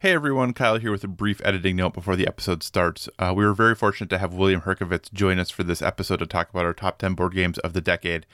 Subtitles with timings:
[0.00, 3.08] Hey everyone, Kyle here with a brief editing note before the episode starts.
[3.18, 6.26] Uh, we were very fortunate to have William Herkewitz join us for this episode to
[6.26, 8.24] talk about our top 10 board games of the decade.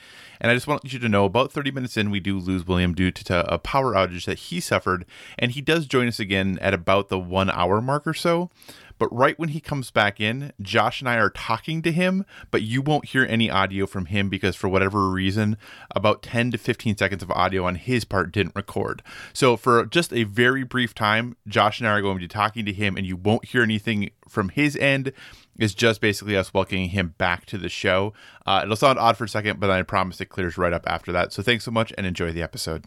[0.42, 2.92] And I just want you to know about 30 minutes in, we do lose William
[2.92, 5.06] due to a power outage that he suffered,
[5.38, 8.50] and he does join us again at about the one hour mark or so.
[9.04, 12.62] But right when he comes back in, Josh and I are talking to him, but
[12.62, 15.58] you won't hear any audio from him because for whatever reason,
[15.94, 19.02] about 10 to 15 seconds of audio on his part didn't record.
[19.34, 22.64] So for just a very brief time, Josh and I are going to be talking
[22.64, 25.12] to him, and you won't hear anything from his end.
[25.58, 28.14] It's just basically us welcoming him back to the show.
[28.46, 31.12] Uh, it'll sound odd for a second, but I promise it clears right up after
[31.12, 31.30] that.
[31.30, 32.86] So thanks so much and enjoy the episode.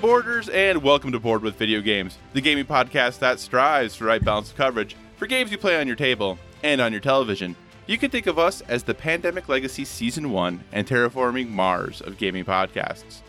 [0.00, 4.22] Boarders, and welcome to Board with Video Games, the gaming podcast that strives for right
[4.22, 7.56] balance of coverage for games you play on your table and on your television.
[7.86, 12.18] You can think of us as the Pandemic Legacy Season 1 and Terraforming Mars of
[12.18, 13.22] gaming podcasts.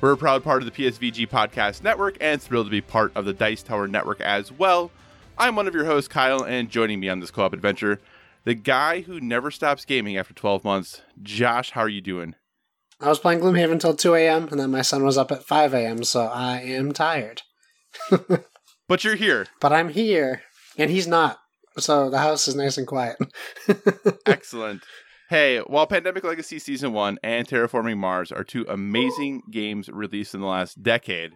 [0.00, 3.26] We're a proud part of the PSVG Podcast Network and thrilled to be part of
[3.26, 4.90] the Dice Tower Network as well.
[5.36, 8.00] I'm one of your hosts, Kyle, and joining me on this co op adventure,
[8.44, 11.02] the guy who never stops gaming after 12 months.
[11.22, 12.36] Josh, how are you doing?
[13.00, 15.74] I was playing Gloomhaven until 2 a.m., and then my son was up at 5
[15.74, 17.42] a.m., so I am tired.
[18.88, 19.46] But you're here.
[19.60, 20.42] But I'm here,
[20.78, 21.38] and he's not,
[21.76, 23.16] so the house is nice and quiet.
[24.26, 24.82] Excellent.
[25.28, 30.40] Hey, while Pandemic Legacy Season 1 and Terraforming Mars are two amazing games released in
[30.40, 31.32] the last decade,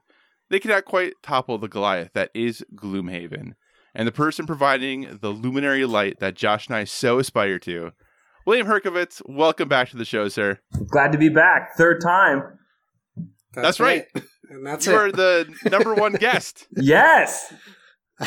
[0.49, 3.55] they cannot quite topple the Goliath that is Gloomhaven.
[3.97, 7.91] And the person providing the luminary light that Josh and I so aspire to,
[8.47, 10.59] William Herkewitz, welcome back to the show, sir.
[10.89, 11.77] Glad to be back.
[11.77, 12.59] Third time.
[13.55, 14.07] That's right.
[14.49, 14.97] And that's you it.
[14.97, 16.67] are the number one guest.
[16.77, 17.53] Yes.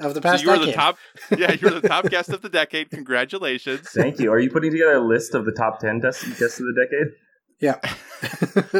[0.00, 0.96] of the so past you are the top
[1.36, 2.90] Yeah, you're the top guest of the decade.
[2.90, 3.88] Congratulations.
[3.90, 4.32] Thank you.
[4.32, 7.12] Are you putting together a list of the top 10 guests guests of the decade?
[7.60, 7.78] Yeah.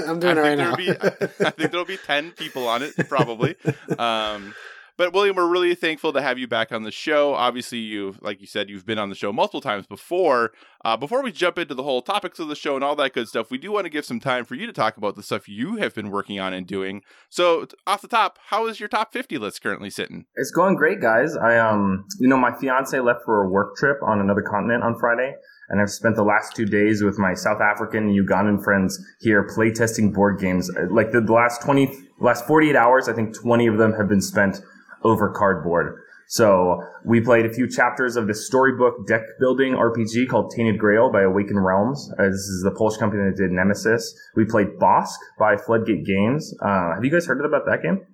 [0.09, 0.75] I'm doing it right now.
[0.75, 3.57] Be, I think there'll be 10 people on it, probably.
[3.99, 4.55] Um,
[5.00, 7.33] but William, we're really thankful to have you back on the show.
[7.33, 10.53] Obviously, you've, like you said, you've been on the show multiple times before.
[10.84, 13.27] Uh, before we jump into the whole topics of the show and all that good
[13.27, 15.49] stuff, we do want to give some time for you to talk about the stuff
[15.49, 17.00] you have been working on and doing.
[17.31, 20.27] So, off the top, how is your top 50 list currently sitting?
[20.37, 21.34] It's going great, guys.
[21.34, 24.99] I um, you know, my fiance left for a work trip on another continent on
[24.99, 25.33] Friday,
[25.71, 29.49] and I've spent the last two days with my South African and Ugandan friends here
[29.49, 30.69] playtesting board games.
[30.69, 31.91] Uh, Like the, the last twenty,
[32.21, 34.60] last forty-eight hours, I think twenty of them have been spent
[35.03, 36.00] over cardboard.
[36.28, 41.11] So we played a few chapters of the storybook deck building RPG called Tainted Grail
[41.11, 42.09] by Awaken Realms.
[42.19, 44.15] Uh, this is the Polish company that did Nemesis.
[44.37, 46.55] We played Bosk by Floodgate Games.
[46.62, 48.06] Uh, have you guys heard about that game?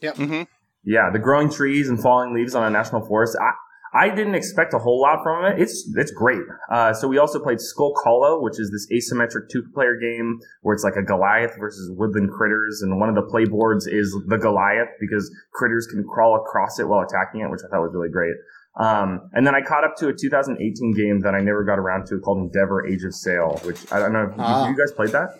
[0.00, 0.12] Yeah.
[0.12, 0.42] Mm-hmm.
[0.84, 3.36] Yeah, the growing trees and falling leaves on a national forest.
[3.40, 3.50] I,
[3.92, 5.60] I didn't expect a whole lot from it.
[5.60, 6.42] It's it's great.
[6.70, 10.84] Uh, so we also played Skulk Hollow, which is this asymmetric two-player game where it's
[10.84, 15.28] like a Goliath versus woodland critters, and one of the playboards is the Goliath because
[15.52, 18.34] critters can crawl across it while attacking it, which I thought was really great.
[18.78, 22.06] Um, and then I caught up to a 2018 game that I never got around
[22.06, 24.26] to called Endeavor: Age of Sail, which I don't know.
[24.26, 24.68] If Ah.
[24.68, 25.30] you guys played that?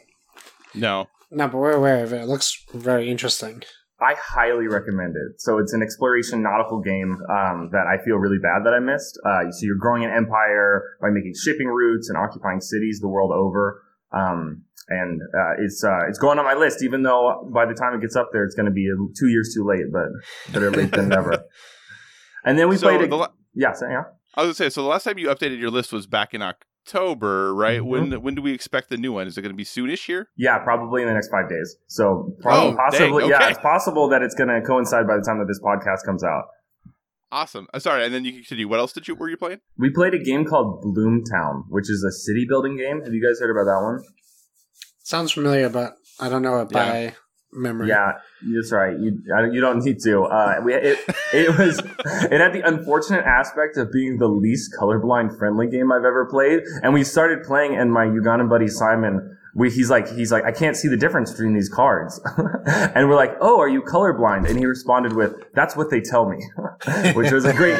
[0.75, 1.07] No.
[1.31, 2.23] No, but we're aware of it.
[2.23, 3.63] It looks very interesting.
[4.03, 5.41] I highly recommend it.
[5.41, 9.19] So it's an exploration nautical game um, that I feel really bad that I missed.
[9.25, 13.33] Uh, so you're growing an empire by making shipping routes and occupying cities the world
[13.33, 13.83] over.
[14.13, 17.95] Um, and uh, it's uh, it's going on my list, even though by the time
[17.95, 19.93] it gets up there, it's going to be two years too late.
[19.93, 20.09] But
[20.53, 21.45] better late than never.
[22.43, 23.03] And then we so played.
[23.03, 24.05] A, the la- yeah, so, yeah.
[24.35, 26.33] I was going to say, so the last time you updated your list was back
[26.33, 26.41] in
[26.95, 27.81] October, right?
[27.81, 27.87] Mhm.
[27.87, 29.27] When when do we expect the new one?
[29.27, 30.29] Is it going to be soonish here?
[30.37, 31.77] Yeah, probably in the next five days.
[31.87, 35.23] So probably, Oh, possibly, dang, yeah, it's possible that it's going to coincide by the
[35.23, 36.45] time that this podcast comes out.
[37.33, 37.69] Awesome.
[37.73, 38.67] Uh, sorry, and then you can continue.
[38.69, 39.61] What else did you were you playing?
[39.79, 43.03] We played a game called Bloomtown, which is a city building game.
[43.05, 44.03] Have you guys heard about that one?
[45.05, 47.15] Sounds familiar, but I don't know it by
[47.53, 47.89] memory.
[47.89, 48.13] Yeah,
[48.55, 48.99] that's right.
[48.99, 50.23] You I- you don't need to.
[50.23, 50.99] Uh, we it,
[51.33, 56.05] it was it had the unfortunate aspect of being the least colorblind friendly game I've
[56.05, 60.31] ever played, and we started playing, and my Ugandan buddy Simon we, he's like, he's
[60.31, 62.21] like, I can't see the difference between these cards.
[62.67, 64.49] and we're like, oh, are you colorblind?
[64.49, 66.39] And he responded with, that's what they tell me,
[67.15, 67.77] which was a great,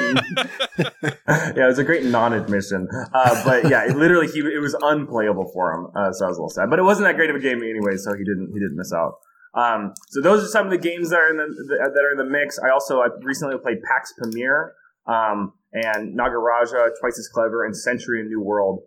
[0.79, 2.89] yeah, it was a great non-admission.
[3.15, 5.87] Uh, but yeah, it literally, he, it was unplayable for him.
[5.95, 7.63] Uh, so I was a little sad, but it wasn't that great of a game
[7.63, 7.97] anyway.
[7.97, 9.19] So he didn't, he didn't miss out.
[9.55, 12.19] Um, so those are some of the games that are in the, that are in
[12.19, 12.59] the mix.
[12.59, 14.73] I also I recently played PAX Pamir
[15.07, 18.81] um, and Nagaraja, Twice as Clever, and Century and New World.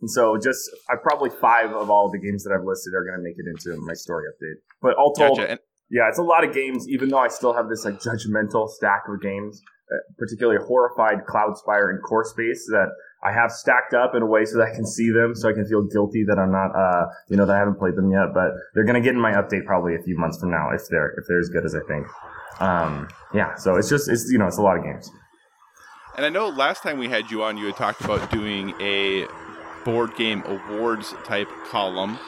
[0.00, 3.18] And so just I probably five of all the games that I've listed are going
[3.18, 4.60] to make it into my story update.
[4.80, 5.58] But all told, Gotcha.
[5.90, 6.88] Yeah, it's a lot of games.
[6.88, 9.62] Even though I still have this like judgmental stack of games,
[9.92, 12.88] uh, particularly horrified Cloudspire and Core Space that
[13.24, 15.52] I have stacked up in a way so that I can see them, so I
[15.52, 18.34] can feel guilty that I'm not, uh, you know, that I haven't played them yet.
[18.34, 21.10] But they're gonna get in my update probably a few months from now if they're
[21.18, 22.06] if they're as good as I think.
[22.60, 25.10] Um, yeah, so it's just it's you know it's a lot of games.
[26.16, 29.26] And I know last time we had you on, you had talked about doing a
[29.84, 32.18] board game awards type column.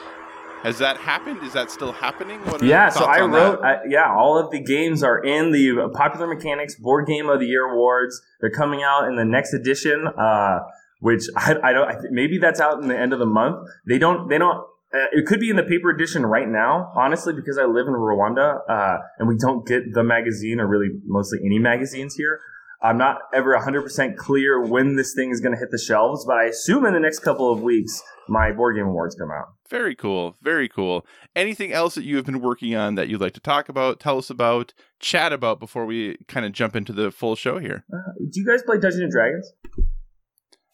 [0.62, 1.42] Has that happened?
[1.44, 2.40] Is that still happening?
[2.60, 3.62] Yeah, so I wrote.
[3.62, 7.46] I, yeah, all of the games are in the Popular Mechanics Board Game of the
[7.46, 8.20] Year awards.
[8.40, 10.58] They're coming out in the next edition, uh,
[11.00, 11.88] which I, I don't.
[11.88, 13.68] I th- maybe that's out in the end of the month.
[13.86, 14.28] They don't.
[14.28, 14.66] They don't.
[14.94, 17.92] Uh, it could be in the paper edition right now, honestly, because I live in
[17.92, 22.40] Rwanda uh, and we don't get the magazine or really mostly any magazines here.
[22.82, 26.36] I'm not ever 100% clear when this thing is going to hit the shelves, but
[26.36, 29.54] I assume in the next couple of weeks my board game awards come out.
[29.68, 30.36] Very cool.
[30.42, 31.04] Very cool.
[31.34, 34.18] Anything else that you have been working on that you'd like to talk about, tell
[34.18, 37.84] us about, chat about before we kind of jump into the full show here?
[37.92, 39.52] Uh, do you guys play Dungeons and Dragons?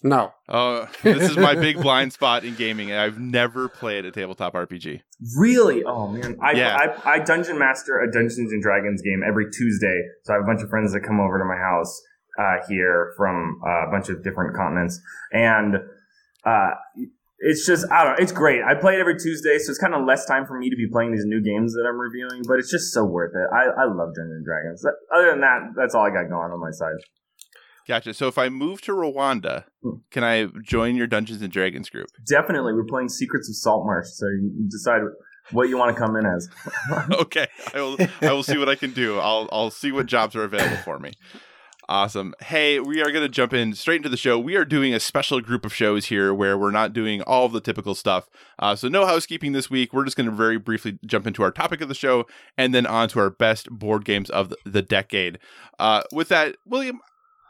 [0.03, 0.33] No.
[0.49, 2.93] Uh, this is my big blind spot in gaming.
[2.93, 5.01] I've never played a tabletop RPG.
[5.37, 5.85] Really?
[5.85, 6.77] Oh man, I, Yeah.
[6.77, 10.03] I I dungeon master a Dungeons and Dragons game every Tuesday.
[10.25, 12.03] So I have a bunch of friends that come over to my house
[12.39, 15.01] uh, here from uh, a bunch of different continents,
[15.33, 15.77] and
[16.45, 16.71] uh,
[17.39, 18.23] it's just I don't know.
[18.23, 18.63] It's great.
[18.63, 20.89] I play it every Tuesday, so it's kind of less time for me to be
[20.91, 22.43] playing these new games that I'm reviewing.
[22.47, 23.49] But it's just so worth it.
[23.55, 24.85] I, I love Dungeons and Dragons.
[25.15, 26.99] Other than that, that's all I got going on my side.
[27.89, 28.15] Gotcha.
[28.15, 29.97] So if I move to Rwanda, Hmm.
[30.11, 32.07] can I join your Dungeons and Dragons group?
[32.29, 35.01] Definitely, we're playing Secrets of Saltmarsh, so you decide
[35.51, 36.49] what you want to come in as.
[37.21, 37.97] okay, I will.
[38.21, 39.19] I will see what I can do.
[39.19, 39.49] I'll.
[39.51, 41.13] I'll see what jobs are available for me.
[41.89, 42.33] Awesome.
[42.41, 44.39] Hey, we are going to jump in straight into the show.
[44.39, 47.53] We are doing a special group of shows here where we're not doing all of
[47.53, 48.31] the typical stuff.
[48.59, 49.93] Uh, so, no housekeeping this week.
[49.93, 52.27] We're just going to very briefly jump into our topic of the show
[52.57, 55.41] and then on to our best board games of the, the decade.
[55.81, 57.01] Uh, with that, William,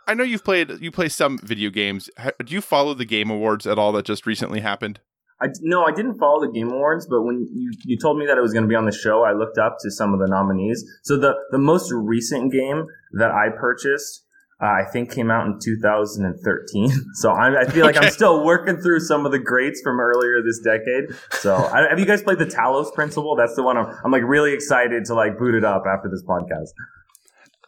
[0.06, 2.10] I know you've played you play some video games.
[2.44, 5.00] Do you follow the Game Awards at all that just recently happened?
[5.40, 8.38] I, no, I didn't follow the Game Awards, but when you, you told me that
[8.38, 10.28] it was going to be on the show, I looked up to some of the
[10.28, 10.84] nominees.
[11.02, 14.24] So the, the most recent game that I purchased,
[14.62, 16.90] uh, I think came out in 2013.
[17.14, 18.06] So I, I feel like Okay.
[18.06, 21.10] I'm still working through some of the greats from earlier this decade.
[21.32, 23.34] So I, have you guys played the Talos Principle?
[23.34, 26.22] That's the one I'm, I'm like really excited to like boot it up after this
[26.22, 26.70] podcast.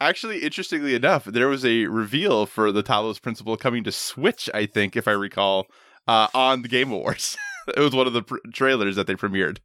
[0.01, 4.67] Actually, interestingly enough, there was a reveal for the Talos Principle coming to Switch, I
[4.67, 5.67] think, if I recall,
[6.09, 7.37] uh, on the Game Awards.
[7.69, 9.59] it was one of the pr- trailers that they premiered.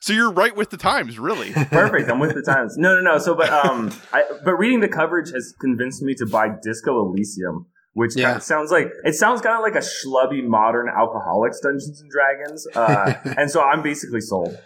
[0.00, 1.52] So you're right with the times, really.
[1.54, 2.10] Perfect.
[2.10, 2.76] I'm with the times.
[2.78, 3.18] No, no, no.
[3.18, 7.66] So, but um, I, but reading the coverage has convinced me to buy Disco Elysium,
[7.92, 8.24] which Yeah.
[8.28, 12.10] kind of sounds like it sounds kind of like a schlubby modern alcoholics Dungeons and
[12.10, 14.58] Dragons, uh, and so I'm basically sold.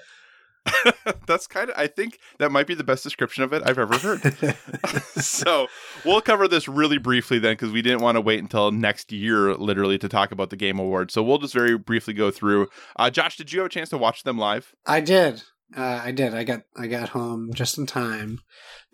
[1.27, 3.97] That's kind of, I think that might be the best description of it I've ever
[3.99, 4.21] heard.
[5.23, 5.67] so
[6.05, 9.55] we'll cover this really briefly then, because we didn't want to wait until next year,
[9.55, 11.15] literally, to talk about the Game Awards.
[11.15, 12.69] So we'll just very briefly go through.
[12.97, 14.75] Uh, Josh, did you have a chance to watch them live?
[14.87, 15.43] I did.
[15.77, 16.35] Uh, I did.
[16.35, 18.41] I got I got home just in time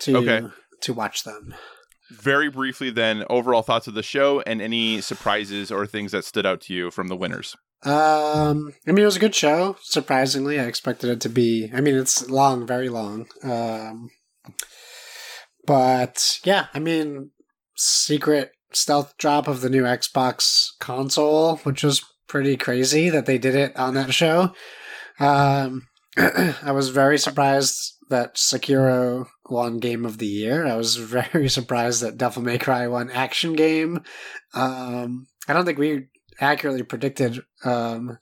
[0.00, 0.46] to Okay.
[0.82, 1.54] to watch them.
[2.10, 6.46] Very briefly, then, overall thoughts of the show and any surprises or things that stood
[6.46, 7.56] out to you from the winners.
[7.82, 9.76] Um, I mean, it was a good show.
[9.82, 11.70] Surprisingly, I expected it to be.
[11.74, 13.26] I mean, it's long, very long.
[13.42, 14.10] Um,
[15.66, 17.30] but yeah, I mean,
[17.76, 23.54] secret stealth drop of the new Xbox console, which was pretty crazy that they did
[23.54, 24.52] it on that show.
[25.18, 30.66] Um, I was very surprised that Sekiro won Game of the Year.
[30.66, 34.02] I was very surprised that Devil May Cry won Action Game.
[34.54, 36.08] Um, I don't think we
[36.40, 38.18] accurately predicted um,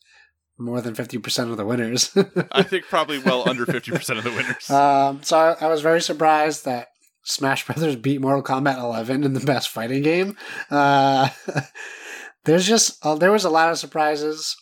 [0.59, 2.11] more than 50% of the winners.
[2.53, 4.71] I think probably well under 50% of the winners.
[4.71, 6.89] um, so I, I was very surprised that
[7.23, 10.37] Smash Brothers beat Mortal Kombat 11 in the best fighting game.
[10.71, 11.29] Uh,
[12.45, 14.57] there's just uh, there was a lot of surprises.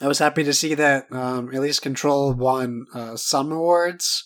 [0.00, 4.24] I was happy to see that um, at least Control won uh, some awards.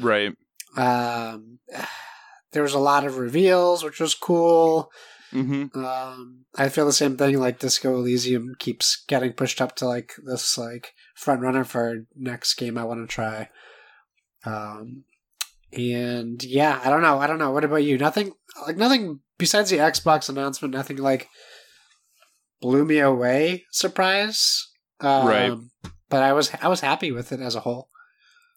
[0.00, 0.32] right.
[0.76, 1.58] Um,
[2.52, 4.90] there was a lot of reveals, which was cool.
[5.32, 5.84] Mm-hmm.
[5.84, 7.38] Um, I feel the same thing.
[7.38, 12.54] Like Disco Elysium keeps getting pushed up to like this like front runner for next
[12.54, 13.50] game I want to try.
[14.44, 15.04] Um,
[15.72, 17.18] and yeah, I don't know.
[17.18, 17.50] I don't know.
[17.50, 17.98] What about you?
[17.98, 18.32] Nothing
[18.66, 20.74] like nothing besides the Xbox announcement.
[20.74, 21.28] Nothing like
[22.60, 23.64] blew me away.
[23.70, 24.66] Surprise.
[25.00, 25.52] Um, Right.
[26.08, 27.90] But I was I was happy with it as a whole.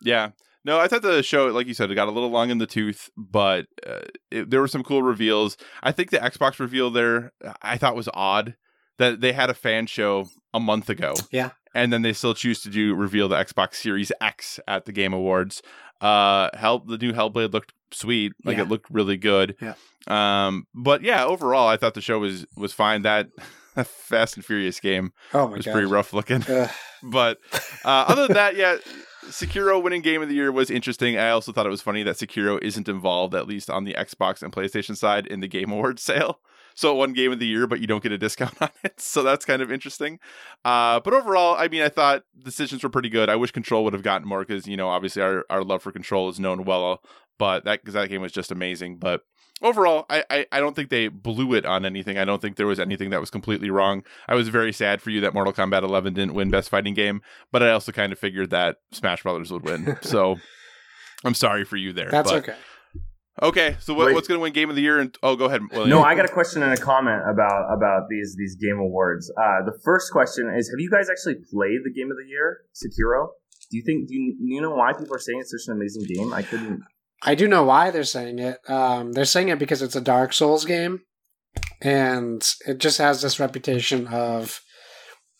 [0.02, 0.30] Yeah.
[0.64, 2.68] No, I thought the show, like you said, it got a little long in the
[2.68, 5.58] tooth, but uh, it, there were some cool reveals.
[5.82, 8.56] I think the Xbox reveal there, I thought was odd
[9.00, 11.16] that they had a fan show a month ago.
[11.32, 11.52] Yeah.
[11.74, 15.14] And then they still choose to do reveal the Xbox Series X at the Game
[15.14, 15.62] Awards.
[16.02, 18.64] Uh, Hell, the new Hellblade looked sweet, like Yeah.
[18.64, 19.56] it looked really good.
[19.62, 19.74] Yeah.
[20.08, 23.04] Um, but yeah, overall, I thought the show was was fine.
[23.04, 23.28] That
[23.86, 25.72] Fast and Furious game Oh my was god.
[25.72, 26.44] pretty rough looking.
[27.04, 27.40] But
[27.84, 28.76] uh, other than that, yeah,
[29.26, 31.18] Sekiro winning game of the year was interesting.
[31.18, 34.42] I also thought it was funny that Sekiro isn't involved, at least on the Xbox
[34.42, 36.40] and PlayStation side, in the Game Awards sale.
[36.76, 39.00] So won game of the year, but you don't get a discount on it.
[39.00, 40.20] So that's kind of interesting.
[40.64, 43.30] Uh, but overall, I mean, I thought decisions were pretty good.
[43.30, 45.92] I wish Control would have gotten more because, you know, obviously our, our love for
[45.92, 47.02] Control is known well,
[47.38, 48.98] but that, cause that game was just amazing.
[48.98, 49.22] But
[49.62, 52.18] overall, I, I, I don't think they blew it on anything.
[52.18, 54.04] I don't think there was anything that was completely wrong.
[54.28, 57.22] I was very sad for you that Mortal Kombat 11 didn't win Best Fighting Game,
[57.52, 59.98] but I also kind of figured that Smash Brothers would win.
[60.12, 60.38] So
[61.24, 62.10] I'm sorry for you there.
[62.10, 62.56] That's okay.
[63.42, 65.00] Okay, so what, what's going to win Game of the Year?
[65.00, 65.62] And oh, go ahead.
[65.72, 65.90] William.
[65.90, 69.32] No, I got a question and a comment about about these these game awards.
[69.32, 72.60] Uh, the first question is: Have you guys actually played the game of the year,
[72.76, 73.30] Sekiro?
[73.72, 76.04] Do you think do you, you know why people are saying it's such an amazing
[76.04, 76.34] game?
[76.34, 76.84] I couldn't.
[77.24, 78.58] I do know why they're saying it.
[78.70, 81.02] Um, they're saying it because it's a Dark Souls game,
[81.82, 84.62] and it just has this reputation of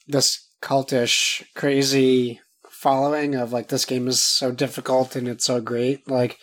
[0.08, 2.40] this cultish, crazy
[2.70, 6.10] following of like this game is so difficult and it's so great.
[6.10, 6.40] Like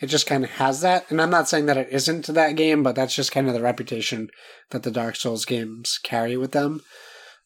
[0.00, 1.10] it just kind of has that.
[1.10, 3.62] And I'm not saying that it isn't that game, but that's just kind of the
[3.62, 4.28] reputation
[4.70, 6.82] that the Dark Souls games carry with them.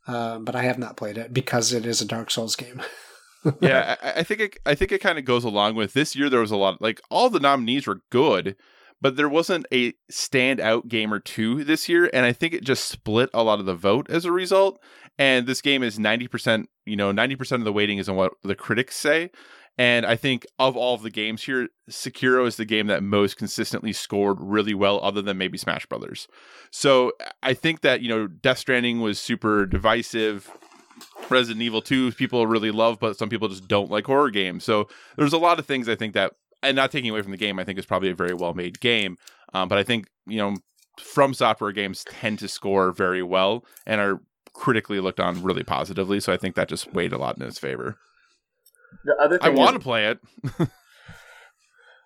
[0.06, 2.82] Um, but I have not played it because it is a Dark Souls game.
[3.60, 6.28] yeah, I, I think it, I think it kind of goes along with this year.
[6.28, 8.56] There was a lot like all the nominees were good,
[9.00, 12.86] but there wasn't a standout game or two this year, and I think it just
[12.86, 14.80] split a lot of the vote as a result.
[15.18, 18.16] And this game is ninety percent, you know, ninety percent of the weighting is on
[18.16, 19.30] what the critics say.
[19.78, 23.36] And I think of all of the games here, Sekiro is the game that most
[23.36, 26.28] consistently scored really well, other than maybe Smash Brothers.
[26.70, 27.12] So
[27.42, 30.50] I think that you know, Death Stranding was super divisive.
[31.30, 34.64] Resident Evil 2 people really love, but some people just don't like horror games.
[34.64, 37.38] So there's a lot of things I think that, and not taking away from the
[37.38, 39.16] game, I think is probably a very well made game.
[39.54, 40.56] Um, but I think, you know,
[40.98, 44.20] from software games tend to score very well and are
[44.52, 46.20] critically looked on really positively.
[46.20, 47.96] So I think that just weighed a lot in its favor.
[49.04, 50.18] The other I thing want to is, play it.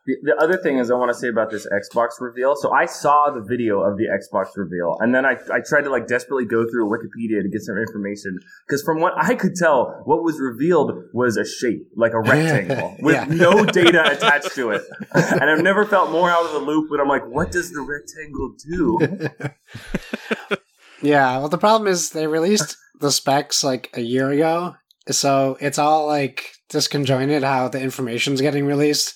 [0.06, 2.54] the, the other thing is I want to say about this Xbox reveal.
[2.56, 5.90] So I saw the video of the Xbox reveal, and then I I tried to
[5.90, 10.02] like desperately go through Wikipedia to get some information because from what I could tell,
[10.04, 13.24] what was revealed was a shape like a rectangle with Yeah.
[13.24, 14.82] no data attached to it,
[15.14, 16.88] and I've never felt more out of the loop.
[16.90, 20.58] But I'm like, what does the rectangle do?
[21.02, 24.74] Yeah, well, the problem is they released the specs like a year ago,
[25.10, 29.14] so it's all like disconjointed how the information's getting released.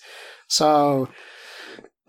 [0.48, 1.08] So,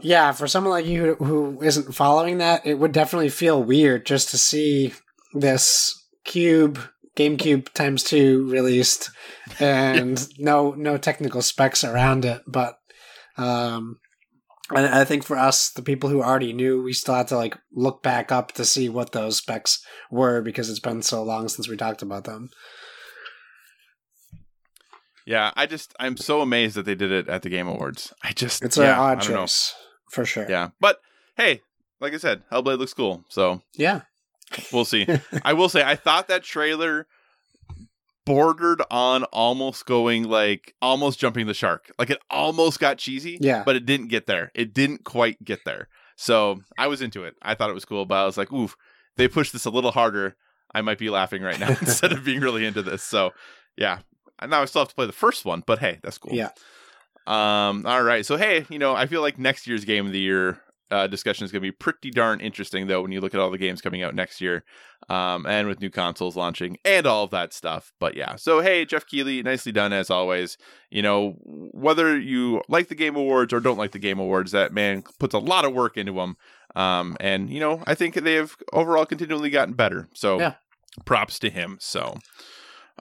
[0.02, 4.06] yeah, for someone like you who, who isn't following that, it would definitely feel weird
[4.06, 4.94] just to see
[5.34, 6.80] this cube
[7.16, 9.12] GameCube times two released
[9.60, 12.80] and no no technical specs around it, but
[13.38, 14.00] um
[14.72, 17.58] and I think for us, the people who already knew, we still had to like
[17.74, 21.68] look back up to see what those specs were because it's been so long since
[21.68, 22.50] we talked about them.
[25.30, 28.12] Yeah, I just, I'm so amazed that they did it at the Game Awards.
[28.24, 29.42] I just, It's yeah, an odd know.
[29.42, 29.76] choice
[30.10, 30.48] for sure.
[30.50, 30.70] Yeah.
[30.80, 30.98] But
[31.38, 31.62] hey,
[32.02, 33.24] like I said, Hellblade looks cool.
[33.30, 34.02] So yeah.
[34.74, 35.06] We'll see.
[35.46, 37.06] I will say, I thought that trailer
[38.26, 41.92] bordered on almost going like almost jumping the shark.
[42.00, 43.38] Like it almost got cheesy.
[43.40, 43.62] Yeah.
[43.64, 44.52] But it didn't get there.
[44.56, 45.90] It didn't quite get there.
[46.16, 47.36] So I was into it.
[47.44, 48.76] I thought it was cool, but I was like, oof,
[49.16, 50.36] they pushed this a little harder.
[50.74, 53.04] I might be laughing right now instead of being really into this.
[53.04, 53.30] So
[53.78, 54.00] yeah.
[54.42, 56.34] And now I still have to play the first one, but hey, that's cool.
[56.34, 56.50] Yeah.
[57.28, 58.26] Um, all right.
[58.26, 61.46] So hey, you know, I feel like next year's game of the year uh, discussion
[61.46, 63.82] is going to be pretty darn interesting, though, when you look at all the games
[63.82, 64.64] coming out next year,
[65.08, 67.94] um, and with new consoles launching and all of that stuff.
[68.00, 70.58] But yeah, so hey, Geoff Keighley, nicely done as always.
[70.90, 74.74] You know, whether you like the Game Awards or don't like the Game Awards, that
[74.74, 76.38] man puts a lot of work into them.
[76.76, 80.08] Um, and you know, I think they have overall continually gotten better.
[80.16, 80.54] So Yeah.
[81.06, 81.78] props to him.
[81.80, 82.18] So.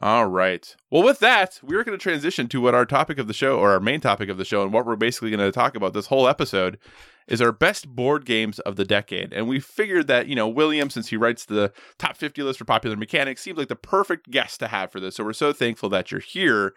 [0.00, 0.76] All right.
[0.90, 3.72] Well, with that, we're going to transition to what our topic of the show, or
[3.72, 6.06] our main topic of the show, and what we're basically going to talk about this
[6.06, 6.78] whole episode
[7.26, 9.32] is our best board games of the decade.
[9.32, 12.64] And we figured that, you know, William, since he writes the top 50 list for
[12.64, 15.16] popular mechanics, seems like the perfect guest to have for this.
[15.16, 16.74] So we're so thankful that you're here.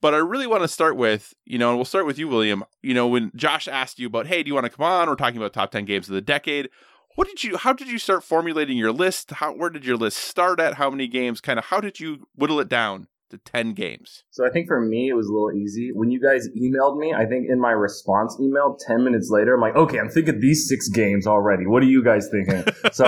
[0.00, 2.64] But I really want to start with, you know, and we'll start with you, William.
[2.82, 5.08] You know, when Josh asked you about, hey, do you want to come on?
[5.08, 6.70] We're talking about top 10 games of the decade
[7.18, 9.32] what did you how did you start formulating your list?
[9.32, 10.74] How where did your list start at?
[10.74, 11.40] How many games?
[11.40, 14.22] Kind of how did you whittle it down to 10 games?
[14.30, 15.90] So i think for me it was a little easy.
[15.92, 19.60] When you guys emailed me i think in my response email 10 minutes later i'm
[19.60, 21.66] like okay i'm thinking these six games already.
[21.66, 22.62] What are you guys thinking?
[22.92, 23.04] So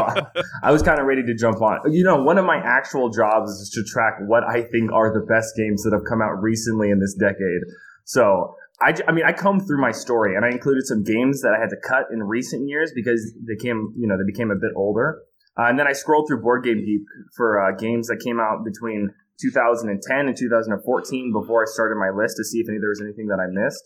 [0.64, 1.92] i was kind of ready to jump on.
[1.92, 5.24] You know one of my actual jobs is to track what i think are the
[5.24, 7.62] best games that have come out recently in this decade.
[8.04, 11.52] So I, I mean, I combed through my story and I included some games that
[11.56, 14.56] I had to cut in recent years because they came, you know, they became a
[14.56, 15.20] bit older.
[15.58, 17.02] Uh, and then I scrolled through Board Game Geek
[17.36, 19.10] for uh, games that came out between
[19.40, 23.26] 2010 and 2014 before I started my list to see if any, there was anything
[23.26, 23.82] that I missed.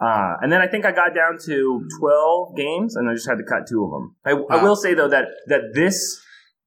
[0.00, 3.38] Uh, and then I think I got down to 12 games and I just had
[3.38, 4.16] to cut two of them.
[4.24, 4.46] I, wow.
[4.50, 6.20] I will say though that, that this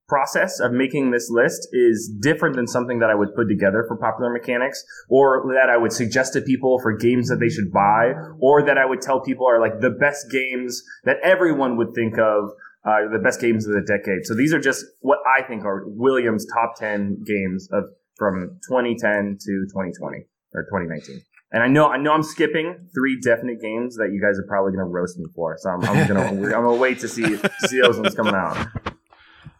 [0.08, 3.98] process of making this list is different than something that I would put together for
[3.98, 8.14] popular mechanics or that I would suggest to people for games that they should buy
[8.40, 12.18] or that I would tell people are like the best games that everyone would think
[12.18, 12.52] of
[12.86, 14.26] uh, the best games of the decade.
[14.26, 17.86] So these are just what I think are Williams' top 10 games of
[18.18, 21.22] from 2010 to 2020 or 2019.
[21.52, 24.74] And I know I know I'm skipping three definite games that you guys are probably
[24.74, 25.56] going to roast me for.
[25.60, 28.68] So I'm, I'm gonna I'm gonna wait to see to see those ones coming out.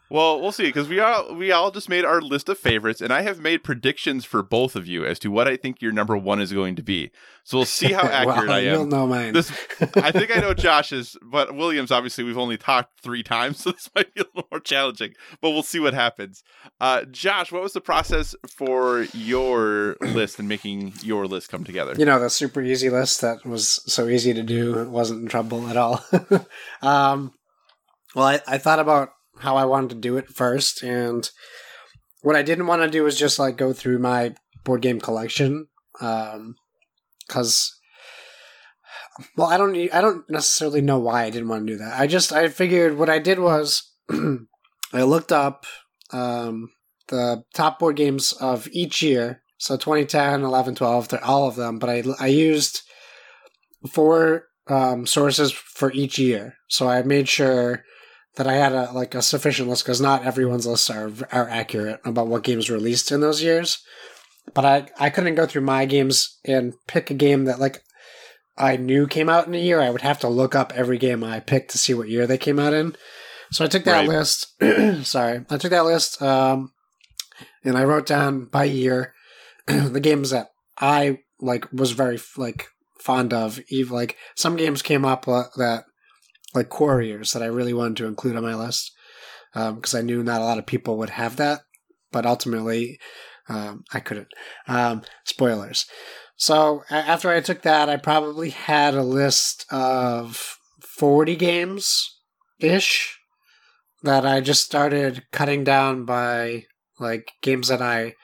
[0.08, 3.12] Well, we'll see because we all we all just made our list of favorites, and
[3.12, 6.16] I have made predictions for both of you as to what I think your number
[6.16, 7.10] one is going to be.
[7.42, 8.72] So we'll see how accurate well, I am.
[8.72, 9.32] You'll know mine.
[9.32, 9.50] This,
[9.96, 13.90] I think I know Josh's, but Williams obviously we've only talked three times, so this
[13.96, 15.14] might be a little more challenging.
[15.40, 16.44] But we'll see what happens.
[16.80, 21.94] Uh, Josh, what was the process for your list and making your list come together?
[21.98, 24.78] You know, the super easy list that was so easy to do.
[24.78, 26.04] It wasn't in trouble at all.
[26.82, 27.32] um,
[28.14, 31.28] well, I, I thought about how I wanted to do it first, and
[32.22, 35.68] what I didn't want to do was just like go through my board game collection,
[35.92, 36.54] because.
[37.30, 37.76] Um,
[39.36, 39.74] well, I don't.
[39.94, 41.98] I don't necessarily know why I didn't want to do that.
[41.98, 45.64] I just I figured what I did was I looked up
[46.12, 46.70] um,
[47.08, 49.42] the top board games of each year.
[49.58, 51.78] So 2010, 11, 12, all of them.
[51.78, 52.82] But I I used
[53.90, 56.56] four um, sources for each year.
[56.68, 57.84] So I made sure
[58.36, 62.00] that I had a like a sufficient list because not everyone's lists are are accurate
[62.04, 63.82] about what games released in those years.
[64.54, 67.82] But I I couldn't go through my games and pick a game that like
[68.56, 69.80] I knew came out in a year.
[69.80, 72.38] I would have to look up every game I picked to see what year they
[72.38, 72.94] came out in.
[73.52, 74.08] So I took that right.
[74.08, 74.54] list.
[75.02, 76.72] sorry, I took that list um,
[77.64, 79.14] and I wrote down by year
[79.66, 82.68] the games that I like was very like
[82.98, 83.60] fond of.
[83.70, 85.84] Even like some games came up uh, that
[86.56, 88.92] like Quarriors that I really wanted to include on my list
[89.52, 91.60] because um, I knew not a lot of people would have that,
[92.10, 92.98] but ultimately
[93.48, 94.28] um, I couldn't.
[94.66, 95.86] Um, spoilers.
[96.36, 102.18] So after I took that, I probably had a list of 40 games
[102.58, 103.18] ish
[104.02, 106.64] that I just started cutting down by
[106.98, 108.14] like games that I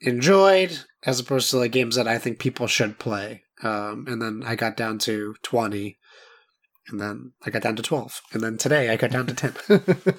[0.00, 3.42] enjoyed as opposed to like games that I think people should play.
[3.62, 5.98] Um, and then I got down to 20
[6.88, 9.54] and then I got down to 12 and then today I got down to 10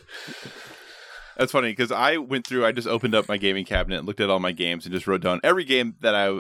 [1.38, 4.30] that's funny because i went through i just opened up my gaming cabinet looked at
[4.30, 6.38] all my games and just wrote down every game that i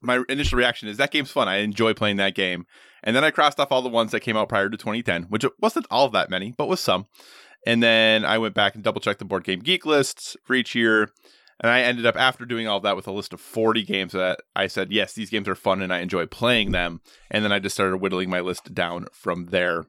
[0.00, 1.48] my initial reaction is that game's fun.
[1.48, 2.66] I enjoy playing that game.
[3.02, 5.44] And then i crossed off all the ones that came out prior to 2010 which
[5.60, 7.06] wasn't all that many but was some.
[7.66, 10.74] And then i went back and double checked the board game geek lists for each
[10.74, 11.10] year
[11.60, 14.40] and I ended up after doing all that with a list of 40 games that
[14.54, 17.00] I said, yes, these games are fun and I enjoy playing them.
[17.30, 19.86] And then I just started whittling my list down from there.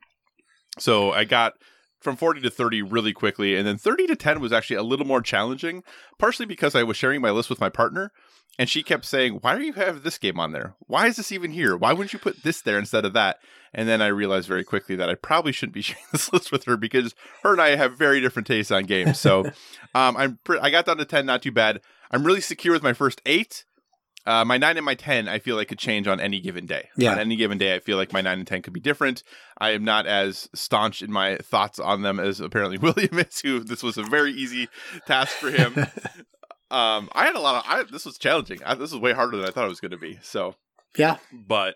[0.79, 1.53] So I got
[1.99, 3.55] from 40 to 30 really quickly.
[3.55, 5.83] And then 30 to 10 was actually a little more challenging,
[6.17, 8.11] partially because I was sharing my list with my partner.
[8.59, 10.75] And she kept saying, Why do you have this game on there?
[10.79, 11.77] Why is this even here?
[11.77, 13.37] Why wouldn't you put this there instead of that?
[13.73, 16.65] And then I realized very quickly that I probably shouldn't be sharing this list with
[16.65, 19.19] her because her and I have very different tastes on games.
[19.19, 19.45] So
[19.95, 21.81] um, I'm pre- I got down to 10, not too bad.
[22.09, 23.65] I'm really secure with my first eight.
[24.25, 26.89] Uh, my nine and my 10, I feel like could change on any given day.
[26.97, 27.13] Yeah.
[27.13, 29.23] On any given day, I feel like my nine and 10 could be different.
[29.57, 33.61] I am not as staunch in my thoughts on them as apparently William is, who
[33.61, 34.67] this was a very easy
[35.05, 35.87] task for him.
[36.71, 38.59] Um, I had a lot of, I, this was challenging.
[38.65, 40.19] I, this was way harder than I thought it was going to be.
[40.21, 40.55] So,
[40.97, 41.17] yeah.
[41.31, 41.75] But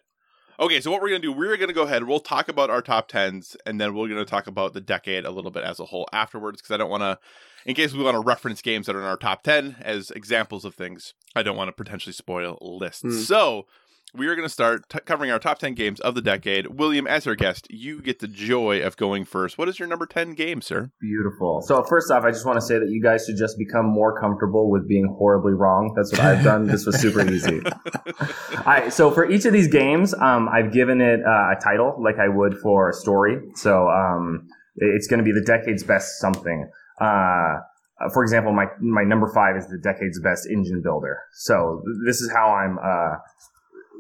[0.60, 2.70] Okay, so what we're going to do, we're going to go ahead, we'll talk about
[2.70, 5.64] our top 10s, and then we're going to talk about the decade a little bit
[5.64, 7.18] as a whole afterwards, because I don't want to
[7.66, 10.66] in case we want to reference games that are in our top 10 as examples
[10.66, 13.04] of things, I don't want to potentially spoil lists.
[13.04, 13.24] Mm.
[13.24, 13.68] So
[14.14, 16.68] we are going to start t- covering our top 10 games of the decade.
[16.68, 19.58] William, as our guest, you get the joy of going first.
[19.58, 20.92] What is your number 10 game, sir?
[21.00, 21.62] Beautiful.
[21.62, 24.20] So first off, I just want to say that you guys should just become more
[24.20, 25.94] comfortable with being horribly wrong.
[25.96, 26.68] That's what I've done.
[26.68, 27.62] this was super easy.
[28.06, 28.92] All right.
[28.92, 32.28] So for each of these games, um, I've given it uh, a title, like I
[32.28, 33.40] would for a story.
[33.56, 36.70] So um, it's going to be the decade's best something.
[37.00, 37.60] Uh,
[38.14, 41.20] for example, my my number five is the decade's best engine builder.
[41.34, 43.18] So this is how I'm uh,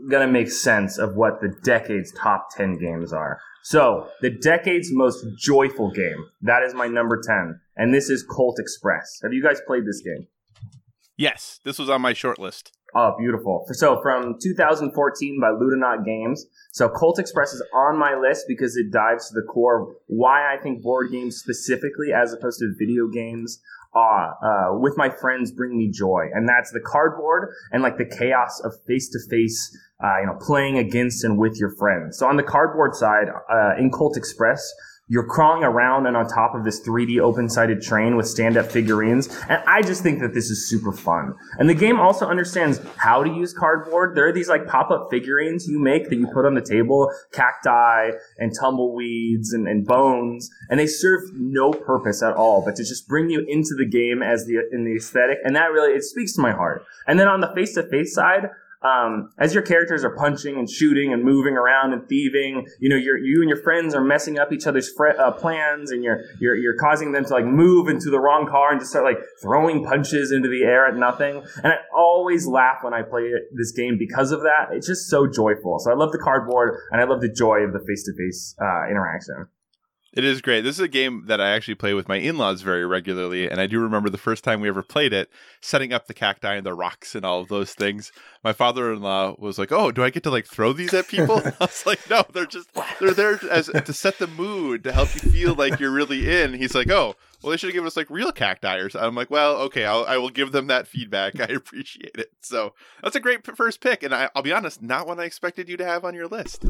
[0.09, 3.39] gonna make sense of what the decade's top 10 games are.
[3.63, 6.25] So, the decade's most joyful game.
[6.41, 7.59] That is my number 10.
[7.77, 9.19] And this is Colt Express.
[9.21, 10.27] Have you guys played this game?
[11.15, 12.71] Yes, this was on my short list.
[12.95, 13.65] Oh, beautiful.
[13.71, 16.45] So, from 2014 by Ludonaute Games.
[16.71, 20.53] So, Colt Express is on my list because it dives to the core of why
[20.53, 23.61] I think board games specifically, as opposed to video games,
[23.93, 26.27] uh, uh, with my friends bring me joy.
[26.33, 30.77] And that's the cardboard and like the chaos of face to face, you know, playing
[30.77, 32.17] against and with your friends.
[32.17, 34.73] So on the cardboard side, uh, in Colt Express,
[35.11, 39.27] you're crawling around and on top of this 3D open-sided train with stand-up figurines.
[39.49, 41.35] And I just think that this is super fun.
[41.59, 44.15] And the game also understands how to use cardboard.
[44.15, 48.11] There are these like pop-up figurines you make that you put on the table, cacti
[48.37, 53.05] and tumbleweeds and, and bones, and they serve no purpose at all, but to just
[53.09, 55.39] bring you into the game as the, in the aesthetic.
[55.43, 56.85] And that really, it speaks to my heart.
[57.05, 58.47] And then on the face-to-face side,
[58.83, 62.95] um, as your characters are punching and shooting and moving around and thieving, you know,
[62.95, 66.21] you you and your friends are messing up each other's fre- uh, plans, and you're
[66.39, 69.19] you're you're causing them to like move into the wrong car and just start like
[69.41, 71.43] throwing punches into the air at nothing.
[71.63, 74.69] And I always laugh when I play this game because of that.
[74.71, 75.77] It's just so joyful.
[75.79, 78.55] So I love the cardboard and I love the joy of the face to face
[78.89, 79.47] interaction.
[80.13, 80.61] It is great.
[80.61, 83.49] This is a game that I actually play with my in laws very regularly.
[83.49, 85.29] And I do remember the first time we ever played it,
[85.61, 88.11] setting up the cacti and the rocks and all of those things.
[88.43, 91.07] My father in law was like, Oh, do I get to like throw these at
[91.07, 91.41] people?
[91.45, 92.69] I was like, No, they're just,
[92.99, 96.55] they're there as to set the mood, to help you feel like you're really in.
[96.55, 99.07] He's like, Oh, well, they should have given us like real cacti or something.
[99.07, 101.39] I'm like, Well, okay, I'll, I will give them that feedback.
[101.39, 102.33] I appreciate it.
[102.41, 104.03] So that's a great first pick.
[104.03, 106.65] And I, I'll be honest, not one I expected you to have on your list.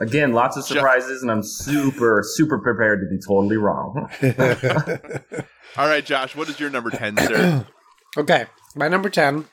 [0.00, 4.08] Again, lots of surprises, and I'm super, super prepared to be totally wrong.
[5.76, 7.66] All right, Josh, what is your number 10, sir?
[8.16, 9.44] okay, my number 10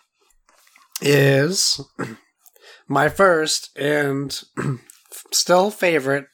[1.02, 1.82] is
[2.88, 4.42] my first and
[5.34, 6.28] still favorite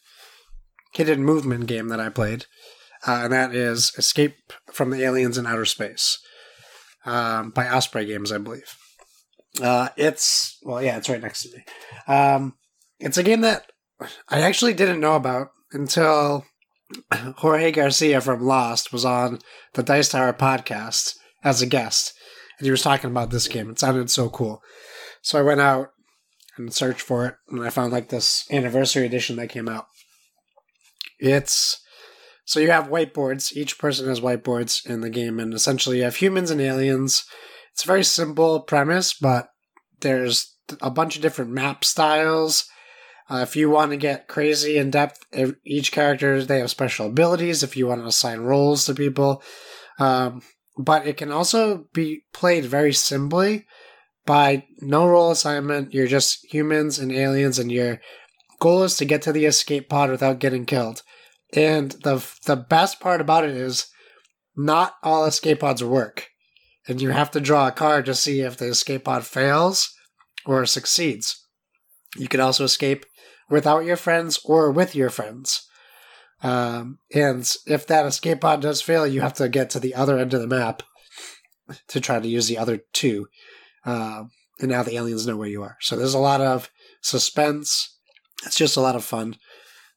[0.93, 2.45] hidden movement game that I played,
[3.07, 4.35] uh, and that is Escape
[4.71, 6.19] from the Aliens in Outer Space
[7.03, 8.77] um, by Osprey Games, I believe.
[9.59, 11.63] Uh, it's, well, yeah, it's right next to me.
[12.07, 12.53] Um,
[12.99, 13.71] it's a game that
[14.29, 16.45] I actually didn't know about until
[17.37, 19.39] Jorge Garcia from Lost was on
[19.73, 22.13] the Dice Tower podcast as a guest,
[22.57, 23.69] and he was talking about this game.
[23.69, 24.61] It sounded so cool.
[25.21, 25.89] So I went out
[26.57, 29.85] and searched for it, and I found like this anniversary edition that came out.
[31.19, 31.79] It's
[32.45, 33.53] so you have whiteboards.
[33.53, 37.25] Each person has whiteboards in the game, and essentially you have humans and aliens.
[37.71, 39.47] It's a very simple premise, but
[40.01, 42.65] there's a bunch of different map styles.
[43.33, 45.25] Uh, if you want to get crazy in depth,
[45.65, 47.63] each character they have special abilities.
[47.63, 49.41] If you want to assign roles to people,
[49.97, 50.43] um,
[50.77, 53.65] but it can also be played very simply
[54.27, 55.95] by no role assignment.
[55.95, 57.99] You're just humans and aliens, and your
[58.59, 61.01] goal is to get to the escape pod without getting killed.
[61.55, 63.87] And the the best part about it is
[64.55, 66.27] not all escape pods work,
[66.87, 69.91] and you have to draw a card to see if the escape pod fails
[70.45, 71.47] or succeeds.
[72.15, 73.07] You can also escape
[73.49, 75.67] without your friends or with your friends.
[76.41, 80.17] Um, and if that escape pod does fail, you have to get to the other
[80.17, 80.83] end of the map
[81.87, 83.27] to try to use the other two.
[83.85, 84.25] Uh,
[84.59, 85.77] and now the aliens know where you are.
[85.81, 86.69] So there's a lot of
[87.01, 87.97] suspense.
[88.45, 89.37] It's just a lot of fun.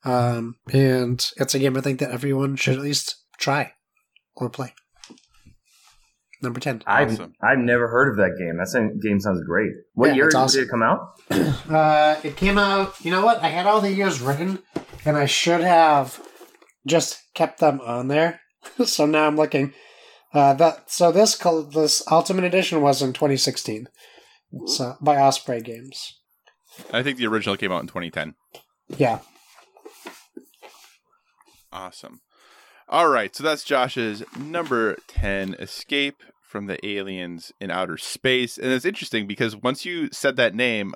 [0.04, 3.72] Um, and it's a game I think that everyone should at least try
[4.36, 4.74] or play.
[6.42, 6.82] Number 10.
[6.86, 8.56] I've, I've never heard of that game.
[8.58, 9.70] That game sounds great.
[9.94, 10.62] What Yeah, year it's did awesome.
[10.62, 11.00] it come out?
[11.70, 12.94] Uh, it came out.
[13.04, 13.42] You know what?
[13.42, 14.62] I had all the years written,
[15.04, 16.20] and I should have
[16.86, 18.40] just kept them on there.
[18.84, 19.72] so now I'm looking.
[20.32, 23.88] Uh, that so this col- this Ultimate Edition was in 2016,
[24.66, 26.20] so by Osprey Games.
[26.92, 28.34] I think the original came out in 2010.
[28.98, 29.20] Yeah,
[31.72, 32.20] Awesome.
[32.88, 38.58] All right, so that's Josh's number 10 Escape from the Aliens in Outer Space.
[38.58, 40.94] And it's interesting because once you said that name,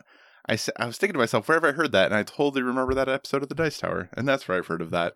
[0.49, 2.07] I, I was thinking to myself, where have I heard that?
[2.07, 4.09] And I totally remember that episode of the Dice Tower.
[4.13, 5.15] And that's where I've heard of that.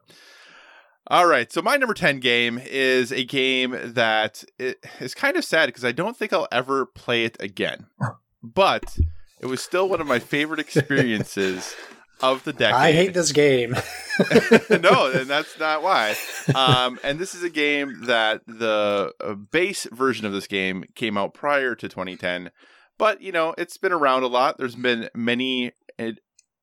[1.06, 5.66] All right, so my number 10 game is a game that is kind of sad
[5.66, 7.86] because I don't think I'll ever play it again.
[8.46, 8.98] But
[9.40, 11.74] it was still one of my favorite experiences
[12.20, 12.74] of the decade.
[12.74, 13.72] I hate this game.
[14.70, 16.14] no, and that's not why.
[16.54, 21.18] Um, and this is a game that the uh, base version of this game came
[21.18, 22.50] out prior to 2010,
[22.96, 24.58] but you know it's been around a lot.
[24.58, 26.20] There's been many ed-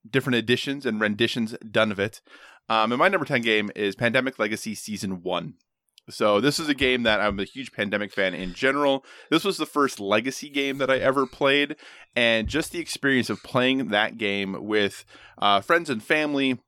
[0.10, 2.22] different editions and renditions done of it.
[2.70, 5.56] Um, and my number 10 game is Pandemic Legacy Season 1.
[6.12, 9.06] So this is a game that I'm a huge Pandemic fan in general.
[9.30, 11.76] This was the first Legacy game that I ever played,
[12.16, 15.06] and just the experience of playing that game with
[15.38, 16.60] uh, friends and family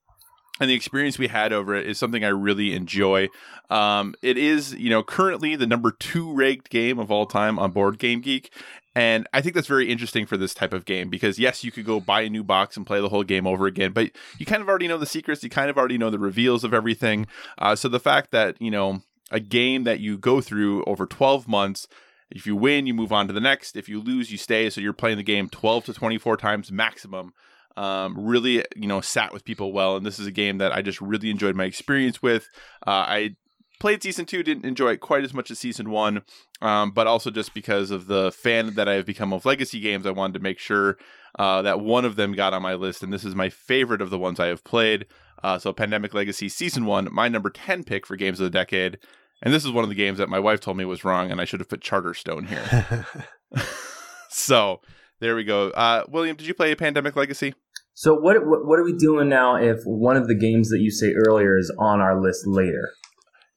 [0.60, 3.27] and the experience we had over it is something I really enjoy.
[3.69, 7.71] Um, it is, you know, currently the number two ranked game of all time on
[7.71, 8.53] Board Game Geek,
[8.95, 11.86] and I think that's very interesting for this type of game because yes, you could
[11.86, 14.62] go buy a new box and play the whole game over again, but you kind
[14.62, 17.25] of already know the secrets, you kind of already know the reveals of everything.
[17.58, 19.01] Uh, so the fact that you know
[19.34, 21.88] a game that you go through over 12 months.
[22.30, 23.76] If you win you move on to the next.
[23.76, 24.69] If you lose you stay.
[24.69, 27.34] So you're playing the game 12 to 24 times maximum.
[27.76, 29.98] Um, really you know sat with people well.
[29.98, 32.48] And this is a game that i just really enjoyed my experience with.
[32.86, 33.36] Uh, i
[33.80, 36.22] played season two didn't enjoy it quite as much as season one.
[36.62, 40.12] Um, but also just because of the fan that i've become of legacy games i
[40.12, 40.98] wanted to make sure
[41.39, 43.02] uh, that one of them got on my list.
[43.02, 45.08] And this is my favorite of the ones i have played.
[45.43, 49.00] Uh, so pandemic legacy season one my number 10 pick for games of the decade
[49.43, 51.39] and this is one of the games that my wife told me was wrong and
[51.39, 53.06] i should have put charterstone here
[54.29, 54.79] so
[55.19, 57.53] there we go uh, william did you play pandemic legacy
[57.93, 60.89] So what, what what are we doing now if one of the games that you
[60.91, 62.89] say earlier is on our list later?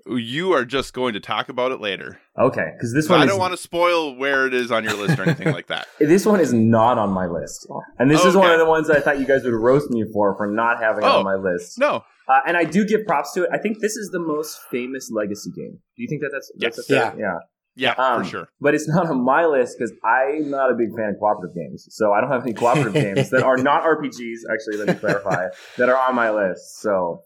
[0.09, 3.25] you are just going to talk about it later Okay, because this So one I
[3.25, 5.89] is, don't want to spoil where it is on your list or anything like that.
[5.99, 7.67] this one is not on my list,
[7.99, 10.05] and this is one of the ones that I thought you guys would roast me
[10.13, 11.19] for for not having it Oh.
[11.21, 11.79] on my list.
[11.79, 13.51] No, Uh, and I do give props to it.
[13.53, 15.79] I think this is the most famous legacy game.
[15.97, 16.91] Do you think that that's, that's Yes.
[16.91, 17.39] a fair- yeah?
[17.77, 18.49] yeah, Um, for sure.
[18.61, 21.87] But it's not on my list because I'm not a big fan of cooperative games.
[21.91, 24.39] So I don't have any cooperative games that are not RPGs.
[24.53, 26.81] Actually, let me clarify that are on my list.
[26.81, 27.23] So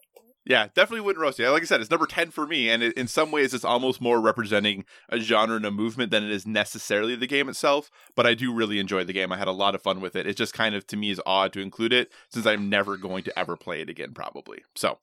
[0.51, 1.49] Yeah, definitely wouldn't roast you.
[1.49, 4.01] Like I said, it's number ten for me, and it, in some ways, it's almost
[4.01, 7.89] more representing a genre and a movement than it is necessarily the game itself.
[8.17, 9.31] But I do really enjoy the game.
[9.31, 10.27] I had a lot of fun with it.
[10.27, 13.23] It just kind of to me is odd to include it since I'm never going
[13.23, 14.59] to ever play it again, probably.
[14.75, 14.97] So.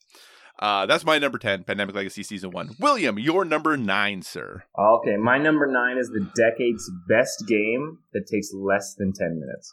[0.61, 2.71] Uh, that's my number 10, Pandemic Legacy Season 1.
[2.81, 4.65] William, your number 9, sir.
[4.77, 9.73] okay, my number nine is the decade's best game that takes less than ten minutes.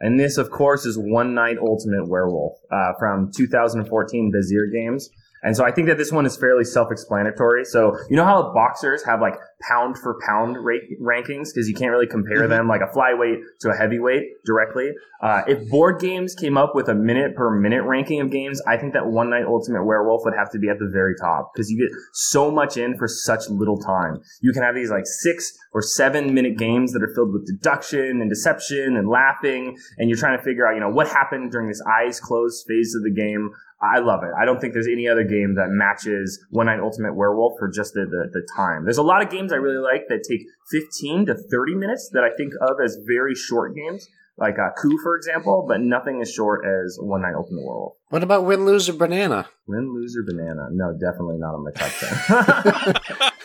[0.00, 5.10] And this, of course, is One Night Ultimate Werewolf uh, from 2014 Bezier Games.
[5.42, 7.64] And so I think that this one is fairly self-explanatory.
[7.64, 11.90] So you know how boxers have like pound for pound ra- rankings because you can't
[11.90, 14.90] really compare them like a flyweight to a heavyweight directly.
[15.22, 18.76] Uh, if board games came up with a minute per minute ranking of games, I
[18.76, 21.70] think that One Night Ultimate Werewolf would have to be at the very top because
[21.70, 24.20] you get so much in for such little time.
[24.40, 28.20] You can have these like six or seven minute games that are filled with deduction
[28.20, 31.68] and deception and laughing, and you're trying to figure out, you know, what happened during
[31.68, 33.50] this eyes closed phase of the game.
[33.82, 34.30] I love it.
[34.38, 37.94] I don't think there's any other game that matches One Night Ultimate Werewolf for just
[37.94, 38.84] the, the, the time.
[38.84, 42.22] There's a lot of games I really like that take 15 to 30 minutes that
[42.22, 46.30] I think of as very short games, like uh, Coup, for example, but nothing as
[46.30, 47.94] short as One Night Ultimate Werewolf.
[48.10, 49.48] What about Win, Lose, or Banana?
[49.66, 50.68] Win, Loser, Banana.
[50.72, 52.94] No, definitely not on my top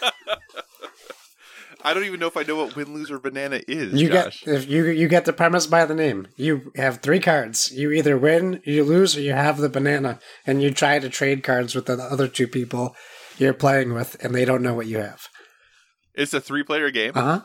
[0.01, 0.11] 10.
[1.85, 4.43] I don't even know if I know what Win, Lose, or Banana is, You Josh.
[4.43, 6.27] get if you you get the premise by the name.
[6.35, 7.71] You have three cards.
[7.71, 11.43] You either win, you lose, or you have the banana, and you try to trade
[11.43, 12.95] cards with the other two people
[13.37, 15.27] you're playing with, and they don't know what you have.
[16.15, 17.11] It's a three player game.
[17.13, 17.41] Uh huh.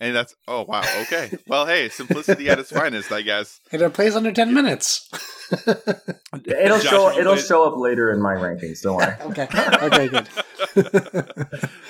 [0.00, 3.92] And that's oh wow okay well hey simplicity at its finest I guess And it
[3.94, 5.08] plays under ten minutes.
[6.46, 8.82] it'll Josh, show it'll played- show up later in my rankings.
[8.82, 9.16] Don't worry.
[9.22, 9.48] okay.
[9.82, 10.08] Okay.
[10.08, 10.28] Good.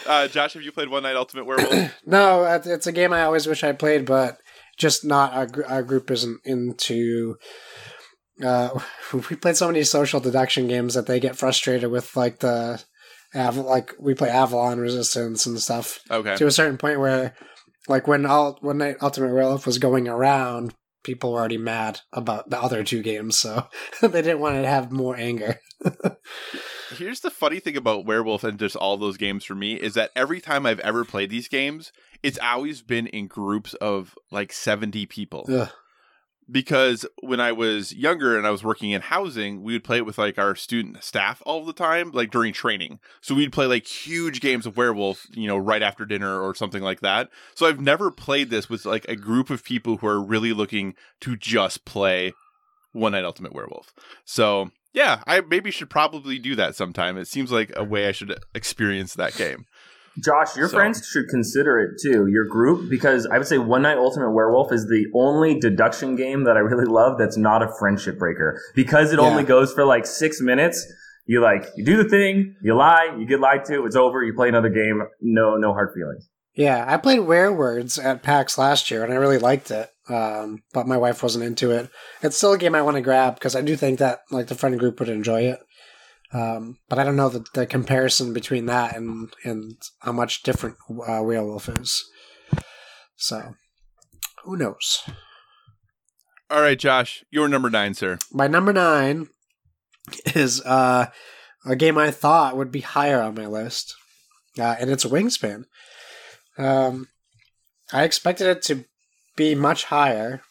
[0.06, 3.46] uh, Josh have you played One Night Ultimate Werewolf no, it's a game I always
[3.46, 4.38] wish I played, but
[4.78, 7.36] just not our, gr- our group isn't into.
[8.42, 8.70] Uh,
[9.12, 12.80] we played so many social deduction games that they get frustrated with, like the,
[13.34, 15.98] like we play Avalon Resistance and stuff.
[16.10, 17.34] okay to a certain point where,
[17.88, 22.50] like when all when Night Ultimate Werewolf was going around, people were already mad about
[22.50, 23.66] the other two games, so
[24.00, 25.60] they didn't want to have more anger.
[26.96, 30.10] here's the funny thing about Werewolf and just all those games for me is that
[30.16, 35.06] every time I've ever played these games it's always been in groups of like 70
[35.06, 35.70] people Ugh.
[36.50, 40.06] Because when I was younger and I was working in housing, we would play it
[40.06, 43.00] with like our student staff all the time, like during training.
[43.20, 46.82] So we'd play like huge games of werewolf, you know, right after dinner or something
[46.82, 47.28] like that.
[47.54, 50.94] So I've never played this with like a group of people who are really looking
[51.20, 52.32] to just play
[52.92, 53.92] One Night Ultimate Werewolf.
[54.24, 57.18] So Yeah, I maybe should probably do that sometime.
[57.18, 59.66] It seems like a way I should experience that game.
[60.24, 63.82] Josh, your So- friends should consider it too, your group, because I would say One
[63.82, 67.68] Night Ultimate Werewolf is the only deduction game that I really love that's not a
[67.78, 68.60] friendship breaker.
[68.74, 69.26] Because it Yeah.
[69.26, 70.86] only goes for like six minutes.
[71.26, 74.32] You like you do the thing, you lie, you get lied to, it's over, you
[74.34, 76.28] play another game, no no hard feelings.
[76.54, 79.90] Yeah, I played Werewords at PAX last year, and I really liked it.
[80.08, 81.88] Um, but my wife wasn't into it.
[82.22, 84.54] It's still a game I want to grab because I do think that like the
[84.54, 85.60] friend group would enjoy it.
[86.32, 90.76] Um, but I don't know the, the comparison between that and and how much different
[90.90, 92.04] uh, Werewolf is.
[93.16, 93.54] So,
[94.44, 95.04] who knows?
[96.50, 98.18] All right, Josh, your number nine, sir.
[98.32, 99.28] My number nine
[100.34, 101.06] is uh,
[101.66, 103.94] a game I thought would be higher on my list,
[104.58, 105.64] uh, and it's Wingspan.
[106.58, 107.08] Um,
[107.92, 108.84] I expected it to
[109.36, 110.42] be much higher,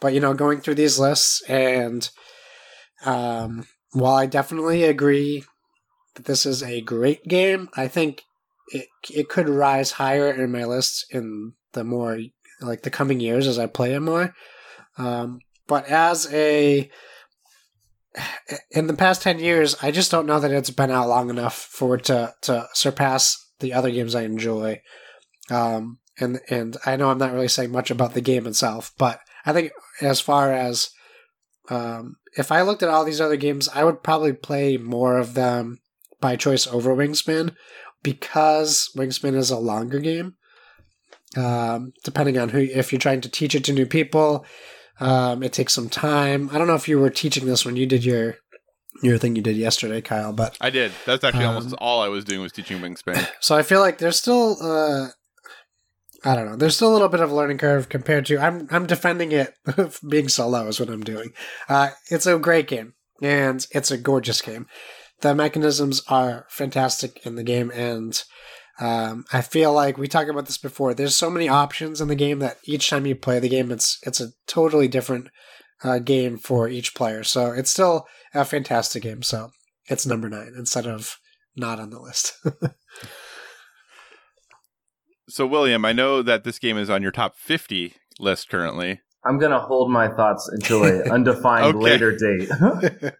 [0.00, 2.08] but you know, going through these lists, and
[3.04, 5.44] um, while I definitely agree
[6.14, 8.24] that this is a great game, I think
[8.68, 12.18] it it could rise higher in my list in the more
[12.60, 14.34] like the coming years as I play it more.
[14.98, 16.90] Um, but as a
[18.72, 21.54] in the past 10 years i just don't know that it's been out long enough
[21.54, 24.80] for it to, to surpass the other games i enjoy
[25.48, 29.20] um, and and i know i'm not really saying much about the game itself but
[29.46, 30.90] i think as far as
[31.68, 35.34] um, if i looked at all these other games i would probably play more of
[35.34, 35.78] them
[36.20, 37.54] by choice over wingspan
[38.02, 40.34] because wingspan is a longer game
[41.36, 44.44] um, depending on who if you're trying to teach it to new people
[45.00, 46.50] um, it takes some time.
[46.52, 48.36] I don't know if you were teaching this when you did your
[49.02, 50.92] your thing you did yesterday, Kyle, but I did.
[51.06, 53.26] That's actually Um, almost all I was doing was teaching Wingspan.
[53.40, 55.08] so I feel like there's still uh
[56.24, 56.56] I don't know.
[56.56, 59.54] There's still a little bit of a learning curve compared to I'm I'm defending it
[60.08, 61.32] being so low is what I'm doing.
[61.68, 64.66] Uh it's a great game and it's a gorgeous game.
[65.20, 68.22] The mechanisms are fantastic in the game and
[68.80, 70.94] um, I feel like we talked about this before.
[70.94, 73.98] There's so many options in the game that each time you play the game, it's
[74.02, 75.28] it's a totally different
[75.84, 77.22] uh, game for each player.
[77.22, 79.22] So it's still a fantastic game.
[79.22, 79.50] So
[79.88, 81.18] it's number nine instead of
[81.54, 82.32] not on the list.
[85.30, 89.00] so, William, I know that this game is on your top 50 list currently.
[89.24, 92.48] I'm gonna hold my thoughts until a undefined later date.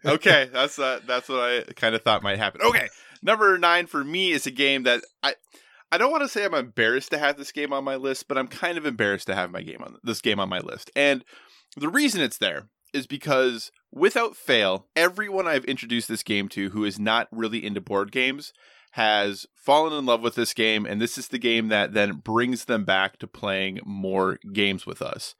[0.05, 2.61] okay, that's uh, that's what I kind of thought might happen.
[2.63, 2.87] Okay,
[3.21, 5.35] number nine for me is a game that I
[5.91, 8.37] I don't want to say I'm embarrassed to have this game on my list, but
[8.37, 10.89] I'm kind of embarrassed to have my game on this game on my list.
[10.95, 11.23] And
[11.77, 16.83] the reason it's there is because without fail, everyone I've introduced this game to who
[16.83, 18.53] is not really into board games
[18.91, 22.65] has fallen in love with this game, and this is the game that then brings
[22.65, 25.35] them back to playing more games with us.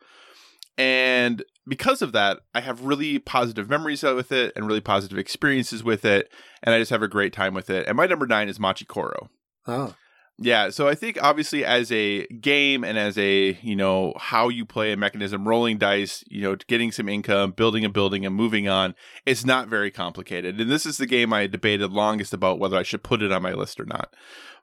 [0.77, 5.83] And because of that, I have really positive memories with it and really positive experiences
[5.83, 6.31] with it,
[6.63, 7.87] and I just have a great time with it.
[7.87, 9.29] And my number nine is Machi Koro.
[9.67, 9.95] oh, ah.
[10.43, 14.65] Yeah, so I think obviously as a game and as a, you know, how you
[14.65, 18.67] play a mechanism, rolling dice, you know, getting some income, building a building and moving
[18.67, 20.59] on, it's not very complicated.
[20.59, 23.43] And this is the game I debated longest about whether I should put it on
[23.43, 24.15] my list or not.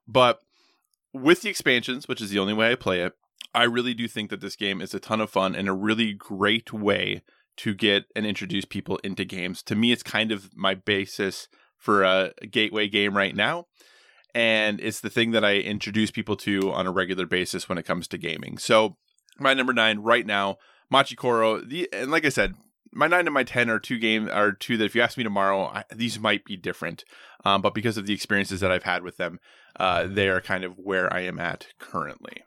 [0.09, 0.41] But
[1.15, 3.13] with the expansions, which is the only way I play it,
[3.55, 6.13] I really do think that this game is a ton of fun and a really
[6.13, 7.23] great way
[7.59, 9.63] to get and introduce people into games.
[9.63, 13.67] To me, it's kind of my basis for a gateway game right now
[14.35, 17.87] and it's the thing that I introduce people to on a regular basis when it
[17.87, 18.59] comes to gaming.
[18.59, 18.97] So
[19.39, 20.59] my number nine right now,
[20.91, 21.61] Machi Koro.
[21.61, 22.55] The and like I said,
[22.93, 25.25] my nine and my ten are two games are two that if you ask me
[25.25, 27.05] tomorrow, I, these might be different.
[27.45, 29.39] Um, but because of the experiences that I've had with them,
[29.79, 32.43] uh, they are kind of where I am at currently.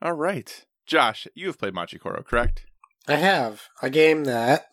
[0.00, 2.64] All right, Josh, you have played Machi Koro, correct?
[3.08, 4.66] I have a game that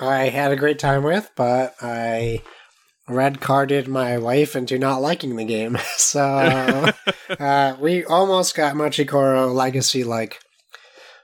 [0.00, 2.42] I had a great time with, but I
[3.08, 5.76] red carded my wife into not liking the game.
[5.96, 6.90] so
[7.38, 10.40] uh, we almost got Machi Koro Legacy like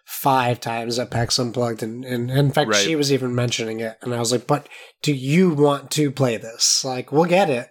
[0.05, 2.83] five times at PAX Unplugged, and, and in fact, Right.
[2.83, 4.69] she was even mentioning it, and I was like, "But
[5.03, 6.85] do you want to play this?
[6.85, 7.71] Like, we'll get it."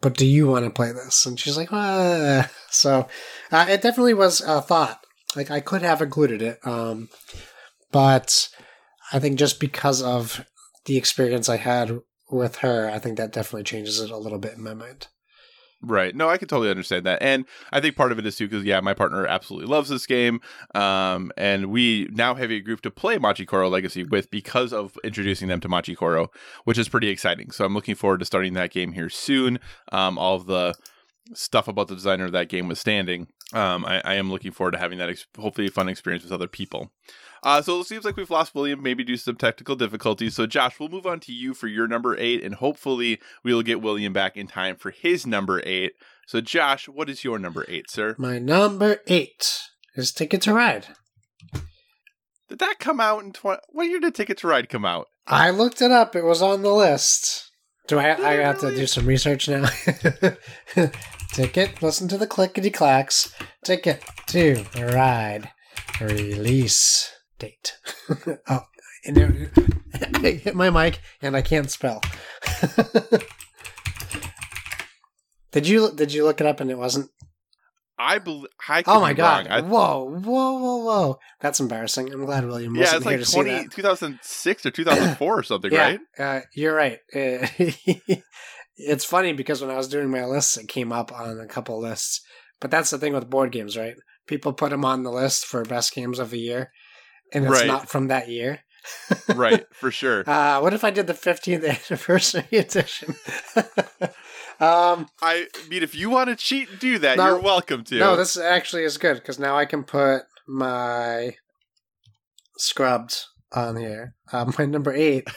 [0.00, 1.26] But do you want to play this?
[1.26, 2.44] And she's like, uh.
[2.70, 3.06] so
[3.52, 4.98] uh, it definitely was a thought.
[5.36, 7.08] Like I could have included it, um,
[7.90, 8.48] but
[9.12, 10.44] I think just because of
[10.86, 12.00] the experience I had
[12.32, 15.08] with her, I think that definitely changes it a little bit in my mind.
[15.84, 16.14] Right.
[16.14, 17.20] No, I can totally understand that.
[17.20, 20.06] And I think part of it is too because yeah, my partner absolutely loves this
[20.06, 20.40] game.
[20.76, 24.96] Um, and we now have a group to play Machi Koro Legacy with because of
[25.02, 26.30] introducing them to Machi Koro,
[26.64, 27.50] which is pretty exciting.
[27.50, 29.58] So I'm looking forward to starting that game here soon.
[29.90, 30.74] Um, all of the
[31.34, 33.26] stuff about the designer of that game was standing.
[33.52, 36.48] Um, I, I am looking forward to having that ex- hopefully fun experience with other
[36.48, 36.90] people.
[37.42, 40.34] Uh, so it seems like we've lost William, maybe due to some technical difficulties.
[40.34, 43.82] So Josh, we'll move on to you for your number eight, and hopefully we'll get
[43.82, 45.92] William back in time for his number eight.
[46.26, 48.14] So Josh, what is your number eight, sir?
[48.16, 49.60] My number eight
[49.96, 50.86] is Ticket to Ride.
[52.48, 53.60] Did that come out in twenty?
[53.70, 55.08] What year did Ticket to Ride come out?
[55.26, 56.14] I looked it up.
[56.14, 57.50] It was on the list.
[57.88, 58.12] Do I?
[58.12, 59.68] I have to do some research now.
[61.32, 61.82] Ticket.
[61.82, 63.32] Listen to the clickety clacks.
[63.64, 65.50] Ticket to ride.
[66.00, 67.78] Release date.
[68.48, 68.64] oh,
[69.06, 69.50] and it,
[70.16, 72.02] I hit my mic and I can't spell.
[75.52, 77.10] did you did you look it up and it wasn't?
[77.98, 78.48] I believe.
[78.68, 79.46] I Oh my god!
[79.46, 81.18] I- whoa, whoa, whoa, whoa!
[81.40, 82.12] That's embarrassing.
[82.12, 83.70] I'm glad William yeah, it's here like to 20, see that.
[83.72, 86.00] 2006 or 2004 or something, yeah, right?
[86.18, 86.98] Uh, you're right.
[87.14, 87.46] Uh,
[88.86, 91.80] it's funny because when I was doing my lists, it came up on a couple
[91.80, 92.20] lists.
[92.60, 93.94] But that's the thing with board games, right?
[94.26, 96.70] People put them on the list for best games of the year,
[97.32, 97.66] and it's Right.
[97.66, 98.60] not from that year.
[99.34, 100.28] right, for sure.
[100.28, 103.14] Uh, what if I did the 15th anniversary edition?
[104.60, 107.26] um, I mean, if you want to cheat and do that, No.
[107.26, 107.98] you're welcome to.
[107.98, 111.36] no, this actually is good because now I can put my
[112.58, 114.14] scrubbed on here.
[114.32, 115.28] Uh, my number eight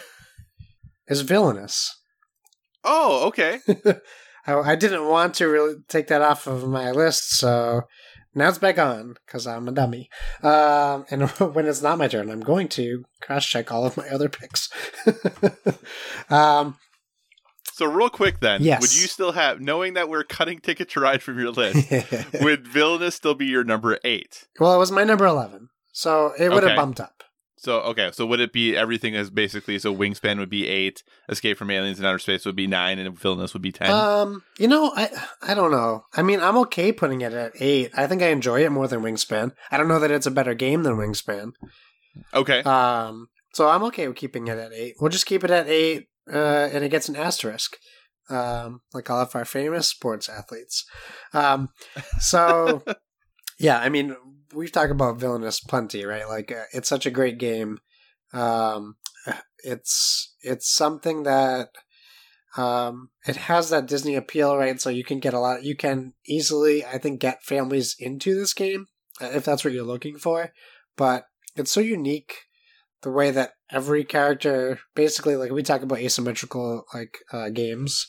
[1.07, 1.91] is villainous.
[2.86, 3.59] Oh, okay.
[4.47, 7.81] I, I didn't want to really take that off of my list, so
[8.36, 10.09] now it's back on because I'm a dummy.
[10.43, 14.07] Um, and when it's not my turn, I'm going to cross check all of my
[14.09, 14.69] other picks.
[16.29, 16.77] um,
[17.73, 18.81] So, real quick then, Yes.
[18.81, 21.91] would you still have, knowing that we're cutting Ticket to Ride from your list,
[22.41, 24.47] would Villainous still be your number eight?
[24.59, 27.14] well, it was my number 11, so it would have bumped up.
[27.66, 31.57] So, okay, so would it be everything is basically, so Wingspan would be eight, Escape
[31.57, 33.89] from Aliens in Outer Space would be nine, and Villainous would be 10?
[33.89, 35.09] Um, you know, I
[35.41, 36.03] I don't know.
[36.13, 37.89] I mean, I'm okay putting it at eight.
[37.95, 39.51] I think I enjoy it more than Wingspan.
[39.72, 41.53] I don't know that it's a better game than Wingspan.
[42.36, 42.61] okay.
[42.61, 44.93] Um, so I'm okay with keeping it at eight.
[45.01, 47.78] We'll just keep it at eight, uh, and it gets an asterisk,
[48.30, 50.86] um, like all of our famous sports athletes.
[51.34, 51.70] Um,
[52.20, 52.84] so
[53.57, 54.16] yeah, I mean,
[54.55, 56.27] we've talked about villainous plenty, right?
[56.27, 57.79] Like uh, it's such a great game.
[58.33, 58.95] Um,
[59.63, 61.69] it's it's something that
[62.57, 64.79] um, it has that Disney appeal, right?
[64.79, 65.63] So you can get a lot.
[65.63, 68.87] You can easily, I think, get families into this game
[69.21, 70.51] uh, if that's what you're looking for.
[70.95, 71.25] But
[71.55, 72.35] it's so unique
[73.01, 78.07] the way that every character basically like we talk about asymmetrical like uh, games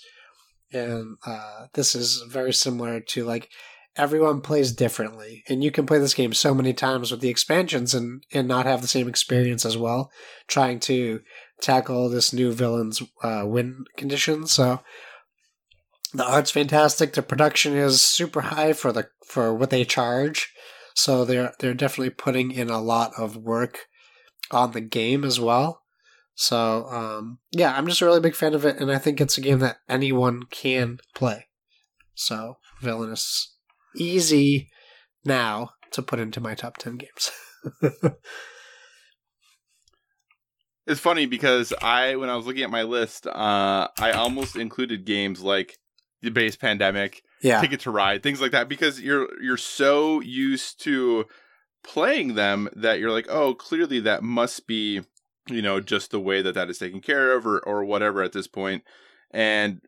[0.72, 3.50] and uh, this is very similar to like
[3.96, 5.42] everyone plays differently.
[5.48, 8.66] And you can play this game so many times with the expansions and and not
[8.66, 10.10] have the same experience as well
[10.46, 11.20] trying to
[11.60, 14.46] tackle this new villain's uh, win condition.
[14.46, 14.80] So
[16.12, 17.12] the art's fantastic.
[17.12, 20.52] The production is super high for the for what they charge.
[20.94, 23.86] So they're they're definitely putting in a lot of work
[24.50, 25.82] on the game as well.
[26.34, 29.38] So um, yeah, I'm just a really big fan of it, and I think it's
[29.38, 31.46] a game that anyone can play.
[32.14, 33.55] So villainous,
[33.96, 34.68] easy
[35.24, 37.30] now to put into my top ten games.
[40.86, 45.04] It's funny because I, when I was looking at my list, uh, I almost included
[45.04, 45.78] games like
[46.22, 50.80] the base pandemic, yeah, Ticket to Ride, things like that, because you're you're so used
[50.84, 51.26] to
[51.82, 55.02] playing them that you're like, oh, clearly that must be,
[55.48, 58.32] you know, just the way that that is taken care of, or or whatever at
[58.32, 58.84] this point,
[59.32, 59.80] and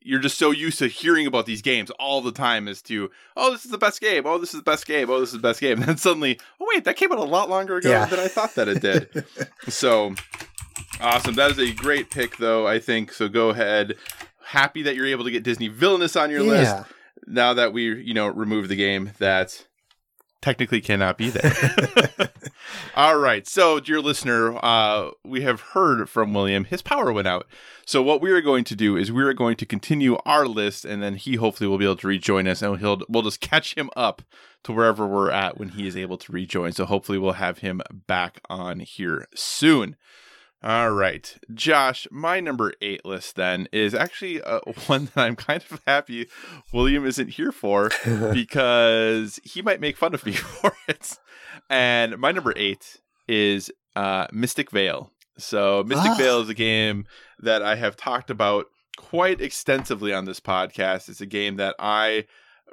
[0.00, 3.50] you're just so used to hearing about these games all the time as to, oh,
[3.52, 5.38] this is the best game, oh, this is the best game, oh, this is the
[5.40, 8.06] best game, and then suddenly, oh wait, that came out a lot longer ago Yeah.
[8.06, 9.24] than I thought that it did.
[9.68, 10.14] So
[11.00, 11.34] awesome.
[11.34, 13.12] That is a great pick, though, I think.
[13.12, 13.96] So go ahead.
[14.42, 16.74] Happy that you're able to get Disney Villainous on your list
[17.26, 19.66] now that we, you know, remove the game that
[20.40, 21.52] technically cannot be there.
[22.94, 23.46] All right.
[23.46, 26.64] So, dear listener, uh, we have heard from William.
[26.64, 27.46] His power went out.
[27.86, 30.84] So, what we are going to do is we are going to continue our list,
[30.84, 33.74] and then he hopefully will be able to rejoin us, and he'll we'll just catch
[33.74, 34.22] him up
[34.64, 36.72] to wherever we're at when he is able to rejoin.
[36.72, 39.96] So, hopefully, we'll have him back on here soon.
[40.60, 45.62] All right, Josh, my number eight list then is actually uh, one that I'm kind
[45.70, 46.26] of happy
[46.72, 47.90] William isn't here for
[48.32, 51.16] because he might make fun of me for it.
[51.70, 55.12] And my number eight is uh, Mystic Vale.
[55.38, 56.16] So, Mystic Ah.
[56.18, 57.06] Vale is a game
[57.38, 61.08] that I have talked about quite extensively on this podcast.
[61.08, 62.24] It's a game that I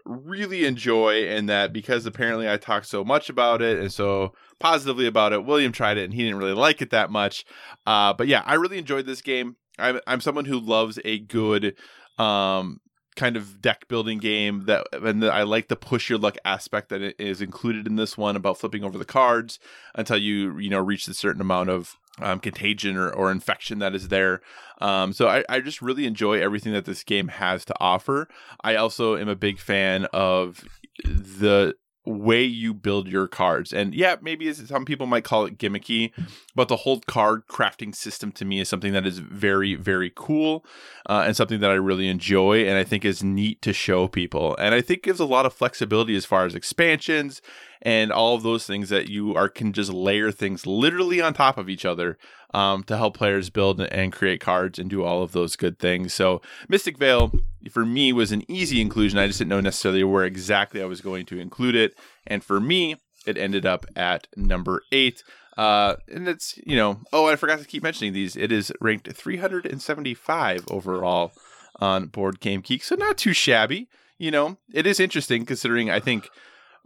[0.05, 5.07] really enjoy, and that because apparently I talk so much about it and so positively
[5.07, 7.45] about it, William tried it and he didn't really like it that much.
[7.85, 9.55] Uh, but yeah, I really enjoyed this game.
[9.77, 11.75] I'm, I'm someone who loves a good
[12.17, 12.79] um,
[13.15, 16.89] kind of deck building game that and the, I like the push your luck aspect
[16.89, 19.59] that is included in this one about flipping over the cards
[19.95, 23.95] until you you know reach a certain amount of um, contagion or, or infection that
[23.95, 24.41] is there.
[24.79, 28.27] Um, so I, I just really enjoy everything that this game has to offer.
[28.63, 30.63] I also am a big fan of
[31.03, 33.73] the way you build your cards.
[33.73, 36.11] And yeah, maybe some people might call it gimmicky,
[36.53, 40.65] but the whole card crafting system to me is something that is very, very cool
[41.07, 44.55] uh, and something that I really enjoy and I think is neat to show people.
[44.57, 47.41] And I think gives a lot of flexibility as far as expansions
[47.85, 51.57] and all of those things that you are can just layer things literally on top
[51.57, 52.17] of each other
[52.51, 56.11] um, to help players build and create cards and do all of those good things.
[56.11, 57.31] So Mystic Vale
[57.69, 59.19] for me was an easy inclusion.
[59.19, 61.93] I just didn't know necessarily where exactly I was going to include it,
[62.25, 62.95] and for me,
[63.27, 65.23] it ended up at number eight.
[65.55, 68.35] Uh, and it's you know, oh, I forgot to keep mentioning these.
[68.35, 71.33] It is ranked 375 overall
[71.79, 73.87] on Board Game Geek, so not too shabby.
[74.17, 76.29] You know, it is interesting considering I think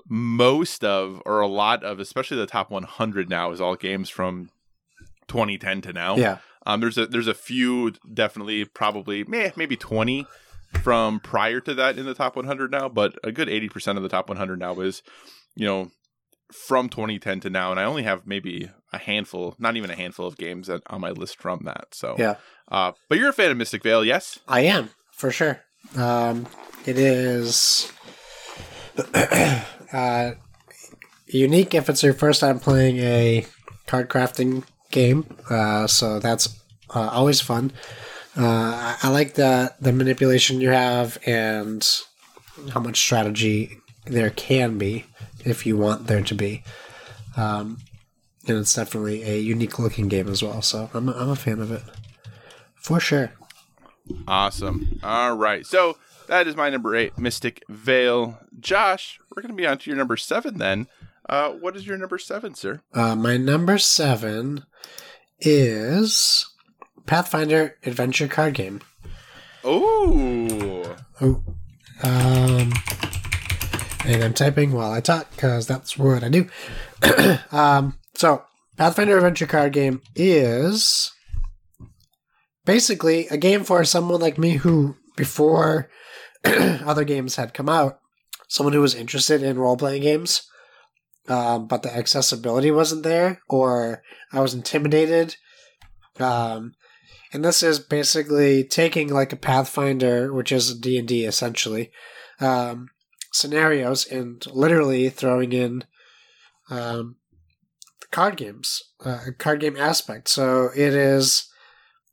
[0.08, 4.50] most of or a lot of especially the top 100 now is all games from
[5.28, 6.16] 2010 to now.
[6.16, 6.38] Yeah.
[6.66, 10.26] Um there's a there's a few definitely probably meh, maybe 20
[10.84, 14.10] from prior to that in the top 100 now but a good 80% of the
[14.10, 15.02] top 100 now is
[15.56, 15.90] you know
[16.52, 17.72] from 2010 to now.
[17.72, 21.02] And i only have maybe a handful not even a handful of games that on
[21.02, 21.88] my list from that.
[21.94, 22.36] So yeah.
[22.72, 24.40] uh but you're a fan of mystic vale yes?
[24.48, 25.62] I am for sure.
[25.96, 26.48] Um
[26.86, 27.92] it is
[29.94, 30.32] uh,
[31.28, 33.46] unique if it's your first time playing a
[33.88, 35.26] card crafting game.
[35.50, 36.60] Uh, so that's
[36.94, 37.72] uh, always fun.
[38.38, 41.88] Uh, I like the the manipulation you have and
[42.74, 45.06] how much strategy there can be
[45.46, 46.64] if you want there to be.
[47.38, 47.80] Um,
[48.48, 50.62] and it's definitely a unique looking game as well.
[50.62, 51.84] So I'm a, I'm a fan of it
[52.76, 53.32] for sure.
[54.28, 55.00] Awesome.
[55.04, 55.66] All right.
[55.66, 55.98] So
[56.30, 58.40] that is my number eight, Mystic Vale.
[58.60, 60.88] Josh, we're going to be on to your number seven then.
[61.28, 62.82] Uh, what is your number seven, sir?
[62.94, 64.64] Uh, my number seven
[65.40, 66.48] is
[67.06, 68.82] Pathfinder Adventure Card Game.
[69.64, 70.96] Oh.
[71.20, 71.44] Oh.
[72.04, 72.74] Um,
[74.06, 76.48] and I'm typing while I talk because that's what I do.
[77.52, 78.44] um, so,
[78.78, 81.12] Pathfinder Adventure Card Game is
[82.66, 85.90] basically a game for someone like me who, before
[86.46, 88.00] other games had come out,
[88.48, 90.44] someone who was interested in role playing games,
[91.28, 95.36] um, but the accessibility wasn't there, or I was intimidated.
[96.20, 96.74] Um,
[97.32, 101.92] and this is basically taking like a Pathfinder, which is D and D essentially,
[102.40, 102.90] um,
[103.32, 105.84] scenarios, and literally throwing in
[106.70, 107.18] um,
[108.12, 110.28] card games, uh, card game aspect.
[110.30, 111.48] So it is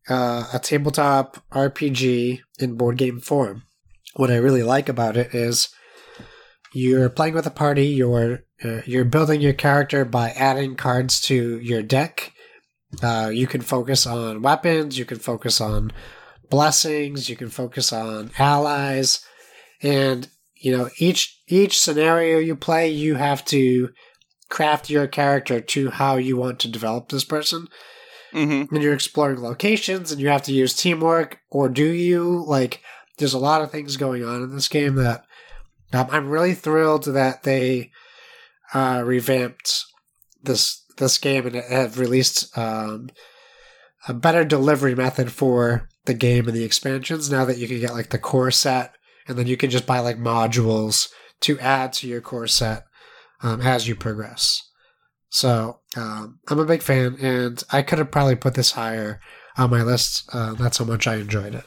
[0.08, 3.62] uh, a tabletop RPG in board game form.
[4.16, 5.68] What I really like about it is
[6.72, 7.86] you're playing with a party.
[7.86, 12.32] You're uh, you're building your character by adding cards to your deck.
[13.02, 14.98] Uh, you can focus on weapons.
[14.98, 15.92] You can focus on
[16.48, 17.28] blessings.
[17.28, 19.24] You can focus on allies,
[19.82, 23.90] and you know each each scenario you play, you have to
[24.48, 27.68] craft your character to how you want to develop this person.
[28.32, 28.74] Mm-hmm.
[28.74, 32.44] And you're exploring locations, and you have to use teamwork, or do you?
[32.46, 32.82] Like,
[33.18, 35.24] there's a lot of things going on in this game that
[35.92, 37.90] um, I'm really thrilled that they
[38.74, 39.84] uh, revamped
[40.42, 43.10] this this game and have released um,
[44.08, 47.30] a better delivery method for the game and the expansions.
[47.30, 48.94] Now that you can get like the core set,
[49.28, 51.08] and then you can just buy like modules
[51.40, 52.84] to add to your core set
[53.42, 54.62] um, as you progress.
[55.28, 59.20] So um, I'm a big fan, and I could have probably put this higher
[59.58, 60.28] on my list.
[60.32, 61.64] Uh, that's how much I enjoyed it.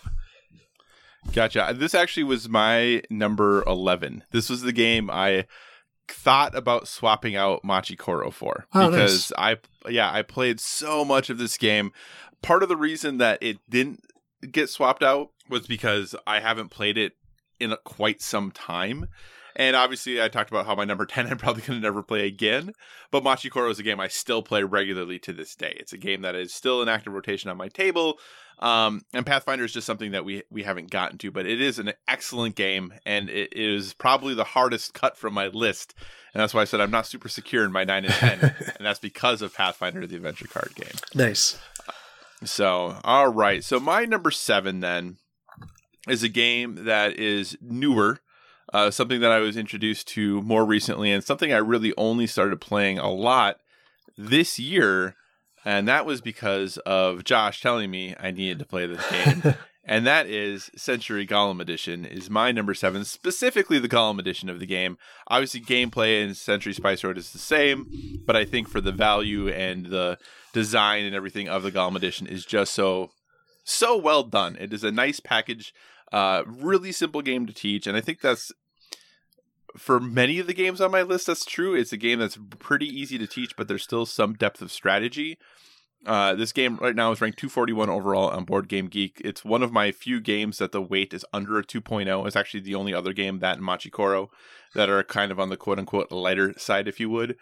[1.33, 1.73] Gotcha.
[1.75, 4.23] This actually was my number 11.
[4.31, 5.45] This was the game I
[6.07, 9.57] thought about swapping out Machi Koro for Oh, because I
[9.87, 11.91] yeah, I played so much of this game.
[12.41, 14.01] Part of the reason that it didn't
[14.51, 17.13] get swapped out was because I haven't played it
[17.59, 19.07] in quite some time.
[19.59, 22.25] And obviously, I talked about how my number 10 I'm probably going to never play
[22.25, 22.73] again.
[23.11, 25.75] But Machi Koro is a game I still play regularly to this day.
[25.79, 28.17] It's a game that is still in active rotation on my table.
[28.59, 31.79] Um, and Pathfinder is just something that we we haven't gotten to, but it is
[31.79, 35.95] an excellent game, and it is probably the hardest cut from my list,
[36.33, 38.39] and that's why I said I'm not super secure in my nine and ten,
[38.77, 40.91] and that's because of Pathfinder, the adventure card game.
[41.15, 41.57] Nice.
[42.43, 45.19] So, all right, so my number seven then
[46.09, 48.19] is a game that is newer,
[48.73, 52.61] uh, something that I was introduced to more recently, and something I really only started
[52.61, 53.57] playing a lot
[54.17, 55.15] this year
[55.65, 59.55] and that was because of Josh telling me I needed to play this game.
[59.85, 64.59] and that is Century Golem Edition is my number seven, specifically the Golem Edition of
[64.59, 64.97] the game.
[65.27, 67.87] Obviously, gameplay in Century Spice Road is the same,
[68.25, 70.17] but I think for the value and the
[70.53, 73.11] design and everything of the Golem Edition is just so
[73.65, 74.57] so well done.
[74.59, 75.73] It is a nice package,
[76.11, 78.51] uh, really simple game to teach, and I think that's
[79.77, 81.27] for many of the games on my list.
[81.27, 81.75] That's true.
[81.75, 85.37] It's a game that's pretty easy to teach, but there's still some depth of strategy.
[86.05, 89.21] Uh, this game right now is ranked 241 overall on Board Game Geek.
[89.23, 92.25] It's one of my few games that the weight is under a 2.0.
[92.25, 94.29] It's actually the only other game that and Machi Koro
[94.75, 97.35] that are kind of on the quote unquote lighter side, if you would.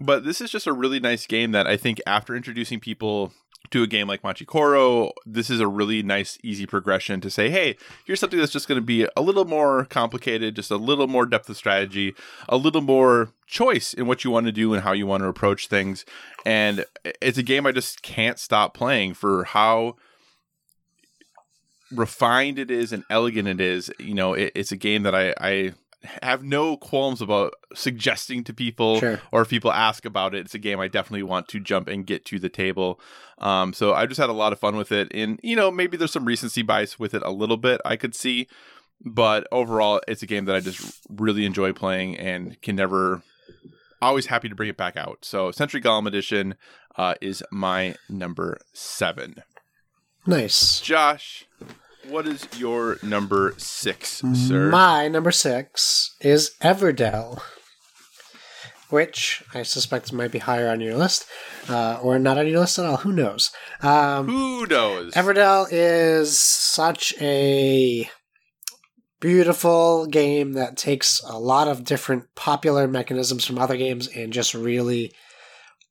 [0.00, 3.32] But this is just a really nice game that I think after introducing people
[3.70, 7.50] to a game like Machi Koro, this is a really nice, easy progression to say,
[7.50, 11.06] hey, here's something that's just going to be a little more complicated, just a little
[11.06, 12.14] more depth of strategy,
[12.48, 15.28] a little more choice in what you want to do and how you want to
[15.28, 16.04] approach things.
[16.46, 16.84] And
[17.20, 19.96] it's a game I just can't stop playing for how
[21.92, 23.90] refined it is and elegant it is.
[23.98, 25.72] You know, it, it's a game that I, I
[26.22, 29.20] have no qualms about suggesting to people Sure.
[29.32, 32.06] or if people ask about it it's a game i definitely want to jump and
[32.06, 33.00] get to the table
[33.38, 35.96] um, so i just had a lot of fun with it and you know maybe
[35.96, 38.46] there's some recency bias with it a little bit i could see
[39.04, 43.22] but overall it's a game that i just really enjoy playing and can never
[44.00, 46.54] always happy to bring it back out so century golem edition
[46.96, 49.42] uh, is my number seven
[50.26, 50.80] Nice.
[50.80, 51.46] josh
[52.08, 57.40] what is your number six sir My number six is Everdell,
[58.90, 61.26] which I suspect might be higher on your list,
[61.68, 62.98] uh, or not on your list at all.
[62.98, 63.50] Who knows?
[63.82, 68.08] Um, who knows Everdell is such a
[69.20, 74.54] beautiful game that takes a lot of different popular mechanisms from other games and just
[74.54, 75.12] really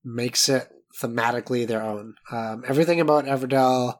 [0.04, 0.68] makes it
[1.00, 2.16] thematically their own.
[2.32, 3.96] Um, everything about Everdell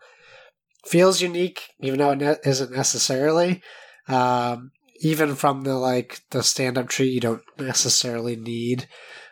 [0.88, 3.62] feels unique, even though it isn't necessarily.
[4.08, 4.72] Um,
[5.02, 8.88] even from the like the stand-up tree, you don't necessarily need,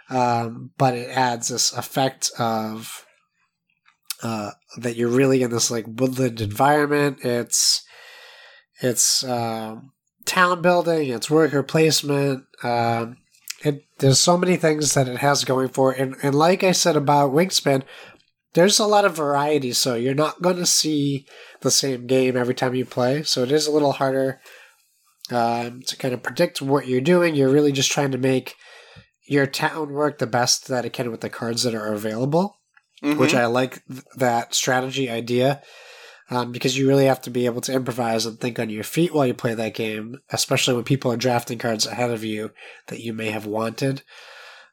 [0.10, 3.06] um, but it adds this effect of
[4.22, 7.20] uh, that you're really in this like woodland environment.
[7.24, 7.84] It's
[8.82, 9.93] it's um,
[10.26, 12.45] town building, it's worker placement.
[12.64, 13.18] Um,
[13.64, 15.99] it there's so many things that it has going for it.
[15.99, 17.84] and and like I said about Wingspan,
[18.56, 19.72] there's a lot of variety.
[19.74, 21.28] So you're not going to see
[21.62, 23.22] the same game every time you play.
[23.24, 24.41] So it is a little harder
[25.32, 27.36] um, to kind of predict what you're doing.
[27.36, 28.56] You're really just trying to make
[29.28, 32.58] your town work the best that it can with the cards that are available
[33.01, 33.38] which Mhm.
[33.38, 35.62] I like th- that strategy idea
[36.32, 39.14] um, because you really have to be able to improvise and think on your feet
[39.14, 42.51] while you play that game, especially when people are drafting cards ahead of you
[42.88, 44.01] that you may have wanted.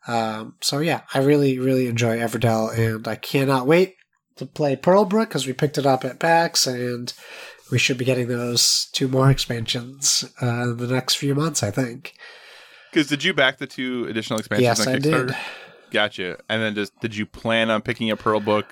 [0.06, 3.96] Um, so yeah, I really, really enjoy Everdell, and I cannot wait
[4.36, 7.12] to play Pearlbrook because we picked it up at PAX, and
[7.70, 11.70] we should be getting those two more expansions uh, in the next few months, I
[11.70, 12.14] think.
[12.90, 15.36] Because did you back the two additional expansions yes, on I did.
[15.90, 16.38] Gotcha.
[16.48, 18.64] And then just did you plan on picking a Pearlbrook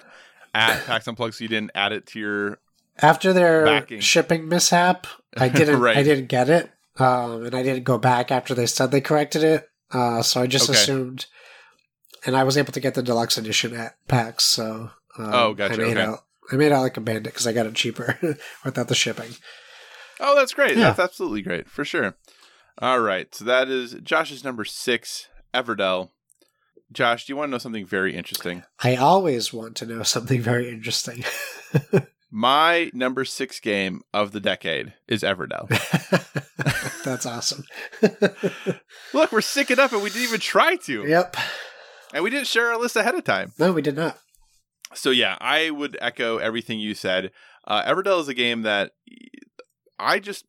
[0.55, 2.59] at PAX Unplugged so you didn't add it to your?
[2.99, 4.01] After their Backing.
[4.01, 5.07] shipping mishap,
[5.37, 5.81] I didn't.
[5.81, 5.97] Right.
[5.97, 9.43] I didn't get it, um, and I didn't go back after they said they corrected
[9.43, 9.70] it.
[9.93, 10.79] Uh, so I just Okay.
[10.79, 11.27] assumed,
[12.25, 14.45] and I was able to get the deluxe edition at PAX.
[14.45, 16.03] So um, Oh, gotcha, I made okay.
[16.07, 16.25] out.
[16.53, 18.19] I made out like a bandit because I got it cheaper
[18.65, 19.31] without the shipping.
[20.21, 20.77] Oh, that's great.
[20.77, 20.89] Yeah.
[20.89, 22.15] That's absolutely great for sure.
[22.79, 26.11] All right, so that is Josh's number six, Everdell.
[26.93, 28.63] Josh, do you want to know something very interesting?
[28.83, 31.25] I always want to know something very interesting.
[32.33, 35.69] My number six game of the decade is Everdell.
[37.05, 37.65] That's awesome.
[39.15, 41.37] Look, we're sick it up, and we didn't even try to, yep.
[42.13, 43.53] and we didn't share our list ahead of time.
[43.59, 44.19] No, we did not.
[44.95, 47.31] So yeah, I would echo everything you said.
[47.67, 48.93] Uh, Everdell is a game that
[49.99, 50.45] I just,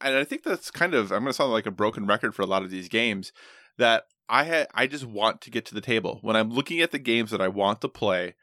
[0.00, 2.42] and I think that's kind of I'm going to sound like a broken record for
[2.42, 3.32] a lot of these games
[3.78, 4.68] that I had.
[4.74, 7.40] I just want to get to the table when I'm looking at the games that
[7.40, 8.34] I want to play.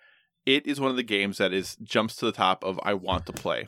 [0.45, 3.25] It is one of the games that is jumps to the top of I want
[3.27, 3.67] to play.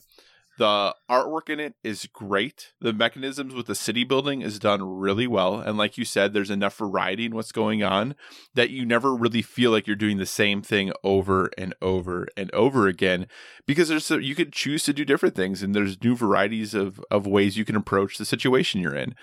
[0.57, 2.73] The artwork in it is great.
[2.81, 5.59] The mechanisms with the city building is done really well.
[5.59, 8.15] And like you said, there's enough variety in what's going on
[8.53, 12.53] that you never really feel like you're doing the same thing over and over and
[12.53, 13.27] over again
[13.65, 16.99] because there's so, you could choose to do different things and there's new varieties of,
[17.09, 19.15] of ways you can approach the situation you're in.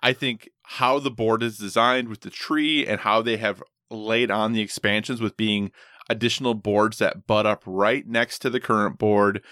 [0.00, 4.30] I think how the board is designed with the tree and how they have laid
[4.30, 5.72] on the expansions with being
[6.10, 9.42] additional boards that butt up right next to the current board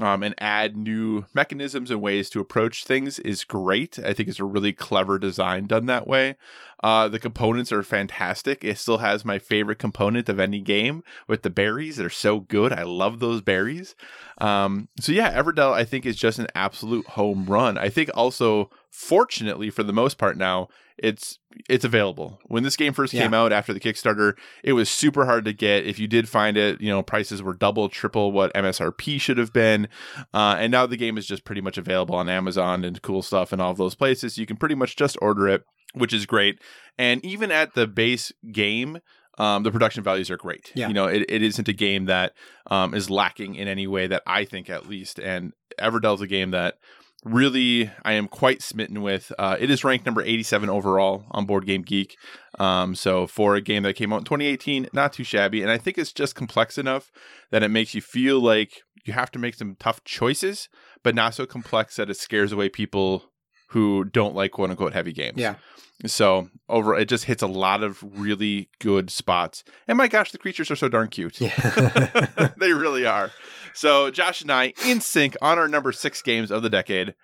[0.00, 3.98] um, and add new mechanisms and ways to approach things is great.
[3.98, 6.36] I think it's a really clever design done that way.
[6.82, 8.62] Uh, the components are fantastic.
[8.62, 11.96] It still has my favorite component of any game with the berries.
[11.96, 12.72] They're so good.
[12.72, 13.94] I love those berries.
[14.38, 17.78] Um, so yeah, Everdell I think is just an absolute home run.
[17.78, 20.68] I think also, fortunately for the most part now,
[20.98, 22.40] it's it's available.
[22.46, 25.86] When this game first came out after the Kickstarter, it was super hard to get.
[25.86, 29.52] If you did find it, you know, prices were double, triple what MSRP should have
[29.52, 29.88] been.
[30.32, 33.52] Uh, and now the game is just pretty much available on Amazon and cool stuff
[33.52, 34.38] and all of those places.
[34.38, 35.64] You can pretty much just order it,
[35.94, 36.60] which is great.
[36.98, 39.00] And even at the base game,
[39.38, 40.72] um, the production values are great.
[40.74, 40.88] Yeah.
[40.88, 42.32] You know, it, it isn't a game that
[42.70, 45.18] um, is lacking in any way that I think, at least.
[45.18, 46.78] And Everdell's a game that
[47.26, 49.32] really I am quite smitten with.
[49.38, 52.16] Uh, it is ranked number 87 overall on Board Game Geek.
[52.58, 55.60] Um, so for a game that came out in 2018, not too shabby.
[55.60, 57.10] And I think it's just complex enough
[57.50, 60.68] that it makes you feel like you have to make some tough choices,
[61.02, 63.30] but not so complex that it scares away people
[63.68, 65.38] who don't like quote unquote heavy games.
[65.38, 65.56] Yeah.
[66.04, 69.64] So over, it just hits a lot of really good spots.
[69.88, 71.40] And my gosh, the creatures are so darn cute.
[71.40, 72.50] Yeah.
[72.58, 73.30] they really are.
[73.72, 77.14] So Josh and I in sync on our number six games of the decade,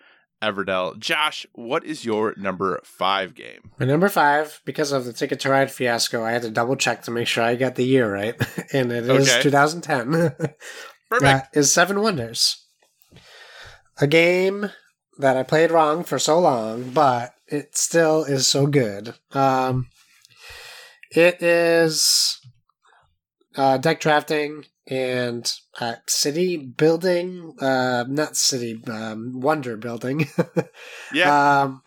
[0.43, 0.99] Everdell.
[0.99, 3.71] Josh, what is your number five game?
[3.79, 7.03] My number five, because of the Ticket to Ride fiasco, I had to double check
[7.03, 8.35] to make sure I got the year right,
[8.73, 9.43] and it is Okay.
[9.43, 10.11] 2010.
[10.11, 10.57] Perfect.
[11.21, 12.67] That is Seven Wonders,
[14.01, 14.71] a game
[15.23, 19.15] that I played wrong for so long, but it still is so good.
[19.33, 19.89] Um,
[21.11, 22.41] it is
[23.57, 25.51] uh, deck drafting and
[25.81, 30.29] uh, city building, uh, not city, um, wonder building.
[31.15, 31.63] Yeah.
[31.63, 31.83] Um,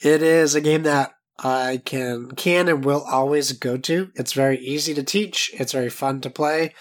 [0.00, 4.10] it is a game that I can can and will always go to.
[4.14, 5.50] It's very easy to teach.
[5.54, 6.72] It's very fun to play,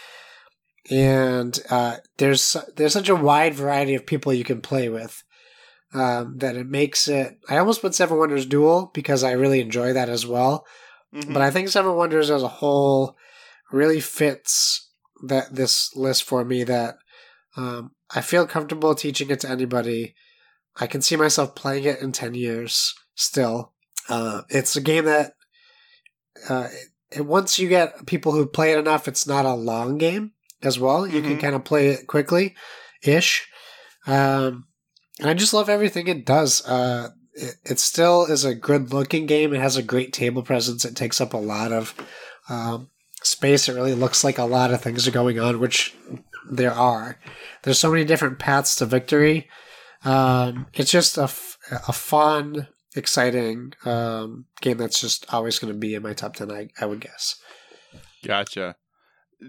[0.90, 5.22] and uh, there's there's such a wide variety of people you can play with
[5.94, 7.38] um, that it makes it.
[7.50, 10.66] I almost put Seven Wonders Duel because I really enjoy that as well.
[11.14, 11.34] Mhm.
[11.34, 13.16] But I think Seven Wonders as a whole
[13.72, 14.90] really fits
[15.28, 16.64] that this list for me.
[16.64, 16.96] That
[17.56, 20.16] um, I feel comfortable teaching it to anybody.
[20.76, 23.74] I can see myself playing it in ten years still.
[24.10, 25.34] Uh, it's a game that
[26.50, 26.68] uh,
[27.12, 30.32] it, once you get people who play it enough, it's not a long game
[30.64, 31.06] as well.
[31.06, 31.42] You can Mhm.
[31.42, 32.56] kind of play it quickly,
[33.04, 33.48] ish.
[34.08, 34.68] Um,
[35.20, 36.66] and I just love everything it does.
[36.68, 39.54] Uh, it, it still is a good looking game.
[39.54, 40.86] It has a great table presence.
[40.86, 41.96] It takes up a lot of
[42.50, 42.90] um,
[43.22, 43.68] space.
[43.68, 45.96] It really looks like a lot of things are going on, which
[46.50, 47.20] there are.
[47.64, 49.50] There's so many different paths to victory.
[50.04, 55.80] Um, it's just a, f- a fun, exciting um, game that's just always going to
[55.80, 57.40] be in my top 10, I, I would guess.
[58.26, 58.76] Gotcha.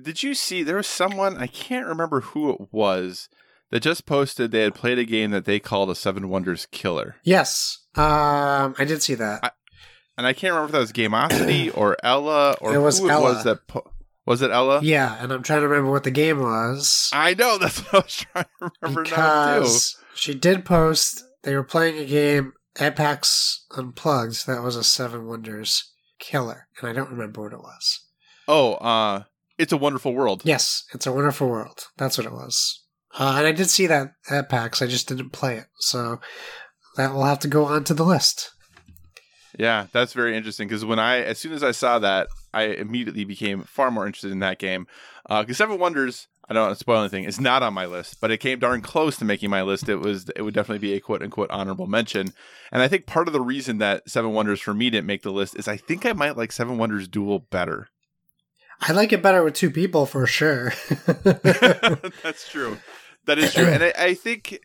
[0.03, 3.29] Did you see there was someone I can't remember who it was
[3.75, 7.17] that just posted they had played a game that they called a Seven Wonders Killer,
[7.25, 9.41] Yes, um, I did see that.
[9.43, 9.51] I-
[10.17, 13.11] and I can't remember if that was Gameosity or Ella or It was who it
[13.11, 13.35] Ella.
[13.35, 13.91] was that po-
[14.25, 14.79] was it Ella?
[14.81, 17.11] yeah, and I'm trying to remember what the game was.
[17.13, 19.61] I know that's what I was trying to remember now too.
[19.63, 24.85] because she did post they were playing a game at PAX Unplugged that was a
[24.85, 28.01] Seven Wonders killer, and I don't remember what it was.
[28.47, 29.25] Oh, uh,
[29.59, 30.43] it's a wonderful world.
[30.45, 31.89] Yes, it's a wonderful world.
[31.97, 32.84] That's what it was.
[33.19, 34.83] Uh, and I did see that at PAX.
[34.83, 36.21] I just didn't play it, so
[36.97, 38.51] that will have to go onto the list.
[39.59, 43.25] Yeah, that's very interesting because when I, as soon as I saw that, I immediately
[43.25, 44.87] became far more interested in that game.
[45.29, 48.33] Because Seven Wonders, I don't want to spoil anything, is not on my list, but
[48.33, 49.89] it came darn close to making my list.
[49.89, 52.33] It was, it would definitely be a quote unquote honorable mention.
[52.73, 55.31] And I think part of the reason that Seven Wonders for me didn't make the
[55.31, 57.89] list is I think I might like Seven Wonders Duel better.
[58.81, 60.73] I like it better with two people for sure.
[61.23, 62.79] That's true.
[63.27, 63.65] That is true.
[63.69, 64.61] And I, I think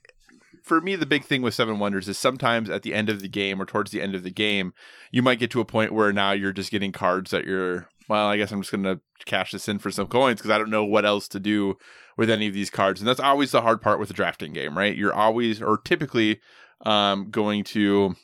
[0.64, 3.28] for me, the big thing with Seven Wonders is sometimes at the end of the
[3.28, 4.74] game or towards the end of the game,
[5.12, 8.28] you might get to a point where now you're just getting cards that you're, well,
[8.28, 10.70] I guess I'm just going to cash this in for some coins because I don't
[10.70, 11.78] know what else to do
[12.18, 13.02] with any of these cards.
[13.02, 14.96] And that's always the hard part with a drafting game, right?
[14.96, 16.40] You're always, or typically,
[16.86, 18.16] um, going to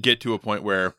[0.00, 0.94] get to a point where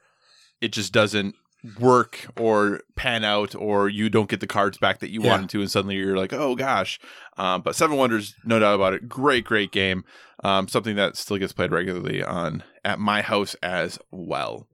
[0.60, 1.36] it just doesn't
[1.80, 5.32] work or pan out or you don't get the cards back that you Yeah.
[5.32, 7.00] wanted to and suddenly you're like oh gosh.
[7.38, 9.08] Um, but seven wonders no doubt about it.
[9.08, 10.04] Great great game.
[10.44, 14.68] Um, something that still gets played regularly on at my house as well.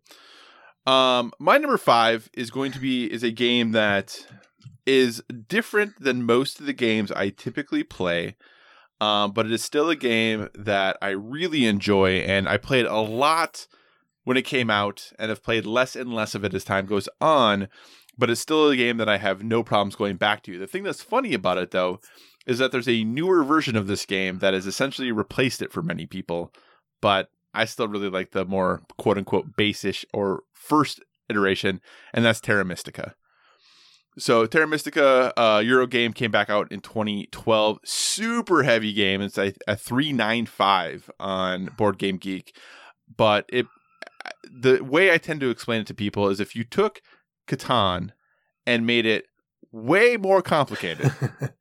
[0.86, 4.26] Um, my number five is going to be is a game that
[4.86, 8.38] is different than most of the games i typically play
[9.02, 12.96] um, but it is still a game that i really enjoy and i played a
[13.02, 13.68] lot
[14.28, 17.08] when it came out and have played less and less of it as time goes
[17.22, 17.70] on,
[18.18, 20.60] but it's still a game that I have no problems going back to.
[20.60, 22.02] The thing that's funny about it though
[22.46, 25.82] is that there's a newer version of this game that has essentially replaced it for
[25.82, 26.52] many people,
[27.02, 31.00] but I still really like the more quote unquote basish or first
[31.30, 31.80] iteration,
[32.14, 33.16] and that's Terra Mystica.
[34.20, 37.80] So Terra Mystica uh, Euro game came back out in 2012.
[37.86, 39.22] Super heavy game.
[39.22, 42.54] It's a, a 395 on Board Game Geek,
[43.16, 43.68] but it
[44.52, 47.02] the way I tend to explain it to people is if you took
[47.48, 48.12] Catan
[48.66, 49.28] and made it
[49.72, 51.12] way more complicated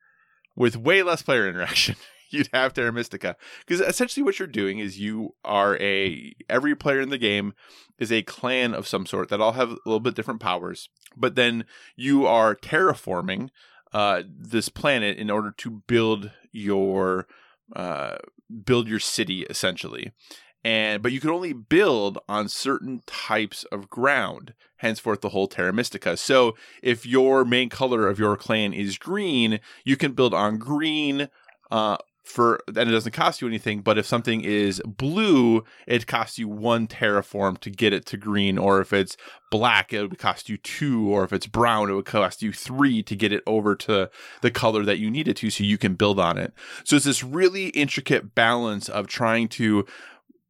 [0.56, 1.96] with way less player interaction.
[2.30, 7.00] You'd have Terra Mystica because essentially what you're doing is you are a every player
[7.00, 7.54] in the game
[8.00, 11.36] is a clan of some sort that all have a little bit different powers, but
[11.36, 11.64] then
[11.94, 13.50] you are terraforming
[13.92, 17.28] uh, this planet in order to build your
[17.76, 18.16] uh,
[18.64, 20.10] build your city essentially
[20.66, 25.72] and but you can only build on certain types of ground henceforth the whole terra
[25.72, 26.16] mystica.
[26.16, 31.28] So if your main color of your clan is green you can build on green
[31.70, 36.36] uh, for and it doesn't cost you anything but if something is blue it costs
[36.36, 39.16] you one terraform to get it to green or if it's
[39.52, 43.00] black it would cost you two or if it's brown it would cost you three
[43.00, 44.10] to get it over to
[44.42, 46.52] the color that you need it to so you can build on it.
[46.82, 49.86] So it's this really intricate balance of trying to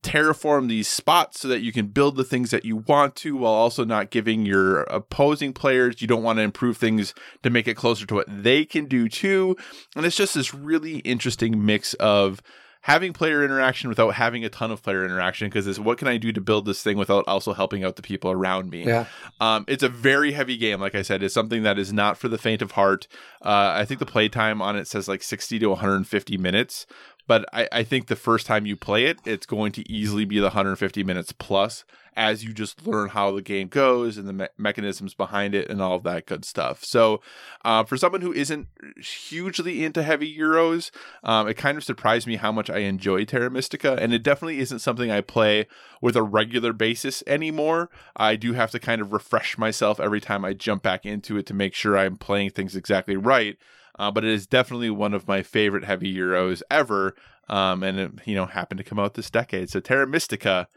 [0.06, 3.52] terraform these spots so that you can build the things that you want to while
[3.52, 7.76] also not giving your opposing players you don't want to improve things to make it
[7.76, 9.56] closer to what they can do too
[9.96, 12.40] and it's just this really interesting mix of
[12.86, 16.18] having player interaction without having a ton of player interaction because it's what can I
[16.18, 18.86] do to build this thing without also helping out the people around me.
[18.86, 19.06] Yeah.
[19.40, 20.80] Um, it's a very heavy game.
[20.80, 23.08] Like I said, it's something that is not for the faint of heart.
[23.42, 26.86] Uh, I think the playtime on it says like 60 to 150 minutes,
[27.26, 30.38] but I, I think the first time you play it, it's going to easily be
[30.38, 31.84] the 150 minutes plus
[32.16, 35.82] as you just learn how the game goes and the me- mechanisms behind it and
[35.82, 36.82] all of that good stuff.
[36.82, 37.20] So,
[37.64, 38.68] uh, for someone who isn't
[38.98, 40.90] hugely into heavy Euros,
[41.22, 44.60] um, it kind of surprised me how much I enjoy Terra Mystica, and it definitely
[44.60, 45.66] isn't something I play
[46.00, 47.90] with a regular basis anymore.
[48.16, 51.44] I do have to kind of refresh myself every time I jump back into it
[51.46, 53.58] to make sure I'm playing things exactly right.
[53.98, 57.14] Uh, but it is definitely one of my favorite heavy Euros ever.
[57.48, 59.70] Um, and it, you know, happened to come out this decade.
[59.70, 60.68] So Terra Mystica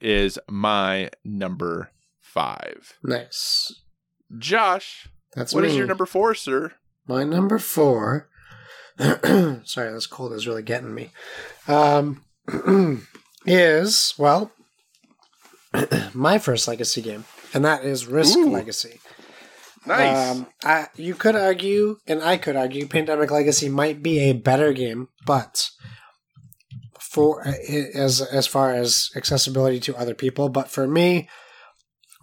[0.00, 2.94] is my number five.
[3.02, 3.82] Nice.
[4.38, 5.70] Josh, That's what me.
[5.70, 6.72] is your number four, sir?
[7.06, 8.28] My number four.
[8.98, 11.10] sorry, this cold is really getting me.
[11.68, 12.24] Um,
[13.46, 14.50] is well,
[16.14, 18.50] my first legacy game, and that is Risk Ooh.
[18.50, 19.00] Legacy.
[19.86, 20.30] Nice.
[20.30, 24.72] Um, I, you could argue, and I could argue, Pandemic Legacy might be a better
[24.72, 25.70] game, but
[26.98, 31.28] for as as far as accessibility to other people, but for me,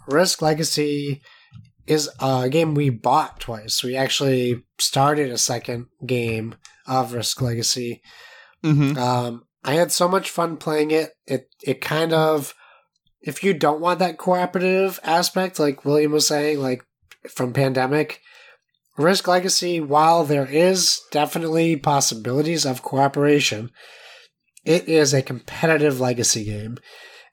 [0.07, 1.21] Risk Legacy
[1.87, 3.83] is a game we bought twice.
[3.83, 6.55] We actually started a second game
[6.87, 8.01] of Risk Legacy.
[8.63, 8.97] mm-hmm.
[8.97, 11.11] Um, I had so much fun playing it.
[11.27, 12.53] It it kind of,
[13.21, 16.83] if you don't want that cooperative aspect, like William was saying, like
[17.29, 18.21] from Pandemic,
[18.97, 23.71] Risk Legacy, while there is definitely possibilities of cooperation,
[24.65, 26.77] it is a competitive legacy game.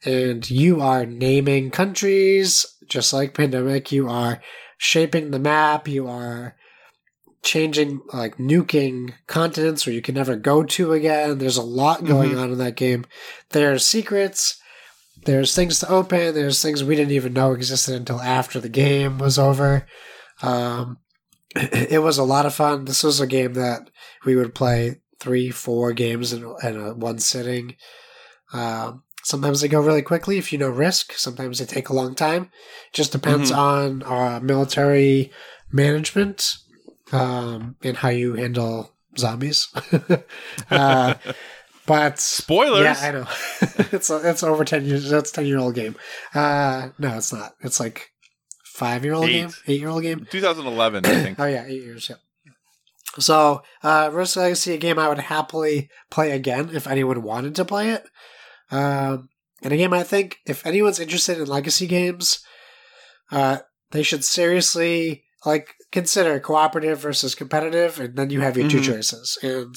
[0.04, 3.90] And you are naming countries, just like Pandemic.
[3.90, 4.40] You are
[4.78, 5.88] shaping the map.
[5.88, 6.54] You are
[7.42, 11.38] changing, like nuking continents where you can never go to again.
[11.38, 12.38] There's a lot going mm-hmm.
[12.38, 13.04] on in that game.
[13.50, 14.60] There's secrets.
[15.28, 16.32] There's things to open.
[16.32, 19.86] There's things we didn't even know existed until after the game was over.
[20.40, 21.00] Um,
[21.54, 22.86] it was a lot of fun.
[22.86, 23.90] This was a game that
[24.24, 27.76] we would play three, four games in, in a, one sitting.
[28.54, 31.12] Um, sometimes they go really quickly if you know Risk.
[31.12, 32.50] Sometimes they take a long time.
[32.94, 35.30] Just depends on uh, military
[35.70, 36.54] management
[37.12, 39.68] um, and how you handle zombies.
[40.70, 41.14] uh,
[41.88, 42.84] but Spoilers.
[42.84, 43.26] yeah, I know.
[43.90, 45.10] it's it's over ten years.
[45.10, 45.96] That's ten year old game.
[46.34, 47.54] Uh, no, it's not.
[47.62, 48.10] It's like
[48.64, 50.24] five year old game, eight year old game.
[50.30, 51.38] 2011, I think.
[51.40, 52.08] Oh yeah, eight years.
[52.08, 52.16] Yeah.
[53.18, 57.64] So, uh, Risk Legacy, a game I would happily play again if anyone wanted to
[57.64, 58.04] play it.
[58.70, 59.30] Um,
[59.62, 62.38] and a game I think if anyone's interested in legacy games,
[63.32, 63.58] uh,
[63.90, 68.84] they should seriously like consider cooperative versus competitive, and then you have your two Mhm.
[68.84, 69.38] choices.
[69.42, 69.74] And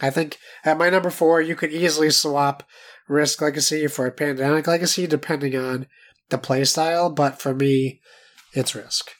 [0.00, 2.62] I think at my number four, you could easily swap
[3.08, 5.86] Risk Legacy for a Pandemic Legacy, depending on
[6.30, 7.14] the playstyle.
[7.14, 8.00] But for me,
[8.52, 9.12] it's Risk.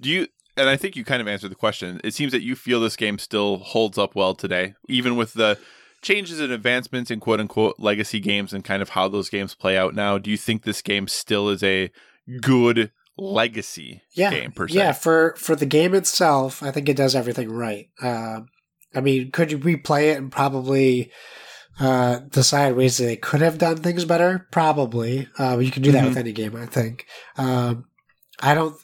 [0.00, 0.28] Do you?
[0.56, 2.00] And I think you kind of answered the question.
[2.04, 5.58] It seems that you feel this game still holds up well today, even with the
[6.02, 9.76] changes and advancements in quote unquote legacy games and kind of how those games play
[9.76, 10.18] out now.
[10.18, 11.90] Do you think this game still is a
[12.40, 14.74] good legacy yeah, game per se?
[14.74, 17.88] Yeah, for for the game itself, I think it does everything right.
[18.02, 18.48] Um,
[18.94, 21.10] I mean, could you replay it and probably
[21.78, 24.46] uh, decide ways that they could have done things better?
[24.50, 25.28] Probably.
[25.38, 26.08] Uh, you can do that Mhm.
[26.08, 27.06] with any game, I think.
[27.36, 27.84] Um,
[28.40, 28.76] I don't.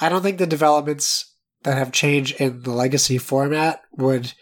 [0.00, 1.32] I don't think the developments
[1.62, 4.32] that have changed in the legacy format would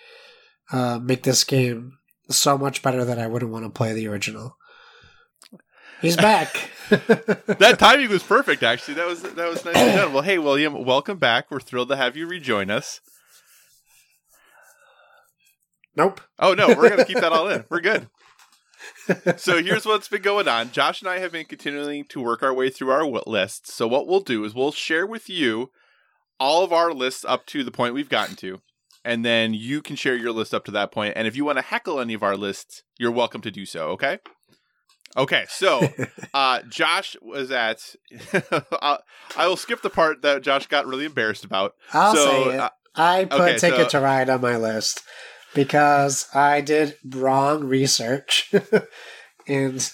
[0.73, 1.99] uh, make this game
[2.31, 4.57] so much better that I wouldn't want to play the original.
[6.01, 6.71] He's back.
[6.89, 8.63] that timing was perfect.
[8.63, 10.13] Actually, that was that was nicely done.
[10.13, 11.51] Well, hey, William, welcome back.
[11.51, 13.01] We're thrilled to have you rejoin us.
[16.01, 16.21] Nope.
[16.39, 17.65] Oh no, we're gonna keep that all in.
[17.71, 18.09] We're good.
[19.37, 20.71] So here's what's been going on.
[20.73, 23.75] Josh and I have been continuing to work our way through our lists.
[23.75, 25.71] So what we'll do is we'll share with you
[26.39, 28.61] all of our lists up to the point we've gotten to,
[29.05, 31.15] and then you can share your list up to that point.
[31.17, 33.89] And if you want to heckle any of our lists, you're welcome to do so.
[33.91, 34.19] Okay.
[35.17, 35.87] Okay, so
[36.35, 37.95] uh, Josh was at.
[38.33, 38.99] I
[39.37, 41.75] I will skip the part that Josh got really embarrassed about.
[41.93, 42.61] I'll so say it.
[42.61, 45.03] uh, I put okay, Ticket so- to Ride on my list
[45.55, 48.53] because I did wrong research
[49.49, 49.93] and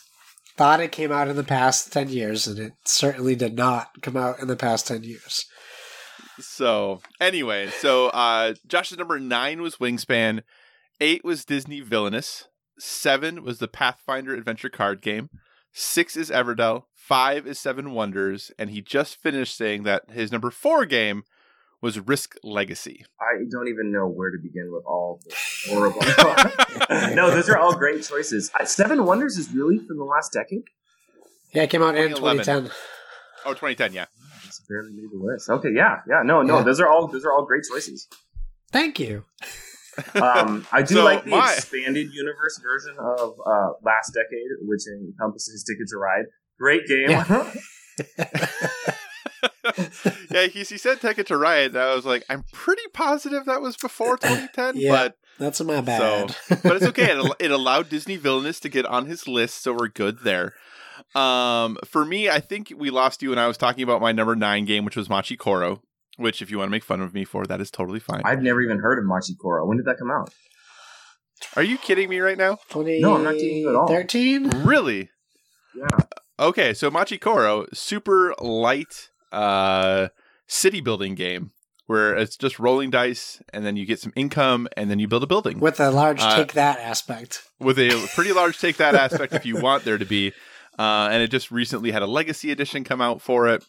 [0.56, 4.16] thought it came out in the past 10 years, and it certainly did not come
[4.16, 5.46] out in the past 10 years.
[6.38, 10.42] So anyway, so uh Josh's number nine was Wingspan,
[11.00, 12.48] eight was Disney Villainous,
[12.78, 15.30] seven was the Pathfinder adventure card game,
[15.72, 20.50] six is Everdell, five is Seven Wonders, and he just finished saying that his number
[20.50, 21.22] four game
[21.82, 23.04] was Risk Legacy.
[23.20, 25.34] I don't even know where to begin with all the
[25.68, 27.14] horrible.
[27.14, 28.50] no, those are all great choices.
[28.58, 30.62] I- Seven Wonders is really from the last decade.
[31.52, 32.70] Yeah, it came out in 2010.
[33.44, 34.06] Oh, 2010, yeah.
[34.42, 35.48] Just barely made the list.
[35.48, 36.64] Okay, yeah, yeah, no, no, Yeah.
[36.64, 38.08] those are all those are all great choices.
[38.72, 39.24] Thank you.
[40.14, 44.82] Um, I do So, like the my- expanded universe version of uh, Last Decade, which
[44.86, 46.26] encompasses Ticket to Ride.
[46.58, 47.08] Great game.
[47.08, 47.50] yeah,
[50.30, 53.60] he, he said Take It to Riot, and I was like, I'm pretty positive that
[53.60, 54.90] was before 2010, Yeah.
[54.90, 56.34] but That's my bad.
[56.48, 57.12] but it's okay.
[57.18, 60.54] It, it allowed Disney Villainous to get on his list, so we're good there.
[61.14, 64.34] Um, for me, I think we lost you when I was talking about my number
[64.36, 65.82] nine game, which was Machi Koro.
[66.18, 68.22] Which, if you want to make fun of me for, that is totally fine.
[68.24, 69.66] I've never even heard of Machi Koro.
[69.66, 70.32] When did that come out?
[71.54, 72.54] Are you kidding me right now?
[72.70, 73.02] 2013?
[73.02, 74.66] No, I'm not kidding you at all.
[74.66, 75.10] Really?
[75.74, 75.86] Yeah.
[76.38, 80.08] Okay, so Machi Koro, super light uh,
[80.46, 81.50] city building game
[81.86, 85.22] where it's just rolling dice, and then you get some income, and then you build
[85.22, 85.60] a building.
[85.60, 87.44] With a large Uh, take that aspect.
[87.60, 90.32] with a pretty large take that aspect if you want there to be.
[90.78, 93.64] Uh, and it just recently had a legacy edition come out for it.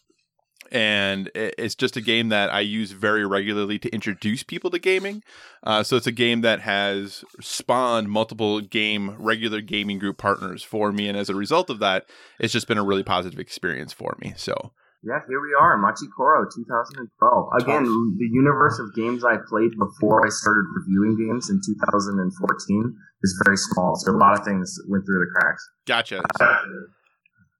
[0.70, 5.22] And it's just a game that I use very regularly to introduce people to gaming.
[5.62, 10.92] Uh, so it's a game that has spawned multiple game, regular gaming group partners for
[10.92, 11.08] me.
[11.08, 12.04] And as a result of that,
[12.38, 14.34] it's just been a really positive experience for me.
[14.36, 14.72] So
[15.02, 17.48] Yeah, here we are, Machi Koro 2012.
[17.60, 17.84] Again,
[18.18, 23.56] the universe of games I played before I started reviewing games in 2014 is very
[23.56, 25.68] small, so a lot of things went through the cracks.
[25.86, 26.22] gotcha.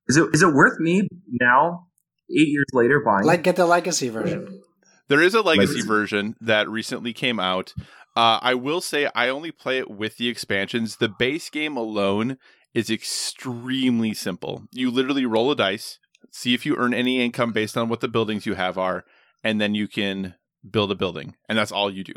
[0.08, 1.06] Is it is it worth me
[1.40, 1.86] now,
[2.30, 3.24] eight years later, buying?
[3.26, 4.60] Like, get the legacy version.
[5.08, 5.88] There is a legacy Legacy.
[5.88, 7.72] version that recently came out.
[8.16, 10.96] Uh, I will say I only play it with the expansions.
[10.96, 12.36] The base game alone
[12.74, 14.64] is extremely simple.
[14.72, 15.98] You literally roll a dice,
[16.30, 19.04] see if you earn any income based on what the buildings you have are,
[19.42, 20.34] and then you can
[20.68, 22.14] build a building, and that's all you do.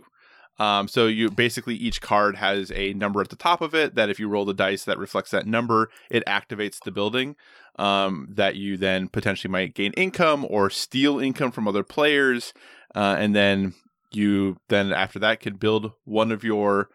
[0.60, 4.10] Um, so you basically each card has a number at the top of it that
[4.10, 7.36] if you roll the dice that reflects that number, it activates the building
[7.80, 12.54] um, that you then potentially might gain income or steal income from other players,
[12.96, 13.74] uh, and then
[14.12, 16.90] you then after that can build one of your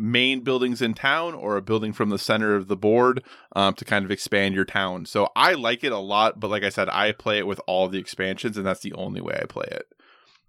[0.00, 3.22] main buildings in town or a building from the center of the board
[3.54, 5.04] um, to kind of expand your town.
[5.04, 7.86] So I like it a lot, but like I said, I play it with all
[7.88, 9.84] the expansions, and that's the only way I play it.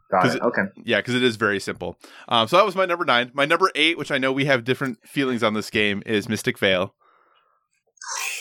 [0.10, 0.42] Got 'cause it.
[0.42, 0.64] Okay.
[0.84, 1.98] Yeah, because it is very simple.
[2.30, 3.32] Um, so that was my number nine.
[3.34, 6.58] My number eight, which I know we have different feelings on this game, is Mystic
[6.58, 6.94] Vale.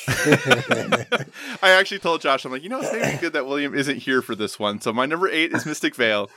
[0.09, 4.23] I actually told Josh, I'm like, you know, it's maybe good that William isn't here
[4.23, 4.81] for this one.
[4.81, 6.31] So my number eight is Mystic Vale.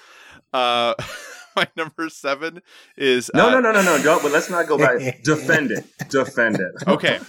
[0.52, 0.94] Uh,
[1.56, 2.62] my number seven
[2.98, 4.02] is No, uh, no, no, no, no.
[4.02, 4.22] Don't.
[4.22, 5.00] But let's not go back.
[5.24, 5.86] Defend it.
[6.10, 6.72] Defend it.
[6.88, 7.20] okay.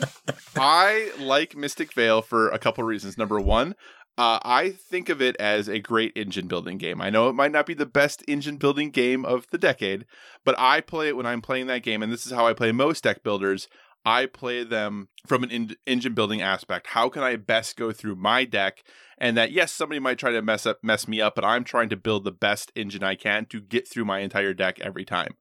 [0.57, 3.18] I like Mystic Vale for a couple reasons.
[3.18, 3.75] Number one,
[4.16, 7.01] uh, I think of it as a great engine building game.
[7.01, 10.07] I know it might not be the best engine building game of the decade,
[10.45, 12.72] but I play it when I'm playing that game, and this is how I play
[12.72, 13.68] most deck builders.
[14.05, 16.88] I play them from an en- engine building aspect.
[16.88, 18.84] How can I best go through my deck
[19.18, 21.88] and that yes, somebody might try to mess up mess me up, but I'm trying
[21.90, 25.36] to build the best engine I can to get through my entire deck every time.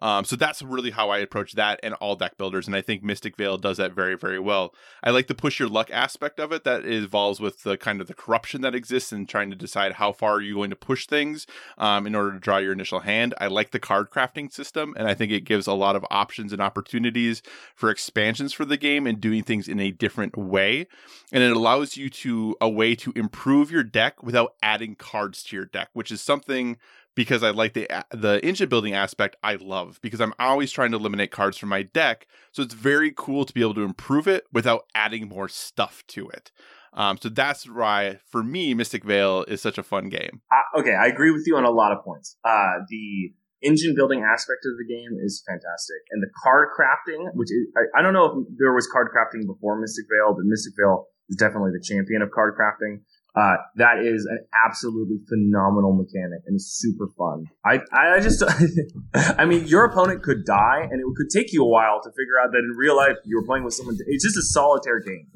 [0.00, 2.66] Um, so that's really how I approach that and all deck builders.
[2.66, 4.74] And I think Mystic Vale does that very, very well.
[5.02, 8.06] I like the push your luck aspect of it that involves with the kind of
[8.06, 11.06] the corruption that exists and trying to decide how far are you going to push
[11.06, 11.46] things
[11.78, 13.34] um, in order to draw your initial hand.
[13.38, 16.52] I like the card crafting system, and I think it gives a lot of options
[16.52, 17.42] and opportunities
[17.74, 20.86] for expansions for the game and doing things in a different way.
[21.32, 25.56] And it allows you to a way to improve your deck without adding cards to
[25.56, 26.76] your deck, which is something
[27.18, 29.34] because I like the the engine building aspect.
[29.42, 33.12] I love because I'm always trying to eliminate cards from my deck, so it's very
[33.14, 36.52] cool to be able to improve it without adding more stuff to it.
[36.92, 40.42] Um, so that's why, for me, Mystic Vale is such a fun game.
[40.52, 42.36] Uh, okay, I agree with you on a lot of points.
[42.44, 47.50] Uh, the engine building aspect of the game is fantastic, and the card crafting, which
[47.50, 50.74] is, I, I don't know if there was card crafting before Mystic Vale, but Mystic
[50.78, 53.02] Vale is definitely the champion of card crafting.
[53.36, 57.44] Uh, that is an absolutely phenomenal mechanic and it's super fun.
[57.64, 58.42] I, I just,
[59.14, 62.40] I mean, your opponent could die and it could take you a while to figure
[62.42, 63.96] out that in real life you were playing with someone.
[64.06, 65.26] It's just a solitaire game.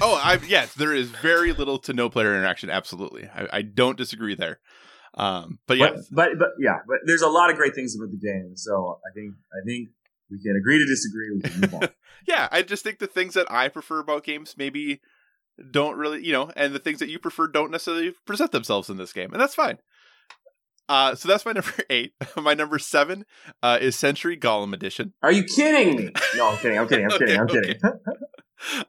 [0.00, 2.70] Oh, I yes, there is very little to no player interaction.
[2.70, 4.60] Absolutely, I, I don't disagree there.
[5.14, 8.10] Um, but yeah, but, but, but yeah, but there's a lot of great things about
[8.10, 8.52] the game.
[8.56, 9.88] So I think I think
[10.30, 11.30] we can agree to disagree.
[11.34, 11.88] We can move on.
[12.26, 15.00] yeah, I just think the things that I prefer about games maybe
[15.70, 18.96] don't really, you know, and the things that you prefer don't necessarily present themselves in
[18.96, 19.78] this game, and that's fine.
[20.88, 22.12] Uh, so that's my number eight.
[22.36, 23.24] my number seven
[23.62, 25.12] uh, is Century Golem Edition.
[25.22, 26.10] Are you kidding me?
[26.36, 26.78] No, I'm kidding.
[26.78, 27.04] I'm kidding.
[27.04, 27.40] I'm okay, kidding.
[27.40, 27.60] I'm okay.
[27.60, 27.80] kidding.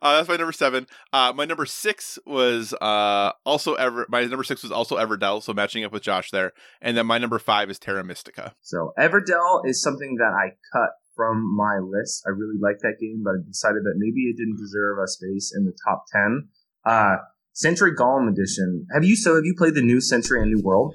[0.01, 0.87] uh, that's my number seven.
[1.11, 4.05] Uh, my number six was uh, also ever.
[4.09, 6.53] My number six was also Everdell, so matching up with Josh there.
[6.81, 8.55] And then my number five is Terra Mystica.
[8.61, 12.23] So Everdell is something that I cut from my list.
[12.25, 15.53] I really like that game, but I decided that maybe it didn't deserve a space
[15.55, 16.47] in the top ten.
[16.85, 17.17] Uh,
[17.53, 18.87] Century Golem Edition.
[18.93, 20.93] Have you so have you played the new Century: A New World?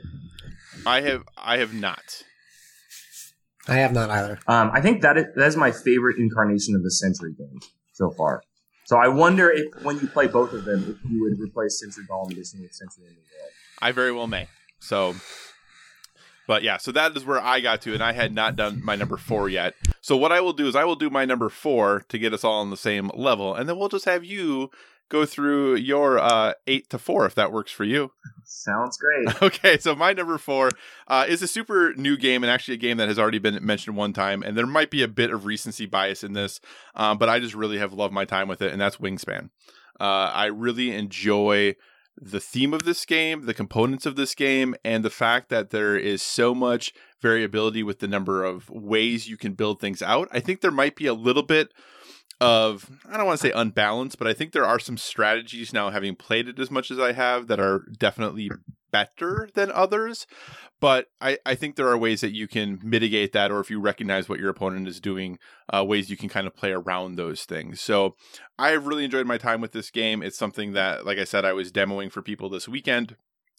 [0.87, 2.23] I have I have not.
[3.67, 4.39] I have not either.
[4.47, 7.61] Um, I think that is, that is my favorite incarnation of the Century game
[7.93, 8.43] so far.
[8.87, 12.05] So I wonder if when you play both of them, if you would replace Century
[12.11, 13.53] Golem Edition with Century: A New World.
[13.81, 14.49] I very well may.
[14.81, 15.15] So,
[16.47, 18.97] but yeah, so that is where I got to, and I had not done my
[18.97, 19.75] number four yet.
[20.03, 22.45] So what I will do is I will do my number four to get us
[22.45, 24.71] all on the same level, and then we'll just have you
[25.09, 28.13] go through your uh, eight to four if that works for you.
[28.45, 29.29] Sounds great.
[29.43, 30.71] Okay, so my number four
[31.09, 33.97] uh, is a super new game and actually a game that has already been mentioned
[33.97, 36.61] one time, and there might be a bit of recency bias in this,
[36.95, 39.51] um, but I just really have loved my time with it, and that's Wingspan.
[40.01, 41.77] Uh, I really enjoy
[42.21, 45.97] the theme of this game, the components of this game, and the fact that there
[45.97, 50.29] is so much variability with the number of ways you can build things out.
[50.33, 51.73] I think there might be a little bit
[52.45, 55.91] of I don't want to say unbalanced, but I think there are some strategies now
[55.91, 58.51] having played it as much as I have that are definitely
[58.93, 60.27] better than others.
[60.81, 63.81] But I, I think there are ways that you can mitigate that, or if you
[63.81, 65.39] recognize what your opponent is doing,
[65.73, 67.81] uh, ways you can kind of play around those things.
[67.81, 68.17] So
[68.59, 70.23] I've really enjoyed my time with this game.
[70.23, 73.17] It's something that, like I said, I was demoing for people this weekend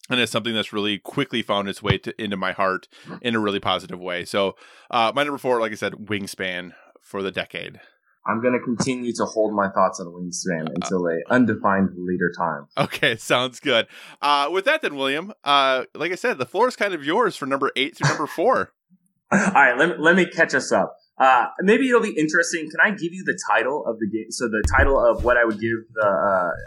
[0.09, 2.87] and it's something that's really quickly found its way to, into my heart
[3.21, 4.23] in a really positive way.
[4.25, 4.55] So,
[4.91, 7.79] uh, my number four, like I said, Wingspan for the decade.
[8.27, 12.65] I'm going to continue to hold my thoughts on Wingspan until a undefined later time.
[12.77, 13.87] Okay, sounds good.
[14.21, 17.35] Uh, with that, then, William, uh, like I said, the floor is kind of yours
[17.35, 18.71] for number eight through number four.
[19.31, 20.95] All right, let me, let me catch us up.
[21.17, 22.69] Uh, maybe it'll be interesting.
[22.69, 24.31] Can I give you the title of the game?
[24.31, 26.05] So the title of what I would give the,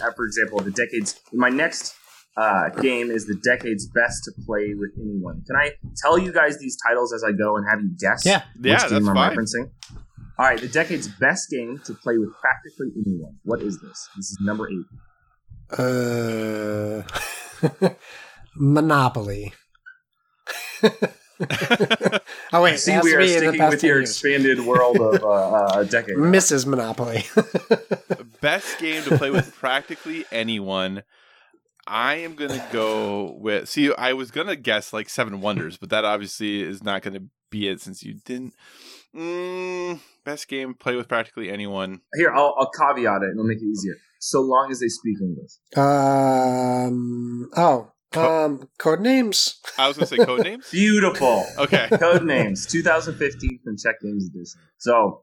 [0.05, 1.21] uh, for example, the decades.
[1.33, 1.95] My next
[2.37, 5.43] uh, game is the decade's best to play with anyone.
[5.47, 8.25] Can I tell you guys these titles as I go and have you guess?
[8.25, 9.37] Yeah, which yeah, game that's I'm fine.
[9.37, 9.71] referencing?
[10.39, 13.39] All right, the decade's best game to play with practically anyone.
[13.43, 14.09] What is this?
[14.17, 14.87] This is number eight.
[15.77, 17.03] Uh,
[18.57, 19.53] Monopoly.
[22.53, 24.11] oh wait, See, we are be the sticking with your years.
[24.11, 26.17] expanded world of uh, uh, decade.
[26.19, 26.67] Mrs.
[26.67, 27.25] Monopoly.
[28.41, 31.03] Best game to play with practically anyone.
[31.87, 33.69] I am gonna go with.
[33.69, 37.69] See, I was gonna guess like Seven Wonders, but that obviously is not gonna be
[37.69, 38.55] it since you didn't.
[39.17, 42.01] Mm, best game play with practically anyone.
[42.15, 43.95] Here, I'll, I'll caveat it and it'll make it easier.
[44.21, 45.53] So long as they speak English.
[45.77, 47.51] um.
[47.57, 47.93] Oh.
[48.11, 48.69] Co- Um.
[48.79, 49.57] Codenames.
[49.79, 50.71] I was gonna say code names.
[50.71, 51.45] Beautiful.
[51.59, 51.89] Okay.
[51.93, 54.61] Codenames, 2015 from Czech Games Edition.
[54.79, 55.23] So,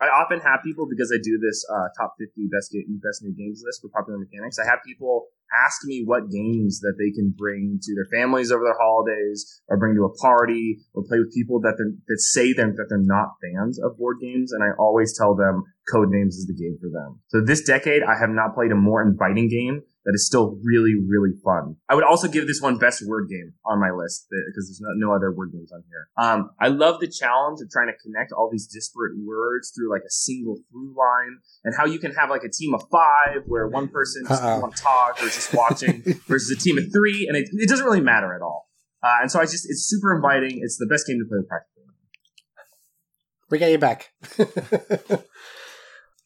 [0.00, 3.34] I often have people because I do this uh, top 50 best game, best new
[3.34, 4.56] games list for popular mechanics.
[4.58, 5.26] I have people
[5.64, 9.76] ask me what games that they can bring to their families over their holidays, or
[9.76, 13.36] bring to a party, or play with people that that say them that they're not
[13.42, 14.52] fans of board games.
[14.52, 17.20] And I always tell them Codenames is the game for them.
[17.28, 20.94] So this decade, I have not played a more inviting game that is still really,
[20.94, 21.76] really fun.
[21.88, 25.08] I would also give this one best word game on my list because there's no,
[25.08, 26.08] no, other word games on here.
[26.16, 30.02] Um, I love the challenge of trying to connect all these disparate words through like
[30.06, 33.66] a single through line and how you can have like a team of five where
[33.66, 37.48] one person just to talk or just watching versus a team of three and it,
[37.52, 38.70] it doesn't really matter at all.
[39.02, 40.60] Uh, and so I just, it's super inviting.
[40.62, 41.82] It's the best game to play with practically.
[43.50, 44.12] We got you back.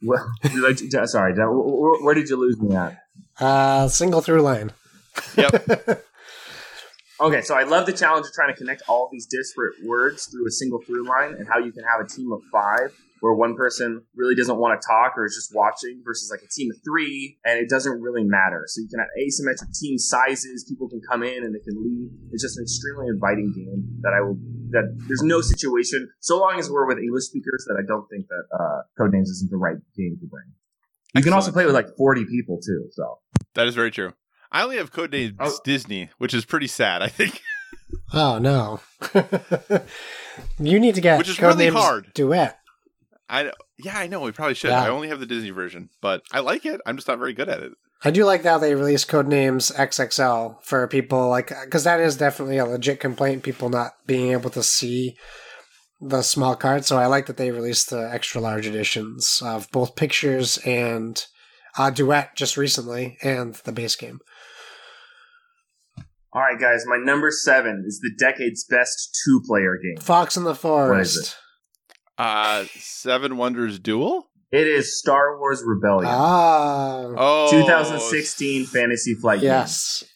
[0.02, 2.98] well, did I, sorry, where did you lose me at?
[3.40, 4.72] Uh, single through line.
[5.36, 5.68] Yep.
[7.20, 10.46] okay, so I love the challenge of trying to connect all these disparate words through
[10.46, 13.54] a single through line and how you can have a team of five where one
[13.54, 16.76] person really doesn't want to talk or is just watching versus like a team of
[16.84, 18.64] three and it doesn't really matter.
[18.66, 22.10] So you can have asymmetric team sizes, people can come in and they can leave.
[22.32, 24.38] It's just an extremely inviting game that I will
[24.70, 28.26] that there's no situation so long as we're with English speakers that I don't think
[28.28, 30.46] that uh Codenames isn't the right game to bring.
[31.14, 33.18] You can also play with like 40 people too, so.
[33.54, 34.12] That is very true.
[34.52, 35.58] I only have Codenames oh.
[35.64, 37.40] Disney, which is pretty sad, I think.
[38.12, 38.80] Oh no.
[40.58, 42.12] you need to get Which is really hard.
[42.14, 42.56] Duet.
[43.28, 44.20] I yeah, I know.
[44.20, 44.70] We probably should.
[44.70, 44.82] Yeah.
[44.82, 46.80] I only have the Disney version, but I like it.
[46.86, 47.72] I'm just not very good at it.
[48.02, 52.58] I do like how they release Codenames XXL for people like because that is definitely
[52.58, 53.42] a legit complaint.
[53.42, 55.16] People not being able to see
[56.00, 56.86] the small cards.
[56.86, 61.24] So I like that they released the extra large editions of both pictures and
[61.76, 64.20] uh, Duet just recently, and the base game.
[66.32, 66.84] All right, guys.
[66.86, 70.02] My number seven is the decade's best two-player game.
[70.02, 70.90] Fox in the Forest.
[70.90, 71.36] What is it?
[72.18, 74.28] Uh, Seven Wonders Duel.
[74.52, 76.10] It is Star Wars Rebellion.
[76.12, 77.14] Ah.
[77.16, 77.48] Oh.
[77.50, 80.00] 2016 Fantasy Flight yes.
[80.02, 80.08] Game.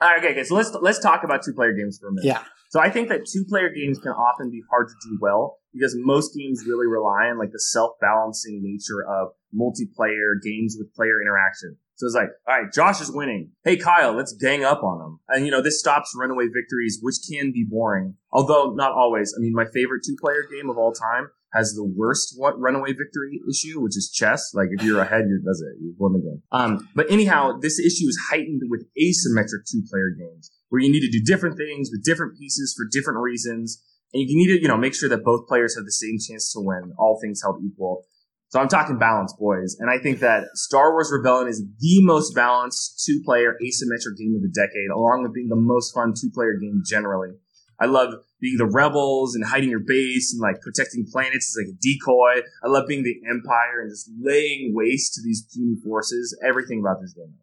[0.00, 0.44] All right, okay, okay.
[0.44, 2.26] So let's let's talk about two player games for a minute.
[2.26, 2.44] Yeah.
[2.68, 5.96] So I think that two player games can often be hard to do well because
[5.98, 11.20] most games really rely on like the self balancing nature of multiplayer games with player
[11.20, 11.76] interaction.
[11.96, 13.50] So it's like, all right, Josh is winning.
[13.64, 15.18] Hey, Kyle, let's gang up on him.
[15.28, 18.14] And, you know, this stops runaway victories, which can be boring.
[18.30, 19.34] Although not always.
[19.36, 22.92] I mean, my favorite two player game of all time has the worst what runaway
[22.92, 24.52] victory issue, which is chess.
[24.54, 25.82] Like if you're ahead, you're does it.
[25.82, 26.42] You've won the game.
[26.52, 31.00] Um, but anyhow, this issue is heightened with asymmetric two player games where you need
[31.00, 33.82] to do different things with different pieces for different reasons.
[34.12, 36.52] And you need to, you know, make sure that both players have the same chance
[36.52, 38.04] to win, all things held equal.
[38.50, 39.76] So I'm talking balance, boys.
[39.78, 44.34] And I think that Star Wars Rebellion is the most balanced two player asymmetric game
[44.34, 47.32] of the decade, along with being the most fun two player game generally.
[47.80, 51.74] I love being the rebels and hiding your base and like protecting planets as like
[51.74, 52.42] a decoy.
[52.64, 56.36] I love being the Empire and just laying waste to these puny forces.
[56.44, 57.34] Everything about this game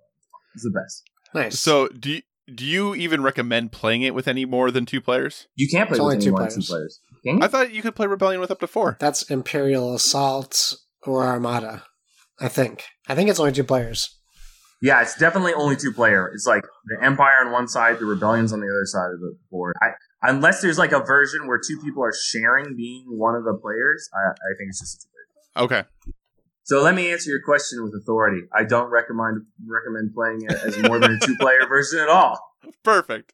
[0.55, 1.03] is the best.
[1.33, 1.59] Nice.
[1.59, 2.21] So do you,
[2.53, 5.47] do you even recommend playing it with any more than two players?
[5.55, 6.99] You can't play it's with any more than two players.
[7.41, 8.97] I thought you could play Rebellion with up to four.
[8.99, 11.83] That's Imperial Assault or Armada.
[12.39, 12.83] I think.
[13.07, 14.19] I think it's only two players.
[14.81, 16.29] Yeah, it's definitely only two player.
[16.33, 19.35] It's like the Empire on one side, the Rebellion's on the other side of the
[19.49, 19.75] board.
[19.81, 19.91] I,
[20.21, 24.07] unless there's like a version where two people are sharing being one of the players,
[24.13, 25.09] I, I think it's just a two
[25.63, 25.65] player.
[25.65, 25.87] Okay.
[26.65, 28.41] So let me answer your question with authority.
[28.51, 32.39] I don't recommend recommend playing it as more than a two player version at all.
[32.83, 33.33] Perfect.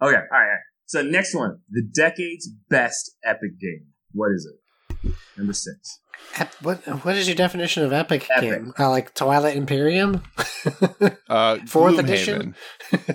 [0.00, 0.14] Okay.
[0.14, 0.58] All right.
[0.86, 3.88] So next one, the decade's best epic game.
[4.12, 5.12] What is it?
[5.36, 6.00] Number six.
[6.36, 8.50] Ep- what what is your definition of epic, epic.
[8.50, 8.72] game?
[8.78, 10.22] Uh, like Twilight Imperium,
[11.28, 12.54] uh, fourth edition.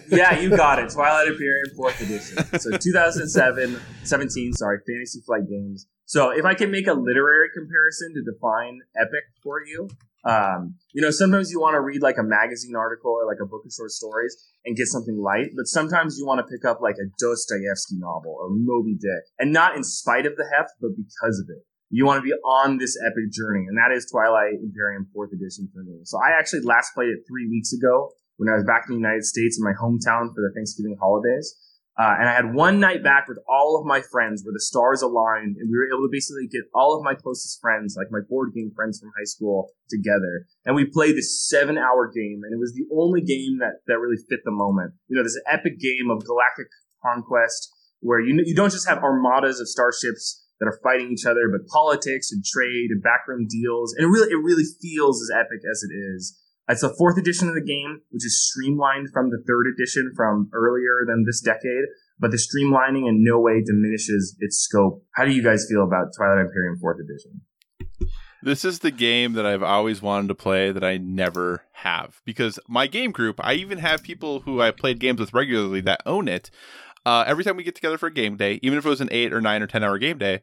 [0.09, 0.91] yeah, you got it.
[0.91, 2.37] Twilight Imperium, fourth edition.
[2.59, 4.53] So 2007, 17.
[4.53, 5.87] Sorry, Fantasy Flight Games.
[6.13, 9.89] So if I can make a literary comparison to define epic for you,
[10.29, 13.47] um, you know, sometimes you want to read like a magazine article or like a
[13.47, 16.81] book of short stories and get something light, but sometimes you want to pick up
[16.81, 20.91] like a Dostoevsky novel or Moby Dick, and not in spite of the heft, but
[20.95, 24.57] because of it you want to be on this epic journey, and that is Twilight
[24.61, 26.01] Imperium 4th Edition for me.
[26.05, 29.01] So I actually last played it three weeks ago when I was back in the
[29.01, 31.53] United States in my hometown for the Thanksgiving holidays.
[31.93, 35.03] Uh, and I had one night back with all of my friends where the stars
[35.03, 38.21] aligned, and we were able to basically get all of my closest friends, like my
[38.27, 40.47] board game friends from high school, together.
[40.65, 43.99] And we played this seven hour game, and it was the only game that, that
[43.99, 44.93] really fit the moment.
[45.07, 46.67] You know, this epic game of galactic
[47.05, 51.47] conquest where you, you don't just have armadas of starships that are fighting each other,
[51.51, 53.93] but politics and trade and backroom deals.
[53.93, 56.39] And it really, it really feels as epic as it is.
[56.69, 60.49] It's the fourth edition of the game, which is streamlined from the third edition from
[60.53, 61.85] earlier than this decade,
[62.19, 65.03] but the streamlining in no way diminishes its scope.
[65.15, 67.41] How do you guys feel about Twilight Imperium fourth edition?
[68.41, 72.59] This is the game that I've always wanted to play that I never have because
[72.67, 76.29] my game group, I even have people who I played games with regularly that own
[76.29, 76.49] it.
[77.05, 79.09] Uh, every time we get together for a game day, even if it was an
[79.11, 80.41] eight or nine or ten hour game day,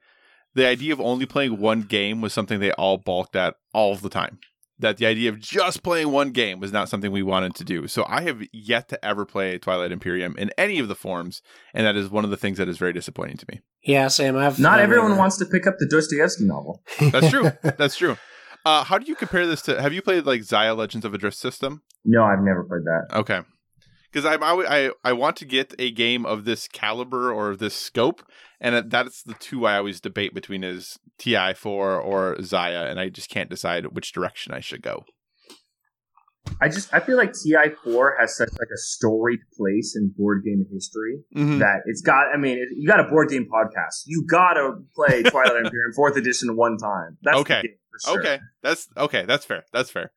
[0.54, 4.10] the idea of only playing one game was something they all balked at all the
[4.10, 4.38] time
[4.80, 7.86] that the idea of just playing one game was not something we wanted to do.
[7.86, 11.42] So I have yet to ever play Twilight Imperium in any of the forms,
[11.72, 13.60] and that is one of the things that is very disappointing to me.
[13.82, 16.82] Yeah, Sam, I've Not I've everyone wants to pick up the Dostoevsky novel.
[16.98, 17.52] That's true.
[17.62, 18.16] That's true.
[18.64, 19.80] Uh, how do you compare this to?
[19.80, 21.82] Have you played like Xia Legends of a Drift System?
[22.04, 23.18] No, I've never played that.
[23.18, 23.40] Okay.
[24.12, 28.22] Because I'm I I want to get a game of this caliber or this scope,
[28.60, 33.08] and that's the two I always debate between is TI four or Xia, and I
[33.08, 35.04] just can't decide which direction I should go.
[36.60, 40.42] I just I feel like TI four has such like a storied place in board
[40.44, 41.58] game history Mhm.
[41.60, 42.32] that it's got.
[42.34, 44.02] I mean, it, you got a board game podcast.
[44.06, 47.18] You gotta play Twilight Imperium fourth edition one time.
[47.22, 47.62] That's the Okay.
[47.62, 48.20] game for sure.
[48.20, 49.24] Okay, that's okay.
[49.26, 49.64] That's fair.
[49.72, 50.10] That's fair.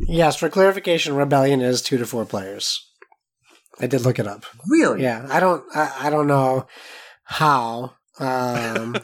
[0.00, 2.82] Yes, for clarification, Rebellion is two to four players.
[3.80, 4.44] I did look it up.
[4.68, 5.02] Really?
[5.02, 6.66] Yeah, I don't, I, I don't know
[7.24, 8.98] how, um,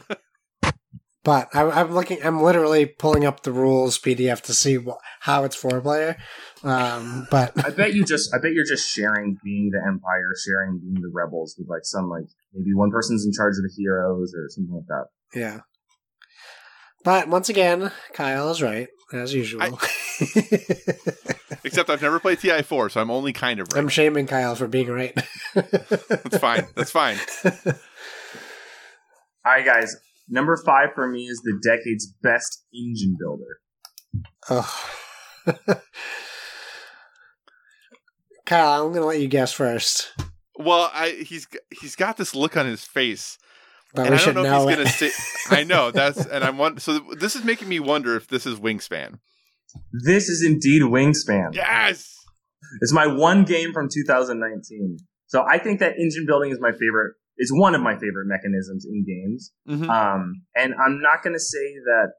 [1.23, 2.23] but I, I'm looking.
[2.23, 6.17] I'm literally pulling up the rules PDF to see wh- how it's four player.
[6.63, 10.79] Um, but I bet you just I bet you're just sharing being the Empire, sharing
[10.79, 14.33] being the rebels with like some like maybe one person's in charge of the heroes
[14.35, 15.05] or something like that.
[15.33, 15.59] yeah.
[17.03, 19.61] But once again, Kyle is right as usual.
[21.65, 23.79] Except I've never played TI four, so I'm only kind of right.
[23.79, 25.15] I'm shaming Kyle for being right.
[25.53, 26.67] That's fine.
[26.75, 27.17] That's fine.
[27.45, 27.53] All
[29.45, 29.95] right, guys.
[30.29, 33.59] Number five for me is the decade's best engine builder.
[34.49, 34.89] Oh.
[38.45, 40.13] Kyle, I'm going to let you guess first.
[40.55, 41.47] Well, I he's
[41.81, 43.39] he's got this look on his face,
[43.93, 45.11] But and we I don't should know, know, if he's gonna say.
[45.49, 46.77] I know that's, and I'm one.
[46.77, 49.17] So this is making me wonder if this is Wingspan.
[49.91, 51.53] This is indeed Wingspan.
[51.53, 52.09] Yes.
[52.81, 54.97] It's my one game from 2019.
[55.27, 57.13] So I think that engine building is my favorite.
[57.37, 59.51] It's one of my favorite mechanisms in games.
[59.67, 59.89] Mhm.
[59.89, 62.13] Um, and I'm not going to say that.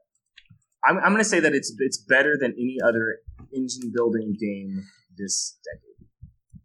[0.87, 3.17] I'm, I'm going to say that it's it's better than any other
[3.53, 4.83] engine building game
[5.17, 6.09] this decade.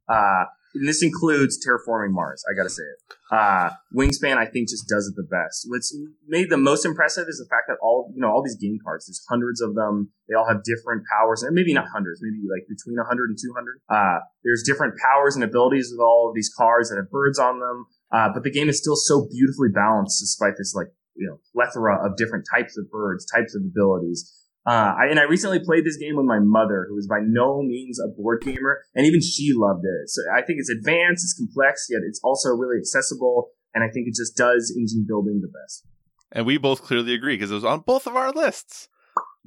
[0.09, 2.45] Uh, and this includes terraforming Mars.
[2.51, 2.99] I got to say it.
[3.31, 5.67] Uh, Wingspan, I think, just does it the best.
[5.69, 8.79] What's made the most impressive is the fact that all you know all these game
[8.83, 9.07] cards.
[9.07, 10.11] There's hundreds of them.
[10.29, 13.81] They all have different powers, and maybe not hundreds, maybe like between 100 and 200.
[13.89, 17.59] Uh, there's different powers and abilities with all of these cards that have birds on
[17.59, 17.87] them.
[18.13, 21.99] Uh, but the game is still so beautifully balanced despite this like you know plethora
[22.05, 24.40] of different types of birds, types of abilities.
[24.67, 27.63] Uh, I, and I recently played this game with my mother, who is by no
[27.63, 30.11] means a board gamer, and even she loved it.
[30.11, 34.07] So I think it's advanced, it's complex, yet it's also really accessible, and I think
[34.07, 35.87] it just does engine building the best.
[36.33, 38.89] And we both clearly agree because it was on both of our lists.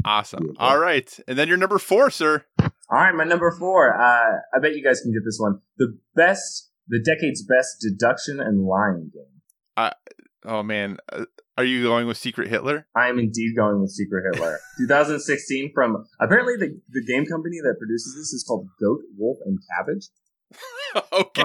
[0.03, 0.41] Awesome.
[0.41, 0.65] Beautiful.
[0.65, 2.43] All right, and then your number four, sir.
[2.59, 3.93] All right, my number four.
[3.93, 5.61] Uh, I bet you guys can get this one.
[5.77, 9.91] The best, the decade's best deduction and lying game.
[10.45, 11.25] Oh man, uh,
[11.57, 12.87] are you going with Secret Hitler?
[12.95, 14.59] I am indeed going with Secret Hitler.
[14.77, 19.59] 2016 from apparently the, the game company that produces this is called Goat, Wolf, and
[19.69, 20.09] Cabbage.
[21.13, 21.43] okay.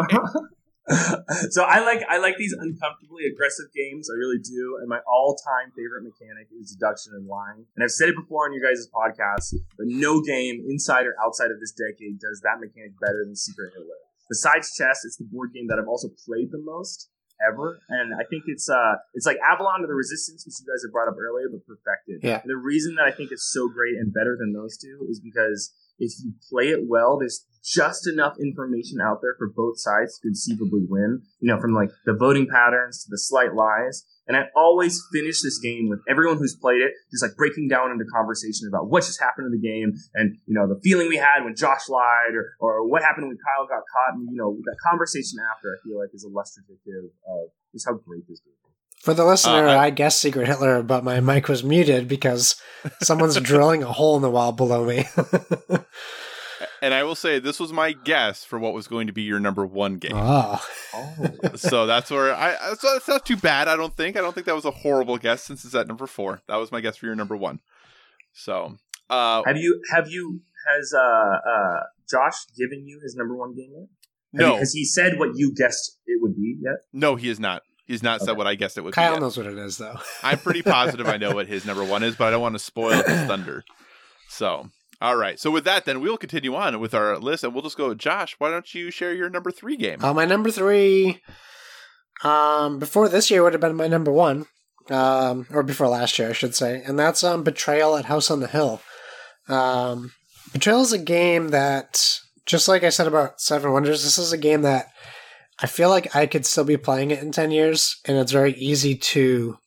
[1.51, 4.09] so I like I like these uncomfortably aggressive games.
[4.09, 4.79] I really do.
[4.81, 7.67] And my all time favorite mechanic is deduction and lying.
[7.77, 11.51] And I've said it before on your guys' podcast, but no game inside or outside
[11.51, 14.01] of this decade does that mechanic better than Secret Hitler.
[14.31, 17.11] Besides chess, it's the board game that I've also played the most
[17.47, 17.81] ever.
[17.89, 20.93] And I think it's uh it's like Avalon to the Resistance, which you guys have
[20.93, 22.21] brought up earlier, but perfected.
[22.23, 22.41] Yeah.
[22.43, 25.21] And the reason that I think it's so great and better than those two is
[25.21, 30.19] because if you play it well, there's just enough information out there for both sides
[30.19, 31.23] to conceivably win.
[31.41, 34.05] You know, from like the voting patterns to the slight lies.
[34.29, 37.91] And I always finish this game with everyone who's played it just like breaking down
[37.91, 41.17] into conversation about what just happened in the game and, you know, the feeling we
[41.17, 44.15] had when Josh lied or, or what happened when Kyle got caught.
[44.21, 46.77] And, you know, that conversation after I feel like is illustrative
[47.27, 49.03] of just how great this game is.
[49.03, 52.57] For the listener, Uh, I- I, guessed Secret Hitler, but my mic was muted because
[53.01, 55.07] someone's drilling a hole in the wall below me.
[56.83, 59.41] And I will say this was my guess for what was going to be your
[59.41, 60.13] number one game.
[60.15, 60.65] oh.
[60.95, 61.27] Oh.
[61.57, 62.55] so that's where I.
[62.61, 63.69] I- So it's not too bad.
[63.69, 64.17] I don't think.
[64.17, 66.41] I don't think that was a horrible guess since it's at number four.
[66.49, 67.61] That was my guess for your number one.
[68.33, 68.77] So,
[69.11, 73.73] uh, have you, have you, has, uh, uh, Josh given you his number one game
[73.75, 73.89] yet?
[74.33, 76.77] no, because he said what you guessed it would be yet?
[76.93, 77.63] no, he is not.
[77.87, 79.15] He's not said what I guessed it would Kyle be.
[79.15, 79.21] yet.
[79.23, 79.97] knows what it is, though.
[80.23, 82.59] I'm pretty positive I know what his number one is, but I don't want to
[82.59, 83.65] spoil his thunder.
[84.29, 84.69] So,
[85.01, 85.39] all right.
[85.39, 87.95] So with that, then we'll continue on with our list, and we'll just go.
[87.95, 90.03] Josh, why don't you share your number three game?
[90.03, 91.23] Uh, my number three,
[92.25, 94.47] um, before this year would have been my number one,
[94.91, 98.41] um, or before last year, I should say, and that's um, Betrayal at House on
[98.41, 98.81] the Hill.
[99.49, 100.13] Um,
[100.53, 104.39] Betrayal is a game that, just like I said about Seven Wonders, this is a
[104.39, 104.89] game that
[105.61, 108.55] I feel like I could still be playing it in 10 years, and it's very
[108.55, 109.59] easy to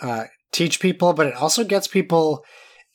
[0.00, 2.44] uh, teach people, but it also gets people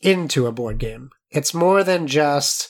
[0.02, 1.10] into a board game.
[1.32, 2.70] It's more than just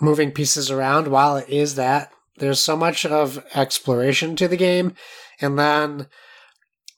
[0.00, 1.08] moving pieces around.
[1.08, 4.94] While it is that, there's so much of exploration to the game,
[5.40, 6.08] and then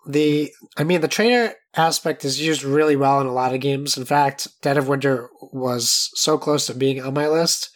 [0.06, 3.96] the I mean the traitor aspect is used really well in a lot of games.
[3.96, 7.70] In fact, Dead of Winter was so close to being on my list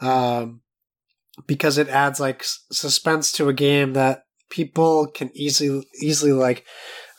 [0.00, 0.60] um,
[1.46, 6.64] because it adds like suspense to a game that people can easily easily like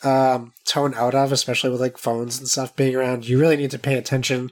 [0.03, 3.27] um, tone out of, especially with like phones and stuff being around.
[3.27, 4.51] You really need to pay attention,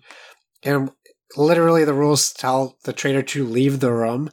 [0.64, 0.92] and
[1.38, 4.32] literally the rules tell the traitor to leave the room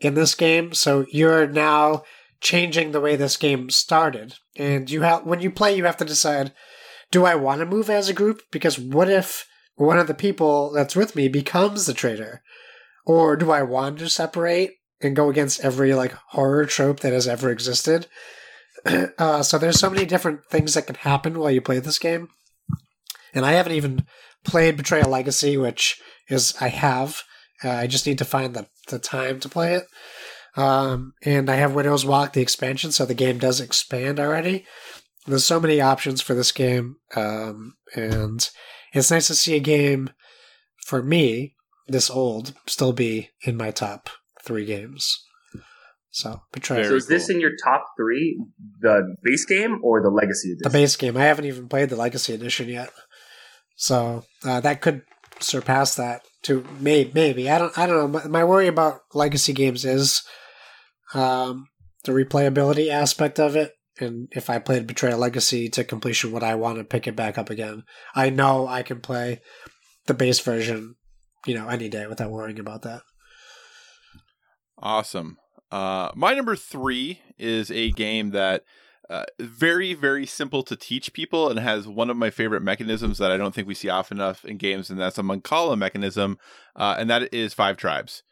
[0.00, 0.74] in this game.
[0.74, 2.02] So you're now
[2.40, 6.04] changing the way this game started, and you have when you play, you have to
[6.04, 6.52] decide:
[7.10, 8.42] Do I want to move as a group?
[8.50, 9.46] Because what if
[9.76, 12.42] one of the people that's with me becomes the traitor,
[13.04, 17.28] or do I want to separate and go against every like horror trope that has
[17.28, 18.06] ever existed?
[19.18, 22.28] Uh, so there's so many different things that can happen while you play this game,
[23.34, 24.06] and I haven't even
[24.46, 27.22] played Betrayal Legacy, which is I have.
[27.64, 29.86] Uh, I just need to find the the time to play it.
[30.56, 34.64] Um, and I have Widow's Walk, the expansion, so the game does expand already.
[35.26, 38.48] There's so many options for this game, um, and
[38.94, 40.10] it's nice to see a game
[40.86, 41.56] for me
[41.88, 44.08] this old still be in my top
[44.42, 45.24] three games.
[46.10, 46.88] So Betrayal.
[46.88, 48.42] So is this in your top three,
[48.80, 50.62] the base game or the legacy edition?
[50.62, 51.16] The base game.
[51.16, 52.90] I haven't even played the legacy edition yet,
[53.76, 55.02] so uh, that could
[55.40, 56.22] surpass that.
[56.44, 57.76] To maybe, maybe I don't.
[57.76, 58.28] I don't know.
[58.28, 60.22] My, worry about legacy games is
[61.12, 61.66] um,
[62.04, 63.72] the replayability aspect of it.
[63.98, 67.38] And if I played Betrayal Legacy to completion, would I want to pick it back
[67.38, 67.82] up again?
[68.14, 69.40] I know I can play
[70.06, 70.96] the base version,
[71.46, 73.02] you know, any day without worrying about that.
[74.78, 75.38] Awesome.
[75.72, 78.62] Uh, my number three is a game that
[79.08, 83.30] uh, very very simple to teach people and has one of my favorite mechanisms that
[83.30, 86.38] I don't think we see often enough in games, and that's a Mancala mechanism,
[86.74, 88.22] uh, and that is Five Tribes.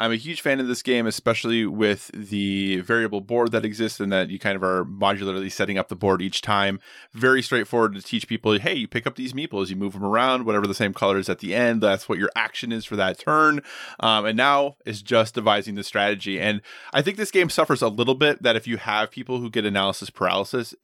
[0.00, 4.10] I'm a huge fan of this game, especially with the variable board that exists and
[4.10, 6.80] that you kind of are modularly setting up the board each time.
[7.12, 10.46] Very straightforward to teach people hey, you pick up these meeples, you move them around,
[10.46, 11.82] whatever the same color is at the end.
[11.82, 13.60] That's what your action is for that turn.
[14.00, 16.40] Um, and now it's just devising the strategy.
[16.40, 16.62] And
[16.94, 19.66] I think this game suffers a little bit that if you have people who get
[19.66, 20.74] analysis paralysis,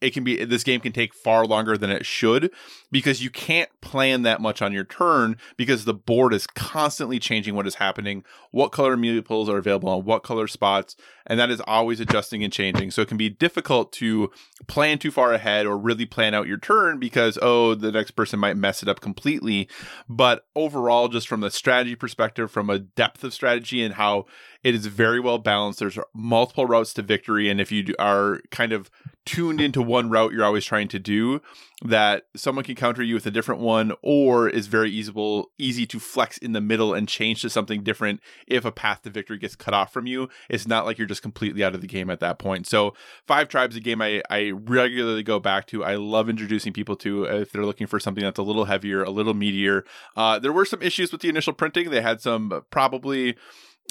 [0.00, 2.50] it can be this game can take far longer than it should
[2.90, 7.54] because you can't plan that much on your turn because the board is constantly changing
[7.54, 10.96] what is happening, what color meeples are available on what color spots,
[11.26, 12.90] and that is always adjusting and changing.
[12.90, 14.30] So it can be difficult to
[14.66, 18.38] plan too far ahead or really plan out your turn because oh, the next person
[18.38, 19.68] might mess it up completely.
[20.08, 24.26] But overall, just from the strategy perspective, from a depth of strategy and how
[24.62, 25.78] it is very well balanced.
[25.78, 28.90] There's multiple routes to victory, and if you are kind of
[29.26, 31.40] tuned into one route you're always trying to do,
[31.82, 35.10] that someone can counter you with a different one, or is very easy
[35.58, 39.10] easy to flex in the middle and change to something different if a path to
[39.10, 40.28] victory gets cut off from you.
[40.48, 42.66] It's not like you're just completely out of the game at that point.
[42.66, 42.94] So
[43.26, 45.84] Five Tribes, a game I, I regularly go back to.
[45.84, 49.10] I love introducing people to if they're looking for something that's a little heavier, a
[49.10, 49.82] little meatier.
[50.16, 51.90] Uh, there were some issues with the initial printing.
[51.90, 53.36] They had some probably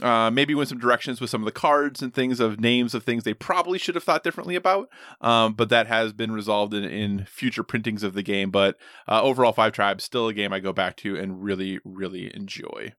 [0.02, 3.04] uh, maybe went some directions with some of the cards and things of names of
[3.04, 4.90] things they probably should have thought differently about.
[5.22, 8.52] Um, but that has been resolved in, in future printings of the game.
[8.52, 8.78] But
[9.08, 12.94] uh, overall, Five Tribes still a game I go back to and really, really enjoy.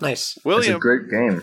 [0.00, 0.76] Nice, William.
[0.76, 1.40] It's a great game.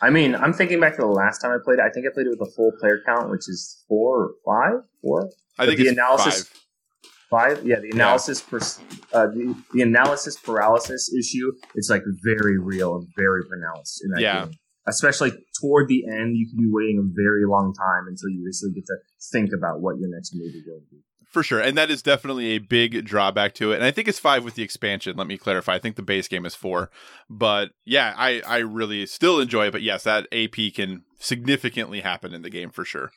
[0.00, 1.82] I mean, I'm thinking back to the last time I played it.
[1.82, 4.84] I think I played it with a full player count, which is four or five,
[5.02, 5.30] four.
[5.58, 6.44] I think the analysis.
[6.44, 6.65] Five
[7.30, 7.64] five.
[7.64, 8.58] Yeah, the analysis yeah.
[8.58, 8.64] Per,
[9.12, 11.52] uh, the, the analysis paralysis issue.
[11.74, 14.44] It's like very real and very pronounced in that yeah.
[14.44, 14.54] game.
[14.88, 18.74] Especially toward the end, you can be waiting a very long time until you basically
[18.74, 18.96] get to
[19.32, 21.02] think about what your next move is going to be.
[21.28, 23.76] For sure, and that is definitely a big drawback to it.
[23.76, 25.16] And I think it's five with the expansion.
[25.16, 25.74] Let me clarify.
[25.74, 26.88] I think the base game is four,
[27.28, 29.72] but yeah, I I really still enjoy it.
[29.72, 33.10] But yes, that AP can significantly happen in the game for sure.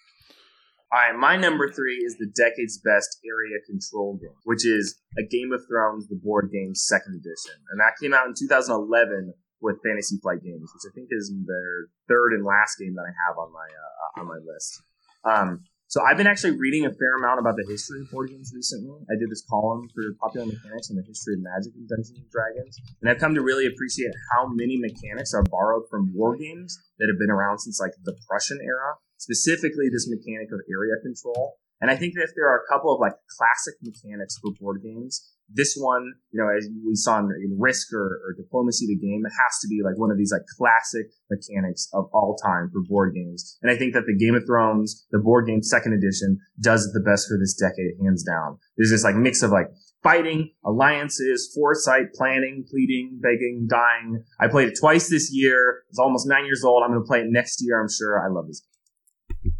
[0.91, 5.23] All right, my number three is the decade's best area control game, which is a
[5.23, 7.61] Game of Thrones, the board game second edition.
[7.69, 11.93] And that came out in 2011 with Fantasy Flight Games, which I think is their
[12.07, 14.81] third and last game that I have on my uh, on my list.
[15.23, 18.51] Um, so I've been actually reading a fair amount about the history of board games
[18.53, 18.97] recently.
[19.09, 22.29] I did this column for Popular Mechanics on the history of Magic and Dungeons and
[22.33, 26.77] Dragons, and I've come to really appreciate how many mechanics are borrowed from war games
[26.97, 31.59] that have been around since like the Prussian era specifically this mechanic of area control.
[31.81, 34.81] And I think that if there are a couple of like classic mechanics for board
[34.83, 38.97] games, this one, you know, as we saw in, in Risk or, or, Diplomacy the
[38.97, 42.69] Game, it has to be like one of these like classic mechanics of all time
[42.71, 43.57] for board games.
[43.61, 46.91] And I think that the Game of Thrones, the board game second edition, does it
[46.93, 48.59] the best for this decade, hands down.
[48.77, 49.71] There's this like mix of like
[50.03, 54.23] fighting, alliances, foresight, planning, pleading, begging, dying.
[54.39, 55.83] I played it twice this year.
[55.89, 56.83] It's almost nine years old.
[56.83, 57.81] I'm going to play it next year.
[57.81, 58.23] I'm sure.
[58.23, 58.61] I love this.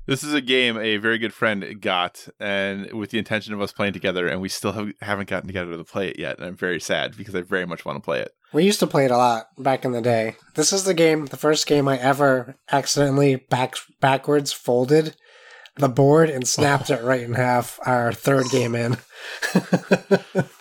[0.09, 3.71] This is a game a very good friend got, and with the intention of us
[3.71, 6.37] playing together, and we still have, haven't gotten together to play it yet.
[6.37, 8.31] And I'm very sad because I very much want to play it.
[8.51, 10.35] We used to play it a lot back in the day.
[10.55, 15.15] This is the game, the first game I ever accidentally back backwards folded
[15.75, 17.79] the board and snapped it right in half.
[17.83, 18.97] Our third game in.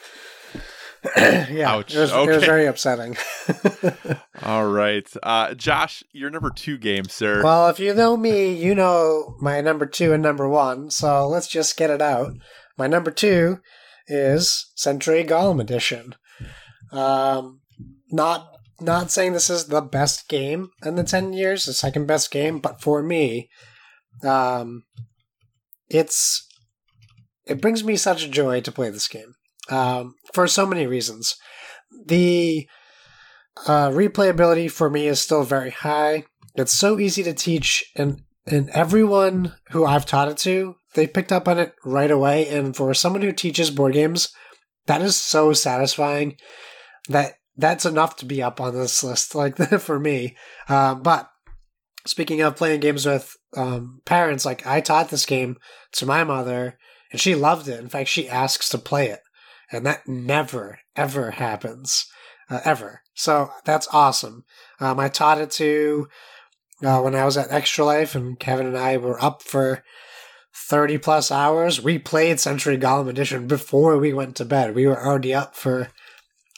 [1.17, 1.95] yeah, Ouch.
[1.95, 3.17] It, was, it was very upsetting.
[4.43, 7.43] All right, uh, Josh, your number two game, sir.
[7.43, 10.91] well, if you know me, you know my number two and number one.
[10.91, 12.33] So let's just get it out.
[12.77, 13.61] My number two
[14.09, 16.15] is Century Golem Edition.
[16.91, 17.61] Um,
[18.11, 18.49] not
[18.81, 22.59] not saying this is the best game in the ten years, the second best game,
[22.59, 23.49] but for me,
[24.25, 24.83] um,
[25.89, 26.47] it's
[27.47, 29.35] it brings me such joy to play this game
[29.71, 31.37] um, for so many reasons.
[32.07, 32.69] The
[33.67, 36.25] uh, replayability for me is still very high.
[36.55, 41.33] It's so easy to teach, and and everyone who I've taught it to, they picked
[41.33, 42.49] up on it right away.
[42.49, 44.33] And for someone who teaches board games,
[44.87, 46.37] that is so satisfying.
[47.09, 50.37] That that's enough to be up on this list, like for me.
[50.69, 51.29] Um, but
[52.07, 55.57] speaking of playing games with um, parents, like I taught this game
[55.93, 56.79] to my mother,
[57.13, 57.81] and she loved it.
[57.81, 59.21] In fact, she asks to play it,
[59.71, 62.07] and that never ever happens,
[62.51, 63.03] uh, ever.
[63.15, 64.45] So that's awesome.
[64.81, 66.09] Um, I taught it to
[66.83, 69.83] uh, when I was at Extra Life, and Kevin and I were up for
[70.55, 71.83] 30 plus hours.
[71.83, 74.75] We played Century Golem Edition before we went to bed.
[74.75, 75.89] We were already up for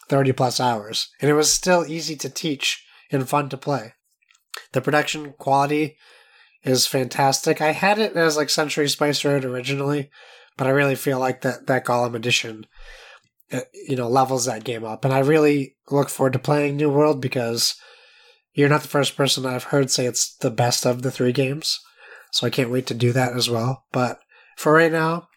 [0.09, 3.95] 30 plus hours, and it was still easy to teach and fun to play.
[4.73, 5.97] The production quality
[6.63, 7.61] is fantastic.
[7.61, 10.11] I had it as like Century Spice Road originally,
[10.57, 12.67] but I really feel like that that Golem Edition,
[13.53, 16.89] Uh, you know, levels that game up, and I really look forward to playing New
[16.89, 17.75] World because
[18.53, 21.79] you're not the first person I've heard say it's the best of the three games.
[22.33, 23.85] So I can't wait to do that as well.
[23.91, 24.21] But
[24.57, 25.29] for right now,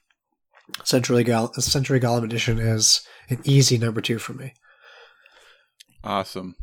[0.83, 4.53] Century, Gol- Century Golem Edition is an easy number two for me.
[6.03, 6.55] Awesome.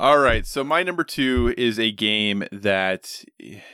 [0.00, 3.22] All right, so my number two is a game that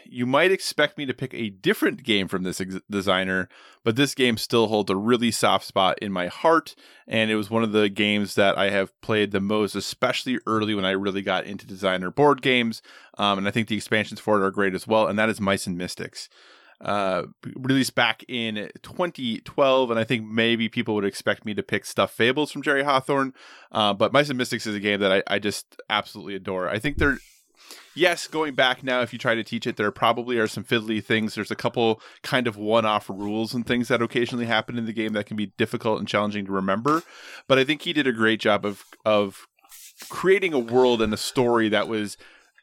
[0.04, 3.48] you might expect me to pick a different game from this ex- designer,
[3.84, 6.74] but this game still holds a really soft spot in my heart,
[7.06, 10.74] and it was one of the games that I have played the most, especially early
[10.74, 12.82] when I really got into designer board games.
[13.16, 15.40] Um, and I think the expansions for it are great as well, and that is
[15.40, 16.28] Mice and Mystics
[16.80, 17.22] uh
[17.54, 22.14] released back in 2012 and i think maybe people would expect me to pick Stuffed
[22.14, 23.32] Fables from jerry hawthorne
[23.72, 26.68] uh but mice and mystics is a game that I, I just absolutely adore.
[26.68, 27.18] I think they're
[27.94, 31.02] yes going back now if you try to teach it there probably are some fiddly
[31.02, 31.34] things.
[31.34, 35.12] There's a couple kind of one-off rules and things that occasionally happen in the game
[35.14, 37.02] that can be difficult and challenging to remember
[37.48, 39.46] but i think he did a great job of of
[40.08, 42.16] creating a world and a story that was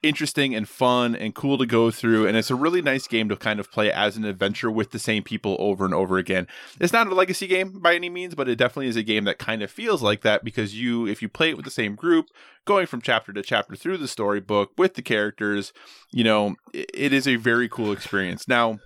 [0.04, 3.36] interesting and fun and cool to go through and it's a really nice game to
[3.36, 6.46] kind of play as an adventure with the same people over and over again.
[6.80, 9.40] It's not a legacy game by any means but it definitely is a game that
[9.40, 12.28] kind of feels like that because you if you play it with the same group
[12.66, 15.74] going from chapter to chapter through the storybook with the characters
[16.12, 18.48] you know it, is a very cool experience.
[18.48, 18.80] Now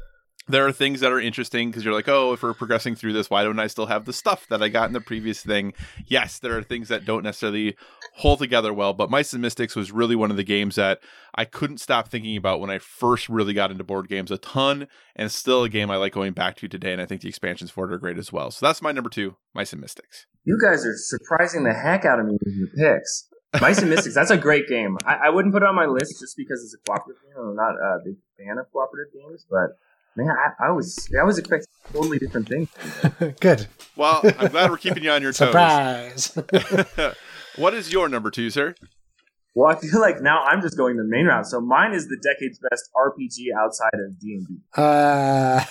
[0.48, 3.30] there are things that are interesting because you're like, oh, if we're progressing through this,
[3.30, 5.74] why don't I still have the stuff that I got in the previous thing?
[6.06, 7.76] Yes, there are things that don't necessarily
[8.16, 11.00] hold together well, but Mice and Mystics was really one of the games that
[11.36, 14.88] I couldn't stop thinking about when I first really got into board games a ton,
[15.16, 17.70] and still a game I like going back to today, and I think the expansions
[17.70, 18.50] for it are great as well.
[18.52, 20.26] So that's my number two, Mice and Mystics.
[20.46, 23.28] You guys are surprising the heck out of me with your picks.
[23.62, 24.98] Mice and Mystics, that's a great game.
[25.06, 27.44] I, I wouldn't put it on my list just because it's a cooperative game.
[27.50, 29.78] I'm not uh, a big fan of cooperative games, but
[30.18, 32.70] man, I, I was I was expecting totally different things.
[33.40, 33.68] Good.
[33.96, 35.50] Well, I'm glad we're keeping you on your toes.
[35.50, 36.38] Surprise.
[37.56, 38.76] what is your number two, sir?
[39.56, 41.48] Well, I feel like now I'm just going the main route.
[41.48, 44.58] So mine is the decade's best RPG outside of D and D.
[44.76, 45.64] uh,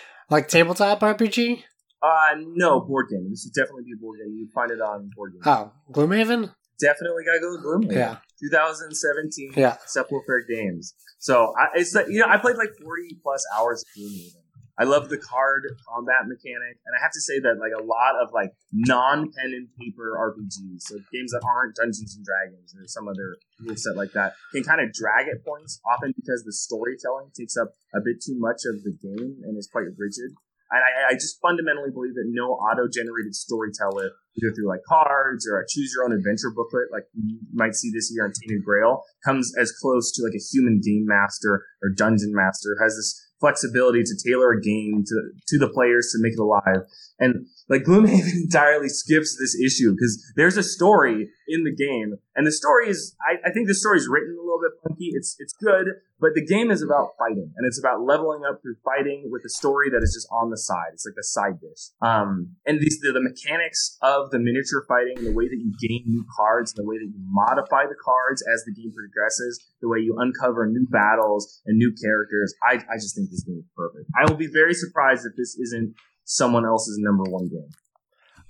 [0.30, 1.62] like tabletop RPG?
[2.02, 3.28] Uh no, board game.
[3.30, 4.34] This would definitely be a board game.
[4.36, 5.42] You'd find it on board game.
[5.44, 6.52] Oh, Gloomhaven?
[6.80, 7.92] Definitely gotta go with Gloomhaven.
[7.92, 8.16] Yeah.
[8.40, 9.76] 2017 Yeah.
[9.86, 10.94] Cephalofair Games.
[11.18, 14.48] So I, it's you know I played like 40 plus hours of Gloomhaven.
[14.78, 18.14] I love the card combat mechanic, and I have to say that like a lot
[18.22, 22.86] of like non pen and paper RPGs, so games that aren't Dungeons and Dragons or
[22.86, 26.52] some other rule set like that, can kind of drag at points, often because the
[26.52, 30.30] storytelling takes up a bit too much of the game and is quite rigid.
[30.70, 35.60] And I, I just fundamentally believe that no auto-generated storyteller, either through like cards or
[35.60, 40.12] a choose-your-own-adventure booklet, like you might see this year on Tainted Grail, comes as close
[40.12, 42.76] to like a human game master or dungeon master.
[42.80, 45.16] Has this flexibility to tailor a game to
[45.48, 46.84] to the players to make it alive.
[47.18, 52.46] And like Gloomhaven entirely skips this issue because there's a story in the game, and
[52.46, 55.10] the story is I, I think the story is written a little bit funky.
[55.10, 58.76] It's it's good, but the game is about fighting, and it's about leveling up through
[58.86, 60.94] fighting with a story that is just on the side.
[60.94, 61.90] It's like a side dish.
[62.00, 66.06] Um, and these the, the mechanics of the miniature fighting, the way that you gain
[66.06, 69.98] new cards, the way that you modify the cards as the game progresses, the way
[69.98, 72.54] you uncover new battles and new characters.
[72.62, 74.06] I I just think this game is perfect.
[74.14, 77.66] I will be very surprised if this isn't someone else's number one game.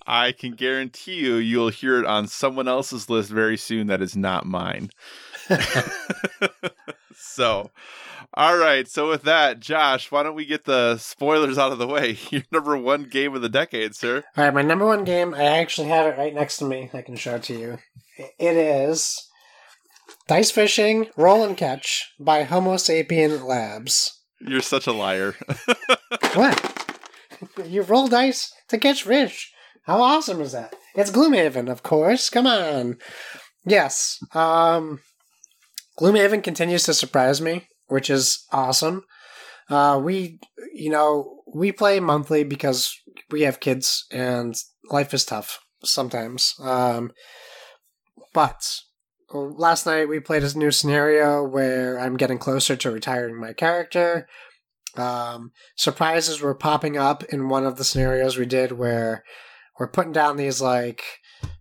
[0.08, 4.16] I can guarantee you, you'll hear it on someone else's list very soon that is
[4.16, 4.88] not mine.
[7.14, 7.70] so,
[8.32, 8.88] all right.
[8.88, 12.16] So, with that, Josh, why don't we get the spoilers out of the way?
[12.30, 14.24] Your number one game of the decade, sir.
[14.34, 16.88] All right, my number one game, I actually have it right next to me.
[16.94, 17.78] I can show it to you.
[18.38, 19.28] It is
[20.26, 24.22] Dice Fishing Roll and Catch by Homo Sapien Labs.
[24.40, 25.34] You're such a liar.
[26.34, 26.96] what?
[27.64, 29.52] you roll dice to catch fish.
[29.88, 30.74] How awesome is that?
[30.94, 32.28] It's Gloomhaven, of course.
[32.28, 32.98] Come on.
[33.64, 34.18] Yes.
[34.34, 35.00] Um,
[35.98, 39.04] Gloomhaven continues to surprise me, which is awesome.
[39.70, 40.40] Uh, we,
[40.74, 42.94] you know, we play monthly because
[43.30, 44.54] we have kids and
[44.90, 46.54] life is tough sometimes.
[46.60, 47.12] Um,
[48.34, 48.62] but
[49.32, 54.28] last night we played a new scenario where I'm getting closer to retiring my character.
[54.98, 59.24] Um, surprises were popping up in one of the scenarios we did where
[59.78, 61.02] we're putting down these like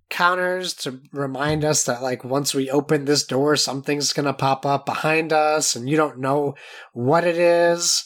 [0.10, 4.66] counters to remind us that like once we open this door something's going to pop
[4.66, 6.56] up behind us and you don't know
[6.94, 8.06] what it is.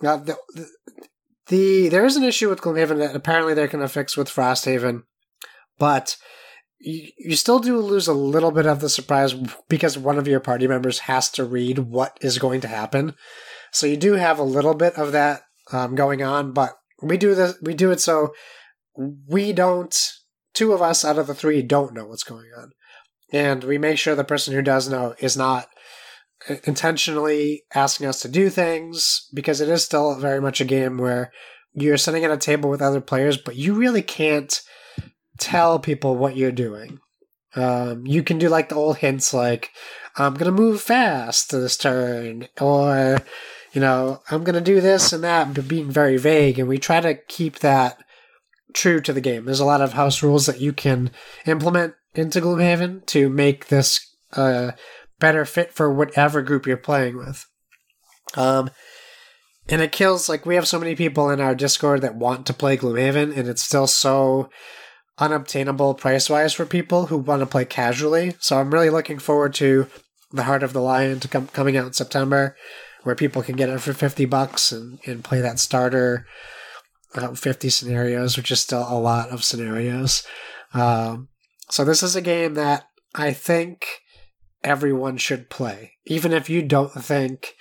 [0.00, 0.66] The, the,
[1.48, 5.02] the there is an issue with gloomhaven that apparently they're going to fix with frosthaven
[5.78, 6.16] but
[6.78, 9.34] you, you still do lose a little bit of the surprise
[9.68, 13.14] because one of your party members has to read what is going to happen.
[13.72, 15.42] So you do have a little bit of that
[15.72, 18.34] um, going on but we do this we do it so
[18.96, 20.12] we don't
[20.54, 22.72] two of us out of the three don't know what's going on.
[23.32, 25.68] And we make sure the person who does know is not
[26.64, 31.30] intentionally asking us to do things because it is still very much a game where
[31.72, 34.62] you're sitting at a table with other players but you really can't
[35.38, 36.98] tell people what you're doing.
[37.54, 39.70] Um, you can do like the old hints like
[40.16, 43.18] i'm gonna move fast this turn or
[43.72, 47.00] you know i'm gonna do this and that but being very vague and we try
[47.00, 47.98] to keep that
[48.74, 49.44] true to the game.
[49.44, 51.10] There's a lot of house rules that you can
[51.46, 54.72] implement into Gloomhaven to make this uh,
[55.18, 57.46] better fit for whatever group you're playing with.
[58.36, 58.70] Um,
[59.68, 62.54] and it kills like we have so many people in our Discord that want to
[62.54, 64.48] play Gloomhaven, and it's still so
[65.18, 68.34] unobtainable price wise for people who want to play casually.
[68.40, 69.86] So I'm really looking forward to
[70.32, 72.56] the Heart of the Lion to come coming out in September,
[73.02, 76.26] where people can get it for fifty bucks and, and play that starter
[77.14, 80.26] uh, 50 scenarios, which is still a lot of scenarios.
[80.74, 81.28] Um,
[81.68, 82.84] so this is a game that
[83.14, 83.86] I think
[84.62, 87.54] everyone should play, even if you don't think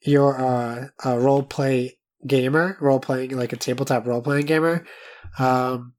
[0.00, 4.86] you're a, a role play gamer, role playing like a tabletop role playing gamer.
[5.38, 5.94] Um,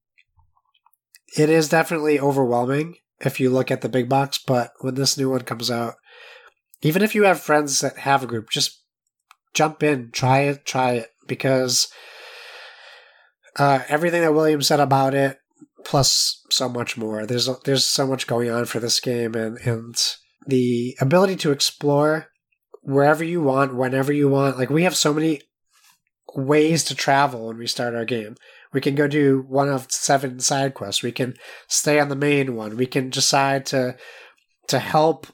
[1.38, 5.30] it is definitely overwhelming if you look at the big box, but when this new
[5.30, 5.96] one comes out,
[6.82, 8.84] even if you have friends that have a group, just
[9.54, 11.90] jump in, try it, try it, because
[13.58, 15.38] uh, everything that William said about it,
[15.86, 17.26] plus so much more.
[17.26, 19.96] There's there's so much going on for this game, and and
[20.46, 22.28] the ability to explore
[22.82, 24.58] wherever you want, whenever you want.
[24.58, 25.42] Like we have so many
[26.36, 28.36] ways to travel when we start our game.
[28.72, 31.02] We can go do one of seven side quests.
[31.02, 31.36] We can
[31.68, 32.78] stay on the main one.
[32.78, 33.98] We can decide to
[34.68, 35.28] to help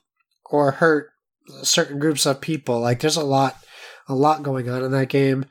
[0.46, 1.10] or hurt
[1.64, 2.80] certain groups of people.
[2.80, 3.58] Like there's a lot
[4.08, 5.46] a lot going on in that game.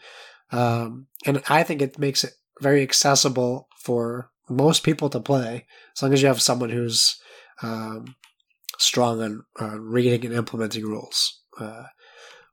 [0.50, 6.02] Um, and I think it makes it very accessible for most people to play, as
[6.02, 7.20] long as you have someone who's
[7.62, 8.14] um,
[8.78, 11.40] strong on, on reading and implementing rules.
[11.58, 11.84] Uh,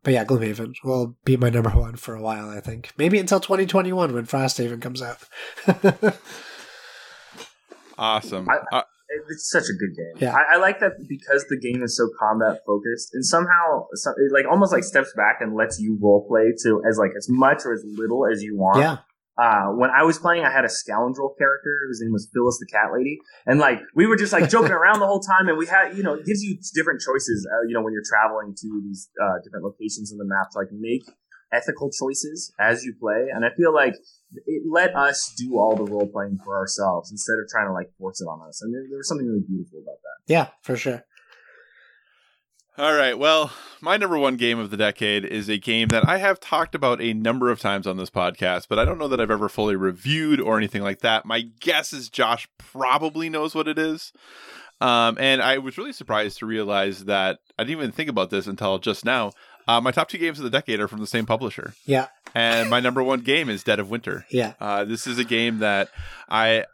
[0.04, 2.92] but yeah, Gloomhaven will be my number one for a while, I think.
[2.98, 5.20] Maybe until 2021 when Frosthaven comes out.
[7.98, 8.50] awesome.
[8.50, 8.84] I, uh,
[9.30, 10.28] it's such a good game.
[10.28, 10.36] Yeah.
[10.36, 14.46] I, I, like that because the game is so combat focused and somehow it like
[14.50, 17.74] almost like steps back and lets you role play to as like as much or
[17.74, 18.80] as little as you want.
[18.80, 18.98] Yeah.
[19.38, 22.68] Uh, when I was playing, I had a scoundrel character whose name was Phyllis the
[22.68, 25.48] cat lady, and like we were just like joking around the whole time.
[25.48, 27.48] And we had, you know, it gives you different choices.
[27.48, 30.60] Uh, you know, when you're traveling to these uh, different locations in the map, to
[30.60, 31.04] like make
[31.54, 33.28] ethical choices as you play.
[33.34, 33.96] And I feel like
[34.46, 37.90] it let us do all the role playing for ourselves instead of trying to like
[37.98, 38.62] force it on us.
[38.62, 40.32] And there, there was something really beautiful about that.
[40.32, 41.04] Yeah, for sure.
[42.78, 43.18] All right.
[43.20, 46.74] Well, my number one game of the decade is a game that I have talked
[46.74, 49.50] about a number of times on this podcast, but I don't know that I've ever
[49.50, 51.26] fully reviewed or anything like that.
[51.26, 54.14] My guess is Josh probably knows what it is.
[54.80, 58.48] Um, and I was really surprised to realize that I didn't even think about this
[58.48, 59.34] until just now.
[59.68, 61.74] Uh, my top two games of the decade are from the same publisher.
[61.86, 62.08] Yeah.
[62.34, 64.26] And my number one game is Dead of Winter.
[64.32, 64.54] Yeah.
[64.62, 65.90] Uh, this is a game that
[66.30, 66.66] I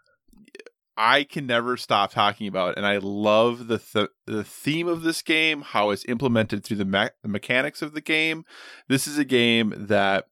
[0.97, 5.21] I can never stop talking about, and I love the th- the theme of this
[5.21, 8.45] game, how it's implemented through the, me- the mechanics of the game.
[8.87, 10.25] This is a game that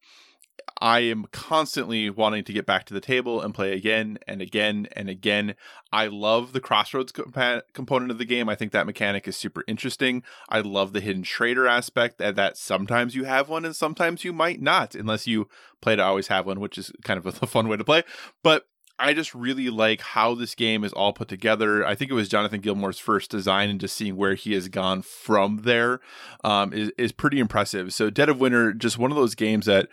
[0.82, 4.88] I am constantly wanting to get back to the table and play again and again
[4.94, 5.56] and again.
[5.92, 8.50] I love the crossroads comp- component of the game.
[8.50, 10.24] I think that mechanic is super interesting.
[10.50, 14.34] I love the hidden traitor aspect that, that sometimes you have one and sometimes you
[14.34, 15.48] might not, unless you
[15.82, 18.04] play to always have one, which is kind of a fun way to play.
[18.44, 18.66] But
[18.98, 21.86] I just really like how this game is all put together.
[21.86, 25.02] I think it was Jonathan Gilmour's first design, and just seeing where he has gone
[25.02, 26.00] from there
[26.44, 27.94] um, is is pretty impressive.
[27.94, 29.90] So, Dead of Winter, just one of those games that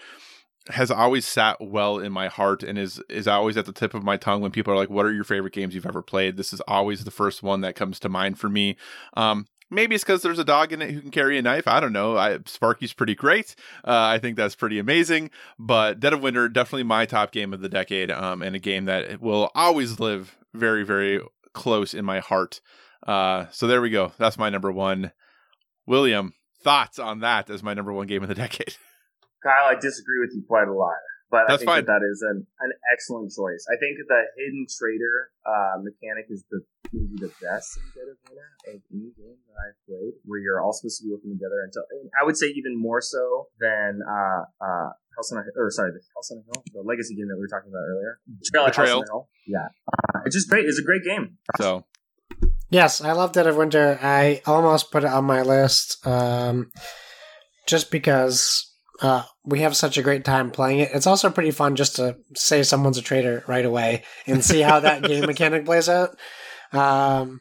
[0.69, 4.05] has always sat well in my heart and is is always at the tip of
[4.05, 6.53] my tongue when people are like, "What are your favorite games you've ever played?" This
[6.53, 8.77] is always the first one that comes to mind for me.
[9.15, 11.67] Um, maybe it's because there's a dog in it who can carry a knife.
[11.67, 12.17] I don't know.
[12.17, 13.55] I, Sparky's pretty great.
[13.85, 15.31] Uh, I think that's pretty amazing.
[15.59, 18.85] But Dead of Winter definitely my top game of the decade, um, and a game
[18.85, 21.21] that will always live very very
[21.53, 22.61] close in my heart.
[23.07, 24.13] Uh, so there we go.
[24.19, 25.13] That's my number one.
[25.87, 28.77] William, thoughts on that as my number one game of the decade?
[29.43, 30.95] Kyle, I disagree with you quite a lot,
[31.33, 31.85] but That's I think fine.
[31.89, 33.65] that that is an, an excellent choice.
[33.73, 36.61] I think the hidden traitor uh, mechanic is the
[36.93, 40.61] maybe the best in Dead of Winter of any game that I've played, where you're
[40.61, 41.65] all supposed to be working together.
[41.65, 45.73] Until and I would say even more so than uh, uh, House on a or
[45.73, 48.21] sorry, the House on a Hill, the legacy game that we were talking about earlier.
[48.29, 48.69] Betrayal.
[48.69, 49.01] at House Betrayal.
[49.01, 49.25] on a Hill.
[49.49, 50.69] Yeah, uh, it's just great.
[50.69, 51.41] It's a great game.
[51.57, 51.89] So
[52.73, 53.99] Yes, I love Dead of Winter.
[54.01, 56.71] I almost put it on my list um,
[57.67, 58.72] just because
[59.03, 60.91] uh, we have such a great time playing it.
[60.95, 64.81] It's also pretty fun just to say someone's a traitor right away and see how
[64.81, 66.17] that game mechanic plays out.
[66.73, 67.41] Um,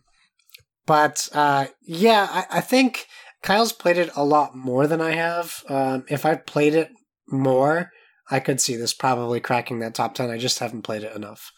[0.88, 3.06] but uh, yeah, I, I think
[3.44, 5.64] Kyle's played it a lot more than I have.
[5.70, 6.90] Um, if I played it
[7.30, 7.92] more,
[8.32, 10.32] I could see this probably cracking that top 10.
[10.32, 11.52] I just haven't played it enough.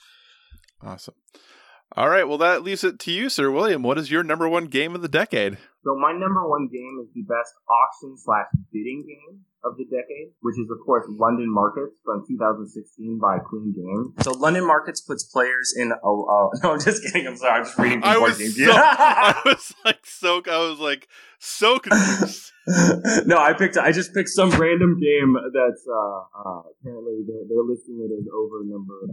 [0.81, 1.15] awesome.
[1.95, 2.27] All right.
[2.27, 3.83] Well, that leaves it to you, Sir William.
[3.83, 5.57] What is your number one game of the decade?
[5.85, 10.35] So my number one game is the best auction slash bidding game of the decade,
[10.41, 14.13] which is of course London Markets from 2016 by Queen Games.
[14.23, 15.95] So London Markets puts players in a.
[15.95, 17.27] Uh, no, I'm just kidding.
[17.27, 17.59] I'm sorry.
[17.59, 18.03] I'm just reading.
[18.03, 21.07] I was so, I was like so I was like
[21.39, 22.51] so confused.
[23.25, 23.77] no, I picked.
[23.77, 28.27] I just picked some random game that's uh, uh apparently they're, they're listing it as
[28.31, 29.07] over number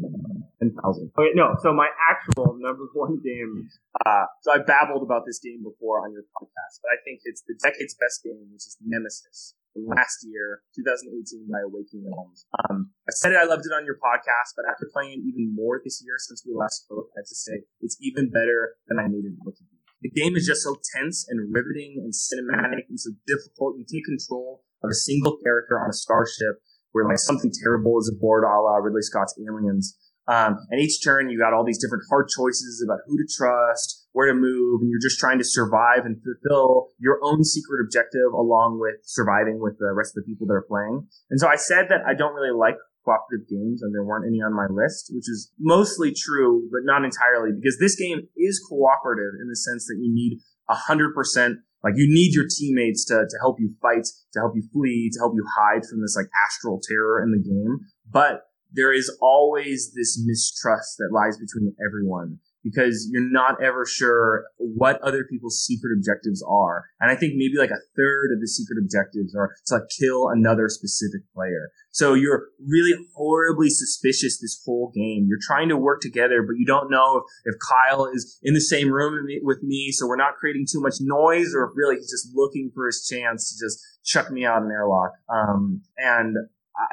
[0.59, 1.11] ten thousand.
[1.19, 1.55] Okay, no.
[1.63, 3.69] So my actual number one game.
[4.07, 7.43] Uh, so I babbled about this game before on your podcast, but I think it's
[7.43, 12.47] the decade's best game, which is Nemesis from last year, 2018 by Awakened Realms.
[12.67, 15.55] Um, I said it, I loved it on your podcast, but after playing it even
[15.55, 18.99] more this year since we last spoke, I have to say it's even better than
[18.99, 19.79] I made it out to be.
[20.03, 23.77] The game is just so tense and riveting and cinematic and so difficult.
[23.77, 28.11] You take control of a single character on a starship where like something terrible is
[28.11, 29.97] aboard a la Ridley Scott's Aliens.
[30.27, 34.00] Um, and each turn you got all these different hard choices about who to trust,
[34.13, 38.33] where to move, and you're just trying to survive and fulfill your own secret objective
[38.35, 41.07] along with surviving with the rest of the people that are playing.
[41.31, 44.43] And so I said that I don't really like cooperative games and there weren't any
[44.43, 49.39] on my list, which is mostly true, but not entirely because this game is cooperative
[49.41, 50.39] in the sense that you need
[50.69, 54.05] a hundred percent like you need your teammates to, to help you fight,
[54.35, 57.41] to help you flee, to help you hide from this like astral terror in the
[57.41, 57.81] game.
[58.11, 58.43] But
[58.73, 65.01] there is always this mistrust that lies between everyone because you're not ever sure what
[65.03, 66.85] other people's secret objectives are.
[67.01, 70.29] And I think maybe like a third of the secret objectives are to like kill
[70.29, 71.71] another specific player.
[71.91, 75.27] So you're really horribly suspicious this whole game.
[75.29, 78.61] You're trying to work together, but you don't know if, if Kyle is in the
[78.61, 82.11] same room with me- so we're not creating too much noise, or if really he's
[82.11, 85.13] just looking for his chance to just chuck me out an airlock.
[85.29, 86.37] Um, and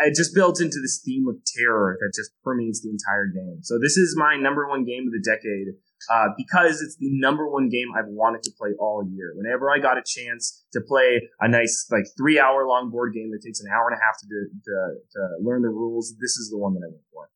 [0.05, 3.59] it just builds into this theme of terror that just permeates the entire game.
[3.63, 5.75] So this is my number one game of the decade
[6.11, 9.33] uh, because it's the number one game I've wanted to play all year.
[9.35, 13.31] Whenever I got a chance to play a nice like three hour long board game
[13.31, 14.75] that takes an hour and a half to do, to,
[15.13, 17.29] to learn the rules, this is the one that I went for.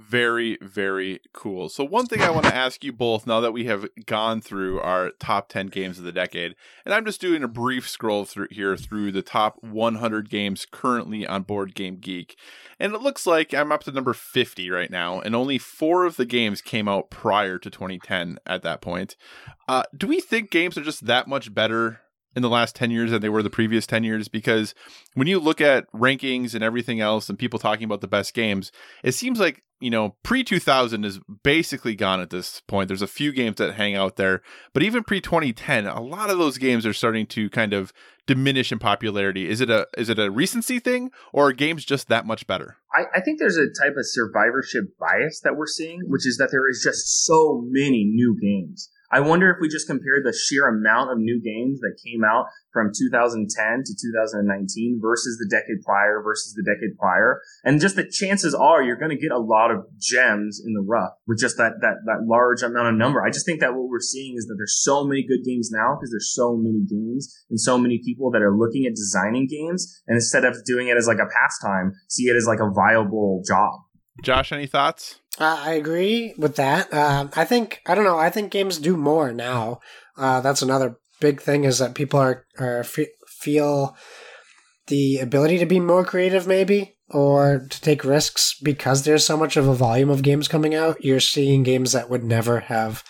[0.00, 1.68] Very, very cool.
[1.68, 4.80] So, one thing I want to ask you both now that we have gone through
[4.80, 8.48] our top 10 games of the decade, and I'm just doing a brief scroll through
[8.50, 12.38] here through the top 100 games currently on Board Game Geek.
[12.78, 16.16] And it looks like I'm up to number 50 right now, and only four of
[16.16, 19.16] the games came out prior to 2010 at that point.
[19.68, 22.00] Uh, do we think games are just that much better
[22.36, 24.74] in the last 10 years than they were the previous 10 years because
[25.14, 28.70] when you look at rankings and everything else and people talking about the best games
[29.02, 32.88] it seems like you know pre 2000 is basically gone at this point.
[32.88, 34.42] There's a few games that hang out there
[34.72, 37.92] but even pre 2010 a lot of those games are starting to kind of
[38.26, 39.48] diminish in popularity.
[39.48, 42.76] Is it a is it a recency thing or are games just that much better?
[42.94, 46.50] I, I think there's a type of survivorship bias that we're seeing which is that
[46.52, 50.68] there is just so many new games I wonder if we just compare the sheer
[50.68, 53.46] amount of new games that came out from 2010
[53.84, 57.42] to 2019 versus the decade prior versus the decade prior.
[57.64, 60.84] And just the chances are you're going to get a lot of gems in the
[60.86, 63.22] rough with just that, that, that large amount of number.
[63.24, 65.96] I just think that what we're seeing is that there's so many good games now
[65.96, 70.02] because there's so many games and so many people that are looking at designing games.
[70.06, 73.42] And instead of doing it as like a pastime, see it as like a viable
[73.46, 73.80] job.
[74.22, 75.19] Josh, any thoughts?
[75.38, 76.92] Uh, I agree with that.
[76.92, 78.18] Uh, I think I don't know.
[78.18, 79.80] I think games do more now.
[80.16, 83.96] Uh, that's another big thing is that people are are f- feel
[84.88, 89.56] the ability to be more creative, maybe, or to take risks because there's so much
[89.56, 91.04] of a volume of games coming out.
[91.04, 93.04] You're seeing games that would never have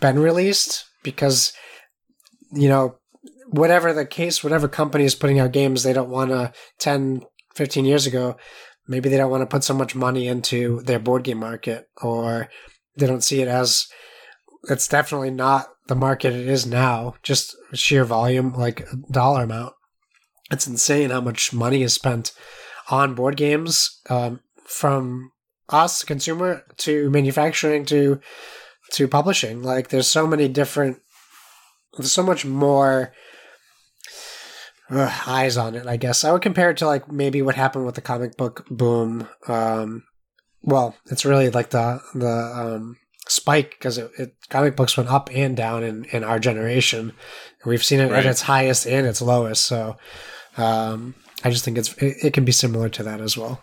[0.00, 1.52] been released because
[2.52, 2.96] you know
[3.48, 7.22] whatever the case, whatever company is putting out games, they don't want to 10,
[7.54, 8.36] 15 years ago
[8.90, 12.50] maybe they don't want to put so much money into their board game market or
[12.96, 13.86] they don't see it as
[14.64, 19.74] it's definitely not the market it is now just sheer volume like dollar amount.
[20.50, 22.32] It's insane how much money is spent
[22.90, 25.30] on board games um, from
[25.68, 28.20] us consumer to manufacturing to
[28.94, 29.62] to publishing.
[29.62, 30.98] Like there's so many different
[31.96, 33.12] there's so much more
[34.90, 35.86] uh, eyes on it.
[35.86, 38.66] I guess I would compare it to like maybe what happened with the comic book
[38.70, 39.28] boom.
[39.46, 40.04] Um,
[40.62, 42.96] well, it's really like the the um,
[43.28, 47.12] spike because it, it, comic books went up and down in in our generation.
[47.64, 48.24] We've seen it right.
[48.24, 49.64] at its highest and its lowest.
[49.64, 49.96] So
[50.56, 51.14] um,
[51.44, 53.62] I just think it's it, it can be similar to that as well.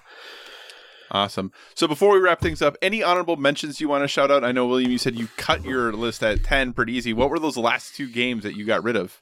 [1.10, 1.54] Awesome.
[1.74, 4.44] So before we wrap things up, any honorable mentions you want to shout out?
[4.44, 7.14] I know William, you said you cut your list at ten pretty easy.
[7.14, 9.20] What were those last two games that you got rid of?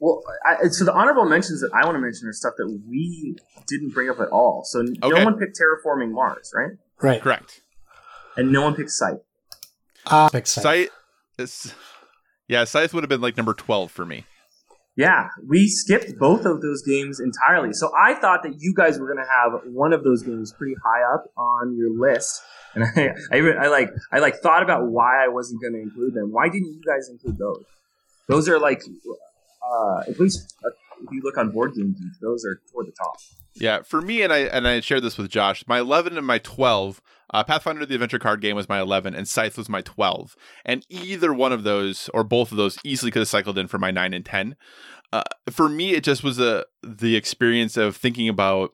[0.00, 3.36] Well, I, so the honorable mentions that I want to mention are stuff that we
[3.66, 4.62] didn't bring up at all.
[4.64, 4.96] So okay.
[5.02, 6.72] no one picked terraforming Mars, right?
[7.02, 7.20] Right.
[7.20, 7.62] Correct.
[8.36, 9.18] And no one picked Scythe.
[10.06, 10.90] Uh, picked Scythe.
[11.38, 11.74] Scythe
[12.48, 14.24] yeah, Scythe would have been like number twelve for me.
[14.96, 17.72] Yeah, we skipped both of those games entirely.
[17.72, 20.74] So I thought that you guys were going to have one of those games pretty
[20.82, 22.42] high up on your list,
[22.74, 25.80] and I, I, even, I like, I like thought about why I wasn't going to
[25.80, 26.32] include them.
[26.32, 27.64] Why didn't you guys include those?
[28.26, 28.82] Those are like
[29.62, 30.70] uh, at least uh,
[31.02, 33.16] if you look on board game geek, those are toward the top.
[33.54, 35.64] Yeah, for me, and I and I shared this with Josh.
[35.66, 37.00] My eleven and my twelve,
[37.32, 40.36] uh, Pathfinder the Adventure Card Game was my eleven, and Scythe was my twelve.
[40.64, 43.78] And either one of those, or both of those, easily could have cycled in for
[43.78, 44.56] my nine and ten.
[45.12, 48.72] Uh, for me, it just was a the experience of thinking about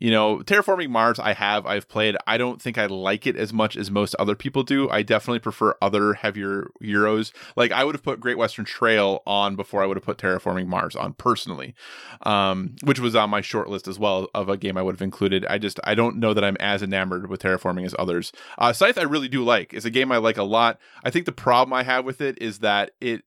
[0.00, 2.16] you know, Terraforming Mars, I have, I've played.
[2.26, 4.90] I don't think I like it as much as most other people do.
[4.90, 7.32] I definitely prefer other heavier Euros.
[7.54, 10.66] Like, I would have put Great Western Trail on before I would have put Terraforming
[10.66, 11.74] Mars on personally,
[12.22, 15.02] um, which was on my short list as well of a game I would have
[15.02, 15.46] included.
[15.46, 18.32] I just, I don't know that I'm as enamored with Terraforming as others.
[18.58, 19.72] Uh, Scythe, I really do like.
[19.72, 20.80] It's a game I like a lot.
[21.04, 23.22] I think the problem I have with it is that it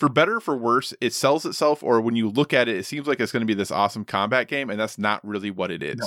[0.00, 3.06] for better for worse, it sells itself, or when you look at it, it seems
[3.06, 5.82] like it's going to be this awesome combat game, and that's not really what it
[5.82, 5.98] is.
[5.98, 6.06] No.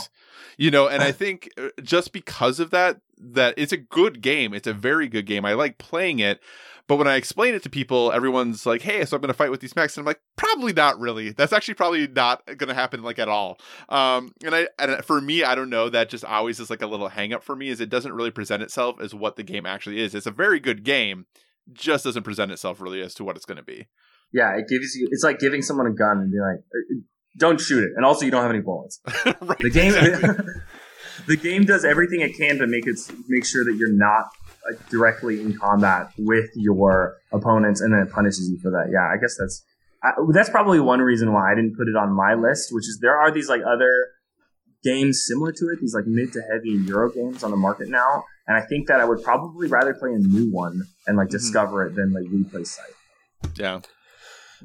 [0.57, 4.51] You know, and I think uh, just because of that, that it's a good game.
[4.51, 5.45] It's a very good game.
[5.45, 6.41] I like playing it.
[6.87, 9.51] But when I explain it to people, everyone's like, "Hey, so I'm going to fight
[9.51, 11.29] with these mechs," and I'm like, "Probably not really.
[11.29, 13.57] That's actually probably not going to happen like at all."
[13.87, 15.87] Um, and I, and for me, I don't know.
[15.87, 17.69] That just always is like a little hang up for me.
[17.69, 20.13] Is it doesn't really present itself as what the game actually is.
[20.13, 21.25] It's a very good game
[21.71, 23.87] just doesn't present itself really as to what it's going to be.
[24.33, 25.07] Yeah, it gives you.
[25.11, 27.01] It's like giving someone a gun and be like, uh,
[27.37, 28.99] "Don't shoot it," and also you don't have any bullets.
[29.25, 29.93] right, the game,
[31.27, 34.25] the game does everything it can to make it make sure that you're not
[34.67, 38.89] uh, directly in combat with your opponents, and then it punishes you for that.
[38.91, 39.63] Yeah, I guess that's
[40.33, 42.73] that's probably one reason why I didn't put it on my list.
[42.73, 44.09] Which is there are these like other
[44.83, 48.25] games similar to it, these like mid to heavy Euro games on the market now,
[48.47, 51.37] and I think that I would probably rather play a new one and like mm-hmm.
[51.37, 52.95] discover it than like replay Scythe.
[53.55, 53.81] Yeah.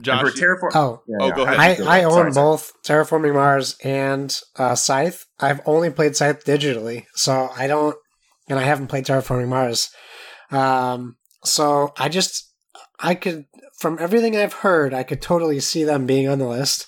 [0.01, 1.35] Josh, for Terraform- oh, yeah, oh, yeah.
[1.35, 1.81] go ahead.
[1.81, 3.05] I, I own sorry, both sorry.
[3.05, 5.27] Terraforming Mars and uh, Scythe.
[5.41, 7.97] I've only played Scythe digitally, so I don't,
[8.49, 9.91] and I haven't played Terraforming Mars.
[10.53, 12.53] Um, so I just,
[13.01, 13.47] I could,
[13.79, 16.87] from everything I've heard, I could totally see them being on the list.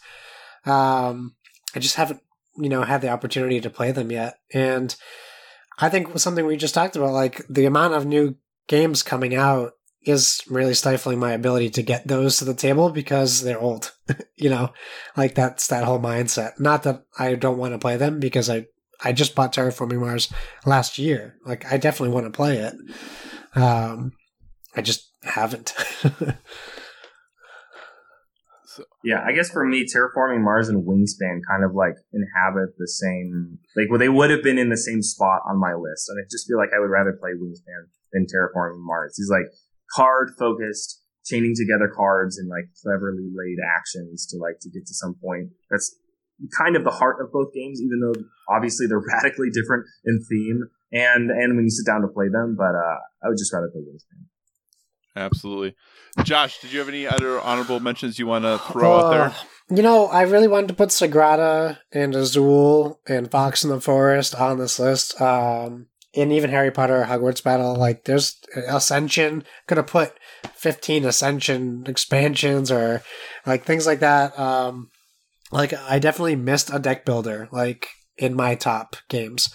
[0.65, 1.35] Um,
[1.75, 2.21] I just haven't,
[2.59, 4.95] you know, had the opportunity to play them yet, and
[5.81, 8.37] I think something we just talked about, like the amount of new
[8.69, 13.43] games coming out is really stifling my ability to get those to the table because
[13.43, 13.93] they're old.
[14.37, 14.71] you know,
[15.17, 16.59] like that's that whole mindset.
[16.59, 18.67] Not that I don't want to play them because I
[19.03, 20.33] I just bought Terraforming Mars
[20.67, 21.37] last year.
[21.45, 22.75] Like I definitely want to play it.
[23.55, 24.13] Um,
[24.75, 25.75] I just haven't.
[29.03, 33.59] Yeah, I guess for me, terraforming Mars and Wingspan kind of like inhabit the same,
[33.75, 36.09] like, well, they would have been in the same spot on my list.
[36.09, 39.15] And I just feel like I would rather play Wingspan than terraforming Mars.
[39.17, 39.47] He's like
[39.95, 44.95] card focused, chaining together cards and like cleverly laid actions to like to get to
[44.95, 45.51] some point.
[45.71, 45.97] That's
[46.57, 48.21] kind of the heart of both games, even though
[48.55, 52.55] obviously they're radically different in theme and and when you sit down to play them.
[52.57, 54.29] But uh, I would just rather play Wingspan.
[55.17, 55.75] Absolutely.
[56.25, 59.77] Josh, did you have any other honorable mentions you want to throw uh, out there?
[59.77, 64.35] You know, I really wanted to put Sagrada and Azul and Fox in the Forest
[64.35, 65.21] on this list.
[65.21, 67.77] Um, and even Harry Potter Hogwarts Battle.
[67.77, 68.37] Like, there's
[68.69, 69.45] Ascension.
[69.67, 70.13] Could have put
[70.55, 73.03] 15 Ascension expansions or
[73.47, 74.37] like things like that.
[74.39, 74.91] Um,
[75.53, 79.53] like, I definitely missed a deck builder, like, in my top games.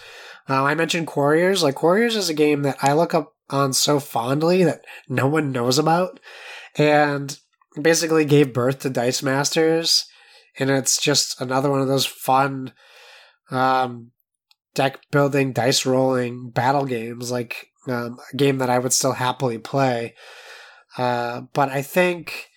[0.48, 1.62] Uh, I mentioned Quarriors.
[1.62, 5.52] Like, Quarriors is a game that I look up on so fondly that no one
[5.52, 6.20] knows about
[6.76, 7.38] and
[7.80, 10.06] basically gave birth to Dice Masters.
[10.58, 12.72] And it's just another one of those fun
[13.50, 14.12] um,
[14.74, 19.58] deck building, dice rolling battle games, like um, a game that I would still happily
[19.58, 20.14] play.
[20.96, 22.48] Uh, but I think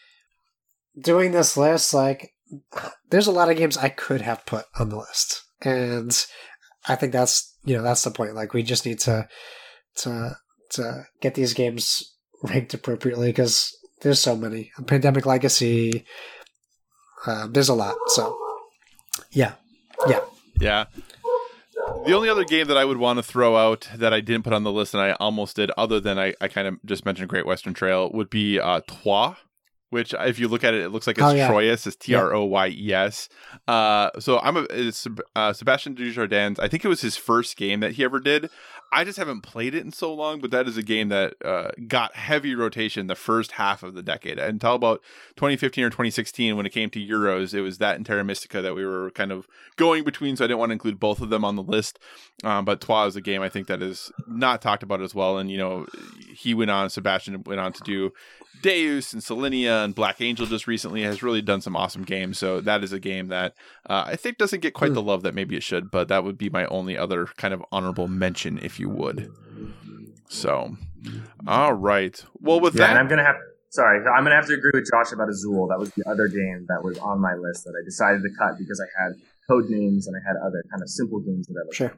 [0.97, 2.31] doing this list, like,
[3.09, 5.43] there's a lot of games I could have put on the list.
[5.61, 6.15] And
[6.87, 8.33] I think that's, you know, that's the point.
[8.33, 9.27] Like, we just need to,
[9.97, 10.37] to
[10.71, 14.71] to get these games ranked appropriately because there's so many.
[14.87, 16.05] Pandemic Legacy,
[17.25, 17.95] uh, there's a lot.
[18.07, 18.37] So,
[19.31, 19.53] yeah,
[20.07, 20.21] yeah,
[20.59, 20.85] yeah.
[22.05, 24.53] The only other game that I would want to throw out that I didn't put
[24.53, 27.29] on the list and I almost did, other than I, I kind of just mentioned
[27.29, 29.35] Great Western Trail, would be uh, Troyes
[29.89, 31.47] which if you look at it, it looks like it's oh, yeah.
[31.47, 31.85] Troyes.
[31.87, 33.29] It's T R O Y E S.
[33.67, 36.59] Uh, so I'm a it's, uh, Sebastien Dujardins.
[36.59, 38.49] I think it was his first game that he ever did.
[38.91, 41.71] I just haven't played it in so long, but that is a game that uh,
[41.87, 44.39] got heavy rotation the first half of the decade.
[44.39, 45.01] Until about
[45.35, 48.75] 2015 or 2016, when it came to Euros, it was that and Terra Mystica that
[48.75, 51.45] we were kind of going between, so I didn't want to include both of them
[51.45, 51.99] on the list.
[52.43, 55.37] Um, but Troyes is a game I think that is not talked about as well.
[55.37, 55.85] And, you know,
[56.33, 58.11] he went on, Sebastian went on to do
[58.61, 62.37] Deus and Solenia and Black Angel just recently has really done some awesome games.
[62.37, 63.53] So that is a game that
[63.89, 64.95] uh, I think doesn't get quite mm.
[64.95, 67.63] the love that maybe it should, but that would be my only other kind of
[67.71, 69.31] honorable mention, if you would.
[70.27, 70.75] So,
[71.47, 72.23] all right.
[72.39, 73.35] Well, with yeah, that, I'm gonna have.
[73.69, 75.67] Sorry, I'm gonna have to agree with Josh about Azul.
[75.67, 78.57] That was the other game that was on my list that I decided to cut
[78.57, 79.13] because I had
[79.49, 81.93] Codenames and I had other kind of simple games that I looked sure.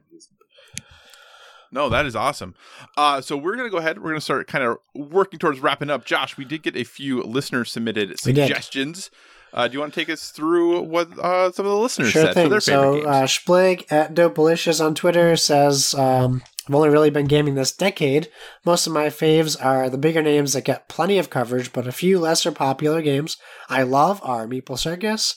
[1.72, 2.56] No, that is awesome.
[2.98, 4.02] Uh, so we're gonna go ahead.
[4.02, 6.06] We're gonna start kind of working towards wrapping up.
[6.06, 9.10] Josh, we did get a few listener submitted suggestions.
[9.54, 12.26] Uh, do you want to take us through what uh, some of the listeners sure
[12.26, 12.46] said thing.
[12.46, 13.04] for their so, favorite games?
[13.04, 17.74] So, uh, Splig at Dopalicious on Twitter says, um, I've only really been gaming this
[17.74, 18.30] decade.
[18.66, 21.92] Most of my faves are the bigger names that get plenty of coverage, but a
[21.92, 23.38] few lesser popular games
[23.68, 25.36] I love are Meeple Circus,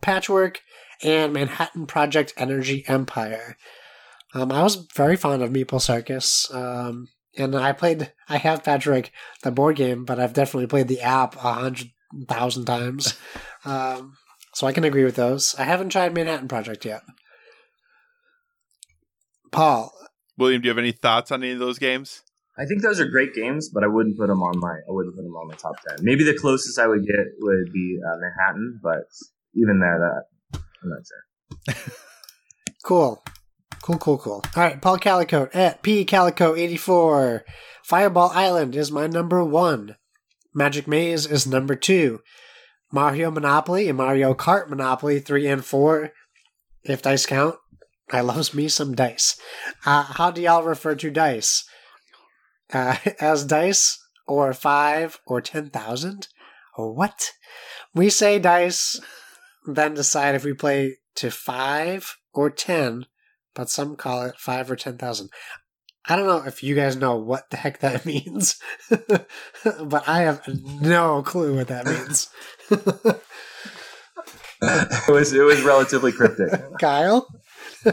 [0.00, 0.60] Patchwork,
[1.02, 3.56] and Manhattan Project Energy Empire.
[4.34, 6.52] Um, I was very fond of Meeple Circus.
[6.52, 9.10] Um, and I played, I have Patchwork,
[9.42, 11.90] the board game, but I've definitely played the app a hundred
[12.26, 13.18] thousand times.
[13.64, 14.16] um,
[14.54, 15.54] so I can agree with those.
[15.56, 17.02] I haven't tried Manhattan Project yet.
[19.50, 19.92] Paul.
[20.36, 22.22] William, do you have any thoughts on any of those games?
[22.58, 25.14] I think those are great games, but I wouldn't put them on my I wouldn't
[25.14, 25.98] put them on my top ten.
[26.02, 29.04] Maybe the closest I would get would be uh, Manhattan, but
[29.54, 31.92] even that, uh, I'm not sure.
[32.84, 33.22] cool.
[33.88, 34.44] Cool, cool, cool.
[34.54, 37.42] All right, Paul Calico at P Calico 84.
[37.82, 39.96] Fireball Island is my number one.
[40.54, 42.20] Magic Maze is number two.
[42.92, 46.10] Mario Monopoly and Mario Kart Monopoly 3 and 4,
[46.84, 47.54] if dice count.
[48.10, 49.40] I loves me some dice.
[49.86, 51.64] Uh, how do y'all refer to dice?
[52.70, 56.28] Uh, as dice, or 5, or 10,000?
[56.76, 57.32] Or what?
[57.94, 59.00] We say dice,
[59.66, 63.06] then decide if we play to 5 or 10
[63.58, 65.30] but some call it five or ten thousand.
[66.08, 68.56] I don't know if you guys know what the heck that means,
[68.88, 70.40] but I have
[70.80, 72.30] no clue what that means.
[74.62, 76.52] it was it was relatively cryptic.
[76.80, 77.26] Kyle.
[77.84, 77.92] no,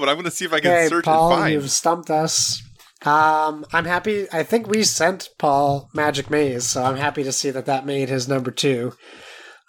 [0.00, 1.52] but I'm going to see if I can hey, search Paul, and find.
[1.54, 2.60] You've stumped us.
[3.06, 4.26] Um, I'm happy.
[4.32, 8.08] I think we sent Paul Magic Maze, so I'm happy to see that that made
[8.08, 8.94] his number two.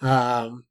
[0.01, 0.65] Um,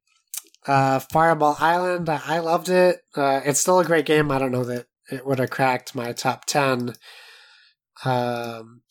[0.67, 3.01] uh, Fireball Island, I loved it.
[3.15, 4.31] Uh, it's still a great game.
[4.31, 6.93] I don't know that it would have cracked my top 10.
[8.05, 8.81] Um,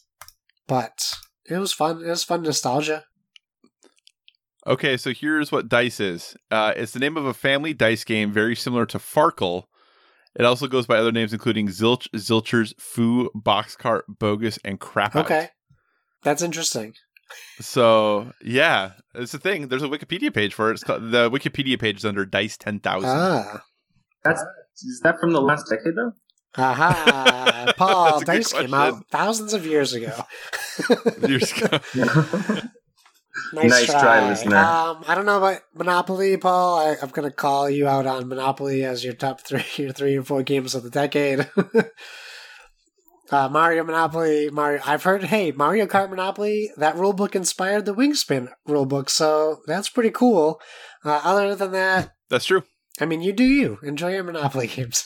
[0.67, 1.15] but
[1.49, 2.03] it was fun.
[2.03, 3.05] It was fun nostalgia.
[4.67, 6.37] Okay, so here's what Dice is.
[6.51, 9.65] Uh, it's the name of a family dice game very similar to Farkle.
[10.39, 15.49] It also goes by other names including Zilch, Zilchers, Foo, Boxcart, Bogus, and Crap Okay,
[16.23, 16.95] that's interesting.
[17.61, 19.69] So yeah, it's a thing.
[19.69, 20.75] There's a Wikipedia page for it.
[20.75, 23.11] It's called, the Wikipedia page is under Dice Ten Thousand.
[23.11, 23.63] Ah,
[24.25, 24.43] That's
[24.83, 26.13] is that from the last decade though?
[26.57, 27.73] aha!
[27.77, 30.25] Paul, That's a dice came out thousands of years ago.
[31.29, 31.79] Years ago.
[33.53, 34.01] Nice, Nice try.
[34.01, 34.57] try, listener.
[34.57, 36.79] Um, I don't know about Monopoly, Paul.
[36.79, 40.15] I, I'm going to call you out on Monopoly as your top three, your three
[40.17, 41.49] and four games of the decade.
[43.31, 44.81] Uh, Mario Monopoly, Mario.
[44.85, 46.71] I've heard, hey, Mario Kart Monopoly.
[46.77, 50.61] That rulebook inspired the Wingspan rulebook, so that's pretty cool.
[51.05, 52.65] Uh, other than that, That's true.
[53.01, 53.79] I mean, you do you.
[53.83, 55.05] Enjoy your Monopoly games.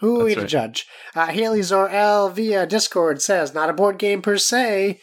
[0.00, 0.48] Who are we to right.
[0.48, 0.86] judge?
[1.14, 4.98] Uh, Haley Zor L via Discord says, not a board game per se,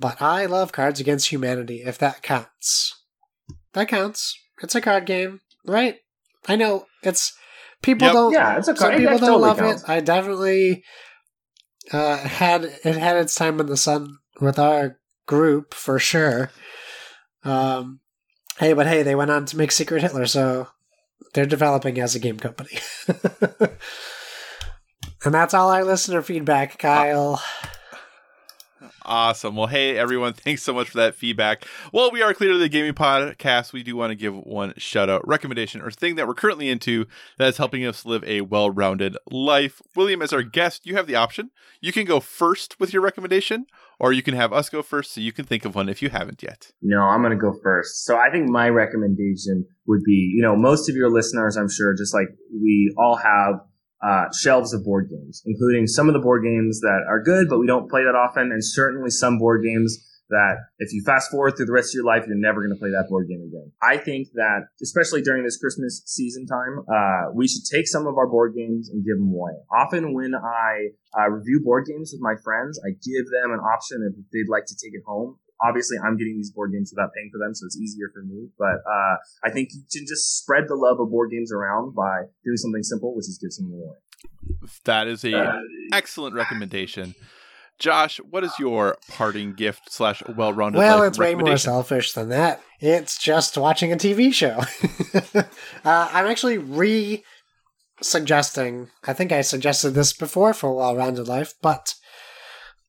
[0.00, 3.00] but I love Cards Against Humanity, if that counts.
[3.74, 4.36] That counts.
[4.60, 5.96] It's a card game, right?
[6.48, 7.32] I know it's
[7.82, 8.14] people Yep.
[8.14, 8.32] don't.
[8.32, 9.82] Yeah, it's a some card- people don't totally love counts.
[9.82, 9.88] it.
[9.88, 10.84] I definitely
[11.92, 16.50] uh, had it had its time in the sun with our group for sure.
[17.44, 18.00] Um,
[18.58, 20.68] hey, but hey, they went on to make Secret Hitler, so
[21.34, 22.78] they're developing as a game company.
[25.24, 27.42] and that's all our listener feedback, Kyle.
[29.04, 29.56] Awesome.
[29.56, 31.66] Well, hey everyone, thanks so much for that feedback.
[31.92, 33.72] Well, we are clear clearly the gaming podcast.
[33.72, 37.06] We do want to give one shout out, recommendation, or thing that we're currently into
[37.38, 39.80] that is helping us live a well-rounded life.
[39.96, 41.50] William, as our guest, you have the option.
[41.80, 43.66] You can go first with your recommendation,
[43.98, 46.10] or you can have us go first, so you can think of one if you
[46.10, 46.72] haven't yet.
[46.82, 48.04] No, I'm going to go first.
[48.04, 51.94] So I think my recommendation would be, you know, most of your listeners, I'm sure,
[51.96, 53.60] just like we all have
[54.02, 57.58] uh, shelves of board games, including some of the board games that are good, but
[57.58, 61.52] we don't play that often, and certainly some board games that if you fast forward
[61.56, 63.70] through the rest of your life, you're never going to play that board game again.
[63.82, 68.16] I think that, especially during this Christmas season time, uh, we should take some of
[68.16, 69.52] our board games and give them away.
[69.70, 74.08] Often when I uh, review board games with my friends, I give them an option
[74.08, 75.36] if they'd like to take it home.
[75.64, 78.48] Obviously, I'm getting these board games without paying for them, so it's easier for me.
[78.58, 82.22] But uh, I think you can just spread the love of board games around by
[82.44, 83.96] doing something simple, which is give some away.
[84.84, 85.60] That is a
[85.92, 87.14] excellent recommendation.
[87.78, 92.28] Josh, what is your parting gift slash well-rounded Well, life it's way more selfish than
[92.28, 92.60] that.
[92.78, 94.60] It's just watching a TV show.
[95.84, 97.24] uh, I'm actually re
[98.00, 101.94] suggesting, I think I suggested this before for Well Rounded Life, but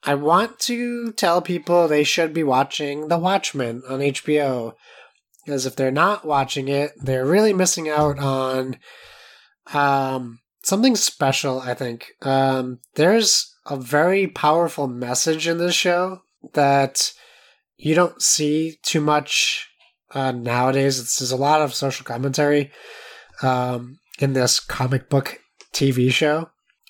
[0.06, 4.74] I want to tell people they should be watching The Watchmen on HBO.
[5.46, 8.78] Because if they're not watching it, they're really missing out on
[9.74, 12.12] um, something special, I think.
[12.22, 16.22] Um, there's a very powerful message in this show
[16.54, 17.14] that
[17.78, 19.68] you don't see too much
[20.12, 21.00] uh, nowadays.
[21.00, 22.72] It's, there's a lot of social commentary
[23.42, 25.40] um, in this comic book
[25.74, 26.50] TV show,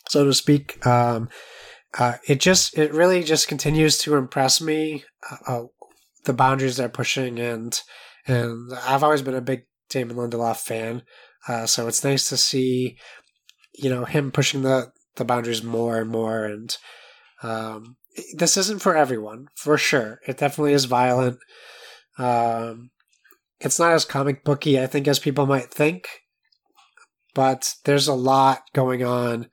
[0.10, 0.86] so to speak.
[0.86, 1.30] Um,
[1.98, 5.04] uh, it just, it really just continues to impress me.
[5.30, 5.64] Uh, uh,
[6.26, 7.82] the boundaries they're pushing, and
[8.28, 11.04] and I've always been a big Damon Lindelof fan,
[11.48, 12.98] uh, so it's nice to see,
[13.74, 16.46] you know, him pushing the the boundaries more and more.
[16.46, 16.76] And
[17.44, 17.98] um,
[18.36, 20.20] this isn't for everyone, for sure.
[20.26, 21.38] It definitely is violent.
[22.18, 22.92] Um,
[23.60, 26.08] it's not as comic booky, I think, as people might think,
[27.34, 29.50] but there's a lot going on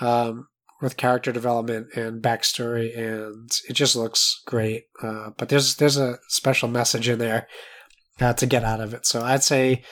[0.00, 0.48] um,
[0.80, 4.84] with character development and backstory, and it just looks great.
[5.02, 7.46] Uh, but there's there's a special message in there
[8.20, 9.06] uh, to get out of it.
[9.06, 9.82] So I'd say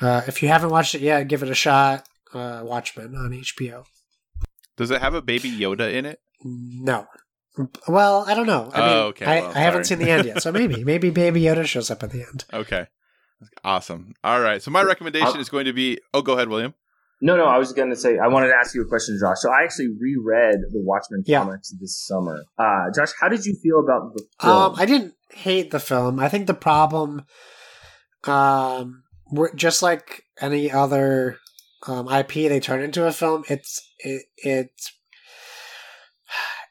[0.00, 2.06] uh, if you haven't watched it yet, give it a shot.
[2.34, 3.84] Uh, Watchmen on HBO.
[4.76, 6.20] Does it have a baby Yoda in it?
[6.44, 7.06] No.
[7.88, 8.70] Well, I don't know.
[8.74, 9.24] I mean, Oh, okay.
[9.24, 12.02] I, Well, I haven't seen the end yet, so maybe maybe Baby Yoda shows up
[12.02, 12.44] at the end.
[12.52, 12.88] Okay.
[13.64, 14.14] Awesome.
[14.22, 14.62] All right.
[14.62, 16.74] So my recommendation is going to be Oh, go ahead, William.
[17.20, 19.38] No, no, I was going to say, I wanted to ask you a question, Josh.
[19.40, 21.44] So I actually reread the Watchmen Yeah.
[21.44, 22.44] comics this summer.
[22.58, 24.54] Uh, Josh, how did you feel about the film?
[24.54, 26.20] Um, I didn't hate the film.
[26.20, 27.24] I think the problem,
[28.24, 29.02] um,
[29.54, 31.38] just like any other
[31.86, 34.70] um, IP they turn into a film, it's it it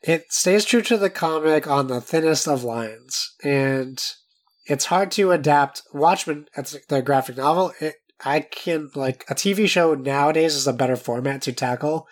[0.03, 4.01] it stays true to the comic on the thinnest of lines, and
[4.67, 5.81] it's hard to adapt.
[5.93, 7.73] Watchmen, it's the graphic novel.
[7.79, 12.07] It I can like a TV show nowadays is a better format to tackle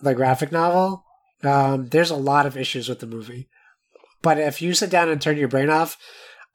[0.00, 1.04] the graphic novel.
[1.42, 3.48] Um, there's a lot of issues with the movie.
[4.22, 5.98] But if you sit down and turn your brain off,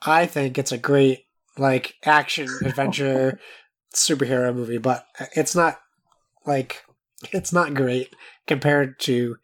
[0.01, 1.25] I think it's a great
[1.57, 3.39] like action adventure
[3.95, 4.77] superhero movie.
[4.77, 5.79] But it's not
[6.45, 6.83] like
[7.31, 8.15] it's not great
[8.47, 9.37] compared to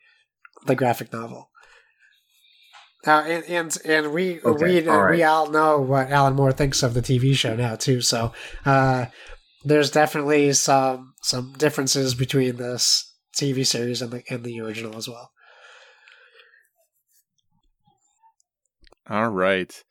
[0.66, 1.50] the graphic novel.
[3.08, 5.12] Uh, and, and and we Okay, we all right.
[5.12, 8.02] we all know what Alan Moore thinks of the TV show now too.
[8.02, 8.34] So
[8.66, 9.06] uh,
[9.64, 15.08] there's definitely some some differences between this TV series and the and the original as
[15.08, 15.32] well.
[19.10, 19.84] All right.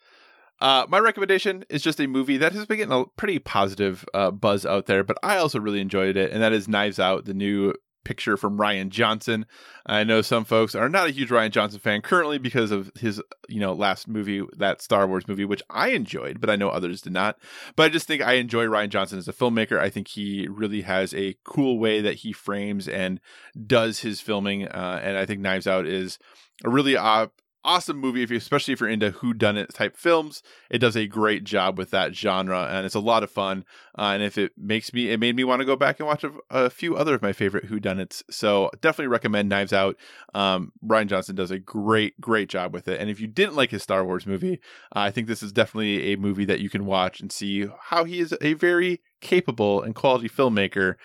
[0.60, 4.30] Uh, my recommendation is just a movie that has been getting a pretty positive uh,
[4.30, 7.34] buzz out there, but I also really enjoyed it, and that is Knives Out, the
[7.34, 7.74] new
[8.06, 9.46] picture from Rian Johnson.
[9.84, 13.20] I know some folks are not a huge Rian Johnson fan currently because of his,
[13.48, 17.02] you know, last movie, that Star Wars movie, which I enjoyed, but I know others
[17.02, 17.36] did not.
[17.74, 19.80] But I just think I enjoy Rian Johnson as a filmmaker.
[19.80, 23.20] I think he really has a cool way that he frames and
[23.66, 26.20] does his filming, uh, and I think Knives Out is
[26.64, 27.26] a really uh,
[27.66, 30.42] awesome movie if you especially if you're into who done it type films.
[30.70, 33.64] It does a great job with that genre and it's a lot of fun
[33.98, 36.24] uh, and if it makes me it made me want to go back and watch
[36.24, 39.96] a, a few other of my favorite who done so definitely recommend knives out.
[40.34, 43.70] Um, rian johnson does a great great job with it and if you didn't like
[43.70, 44.60] his star wars movie
[44.94, 48.04] uh, i think this is definitely a movie that you can watch and see how
[48.04, 50.96] he is a very capable and quality filmmaker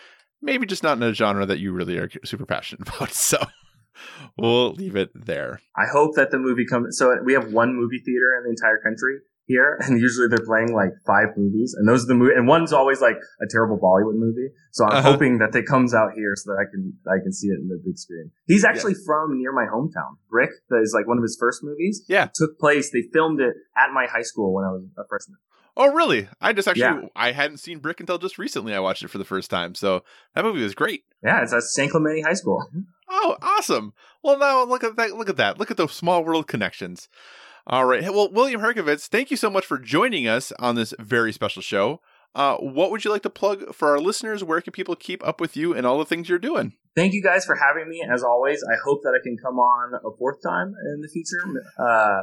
[0.42, 3.38] maybe just not in a genre that you really are super passionate about so
[4.38, 6.98] we'll leave it there I hope that the movie comes.
[6.98, 10.73] So we have one movie theater in the entire country here, and usually they're playing
[10.73, 12.34] like five movies, and those are the movie.
[12.36, 14.49] And one's always like a terrible Bollywood movie.
[14.72, 15.11] So I'm Uh-huh.
[15.14, 17.68] hoping that it comes out here so that I can I can see it in
[17.68, 18.32] the big screen.
[18.45, 20.18] He's actually from near my hometown.
[20.30, 22.03] Brick that is like one of his first movies.
[22.07, 22.28] Yeah.
[22.34, 22.91] took place.
[22.91, 25.38] They filmed it at my high school when I was a freshman.
[25.78, 26.28] Oh, really?
[26.41, 27.02] I just actually Yeah.
[27.15, 28.73] I hadn't seen Brick until just recently.
[28.76, 30.03] I watched it for the first time, so
[30.36, 31.03] that movie was great.
[31.23, 32.61] Yeah, it's at San Clemente High School.
[33.14, 33.94] Oh, awesome!
[34.24, 35.16] Well, now look at that.
[35.18, 35.60] Look at that.
[35.60, 37.10] Look at those small world connections.
[37.68, 38.04] All right.
[38.04, 42.02] Well, William Herkewitz, thank you so much for joining us on this very special show.
[42.34, 44.44] Uh, what would you like to plug for our listeners?
[44.44, 46.74] Where can people keep up with you and all the things you're doing?
[46.96, 48.06] Thank you guys for having me.
[48.10, 51.38] As always, I hope that I can come on a fourth time in the future.
[51.78, 52.22] Uh,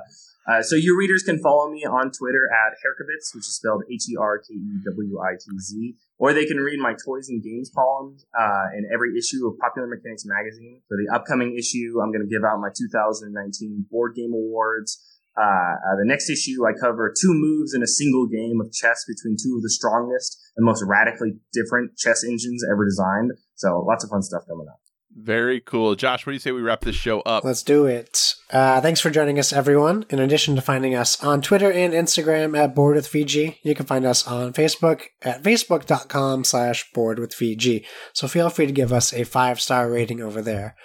[0.49, 4.09] uh, so your readers can follow me on Twitter at Herkewitz, which is spelled H
[4.09, 7.43] E R K E W I T Z, or they can read my toys and
[7.43, 10.81] games columns uh, in every issue of Popular Mechanics magazine.
[10.89, 15.05] For the upcoming issue, I'm going to give out my 2019 board game awards.
[15.37, 19.05] Uh, uh, the next issue, I cover two moves in a single game of chess
[19.07, 23.33] between two of the strongest and most radically different chess engines ever designed.
[23.55, 24.81] So lots of fun stuff coming up.
[25.21, 26.25] Very cool, Josh.
[26.25, 27.43] What do you say we wrap this show up?
[27.45, 28.35] Let's do it.
[28.53, 30.05] Uh, thanks for joining us, everyone.
[30.11, 33.87] In addition to finding us on Twitter and Instagram at Board with VG, you can
[33.87, 37.85] find us on Facebook at facebook.com slash Board with VG.
[38.13, 40.77] So feel free to give us a five star rating over there.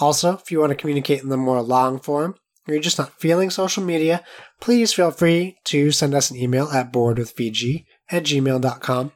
[0.00, 2.34] Also, if you want to communicate in the more long form,
[2.68, 4.22] or you're just not feeling social media,
[4.60, 9.12] please feel free to send us an email at boardwithvg at gmail.com.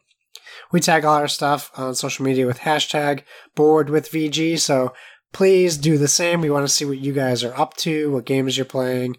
[0.73, 3.23] We tag all our stuff on social media with hashtag
[3.55, 4.59] board with VG.
[4.59, 4.93] so
[5.33, 6.41] please do the same.
[6.41, 9.17] We want to see what you guys are up to, what games you're playing,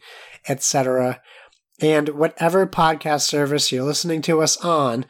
[0.48, 1.22] etc.
[1.80, 5.06] And whatever podcast service you're listening to us on,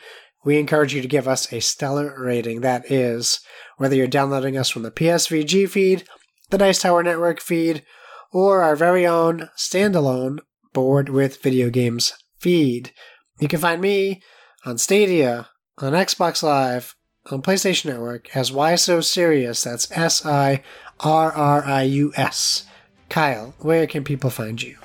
[0.46, 2.62] we encourage you to give us a stellar rating.
[2.62, 3.40] That is,
[3.78, 6.04] whether you're downloading us from the PSVG feed,
[6.50, 7.84] the Dice Tower Network feed,
[8.32, 10.40] or our very own standalone
[10.74, 12.92] Board with Video Games feed.
[13.40, 14.22] You can find me
[14.66, 16.96] on Stadia, on Xbox Live,
[17.32, 19.64] on PlayStation Network as Why So Serious.
[19.64, 20.64] That's S I
[21.00, 22.66] R R I U S.
[23.10, 24.78] Kyle, where can people find you?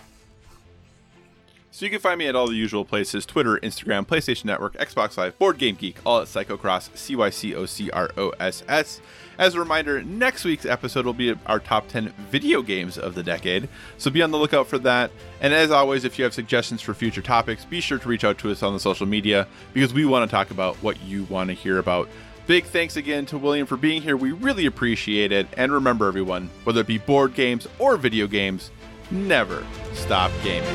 [1.70, 5.16] So you can find me at all the usual places Twitter, Instagram, PlayStation Network, Xbox
[5.16, 8.64] Live, Board Game Geek, all at Cycocross, C Y C O C R O S
[8.68, 9.00] S.
[9.38, 13.22] As a reminder, next week's episode will be our top 10 video games of the
[13.22, 15.12] decade, so be on the lookout for that.
[15.40, 18.38] And as always, if you have suggestions for future topics, be sure to reach out
[18.38, 21.50] to us on the social media because we want to talk about what you want
[21.50, 22.08] to hear about.
[22.48, 24.16] Big thanks again to William for being here.
[24.16, 25.46] We really appreciate it.
[25.56, 28.72] And remember, everyone, whether it be board games or video games,
[29.12, 30.74] never stop gaming.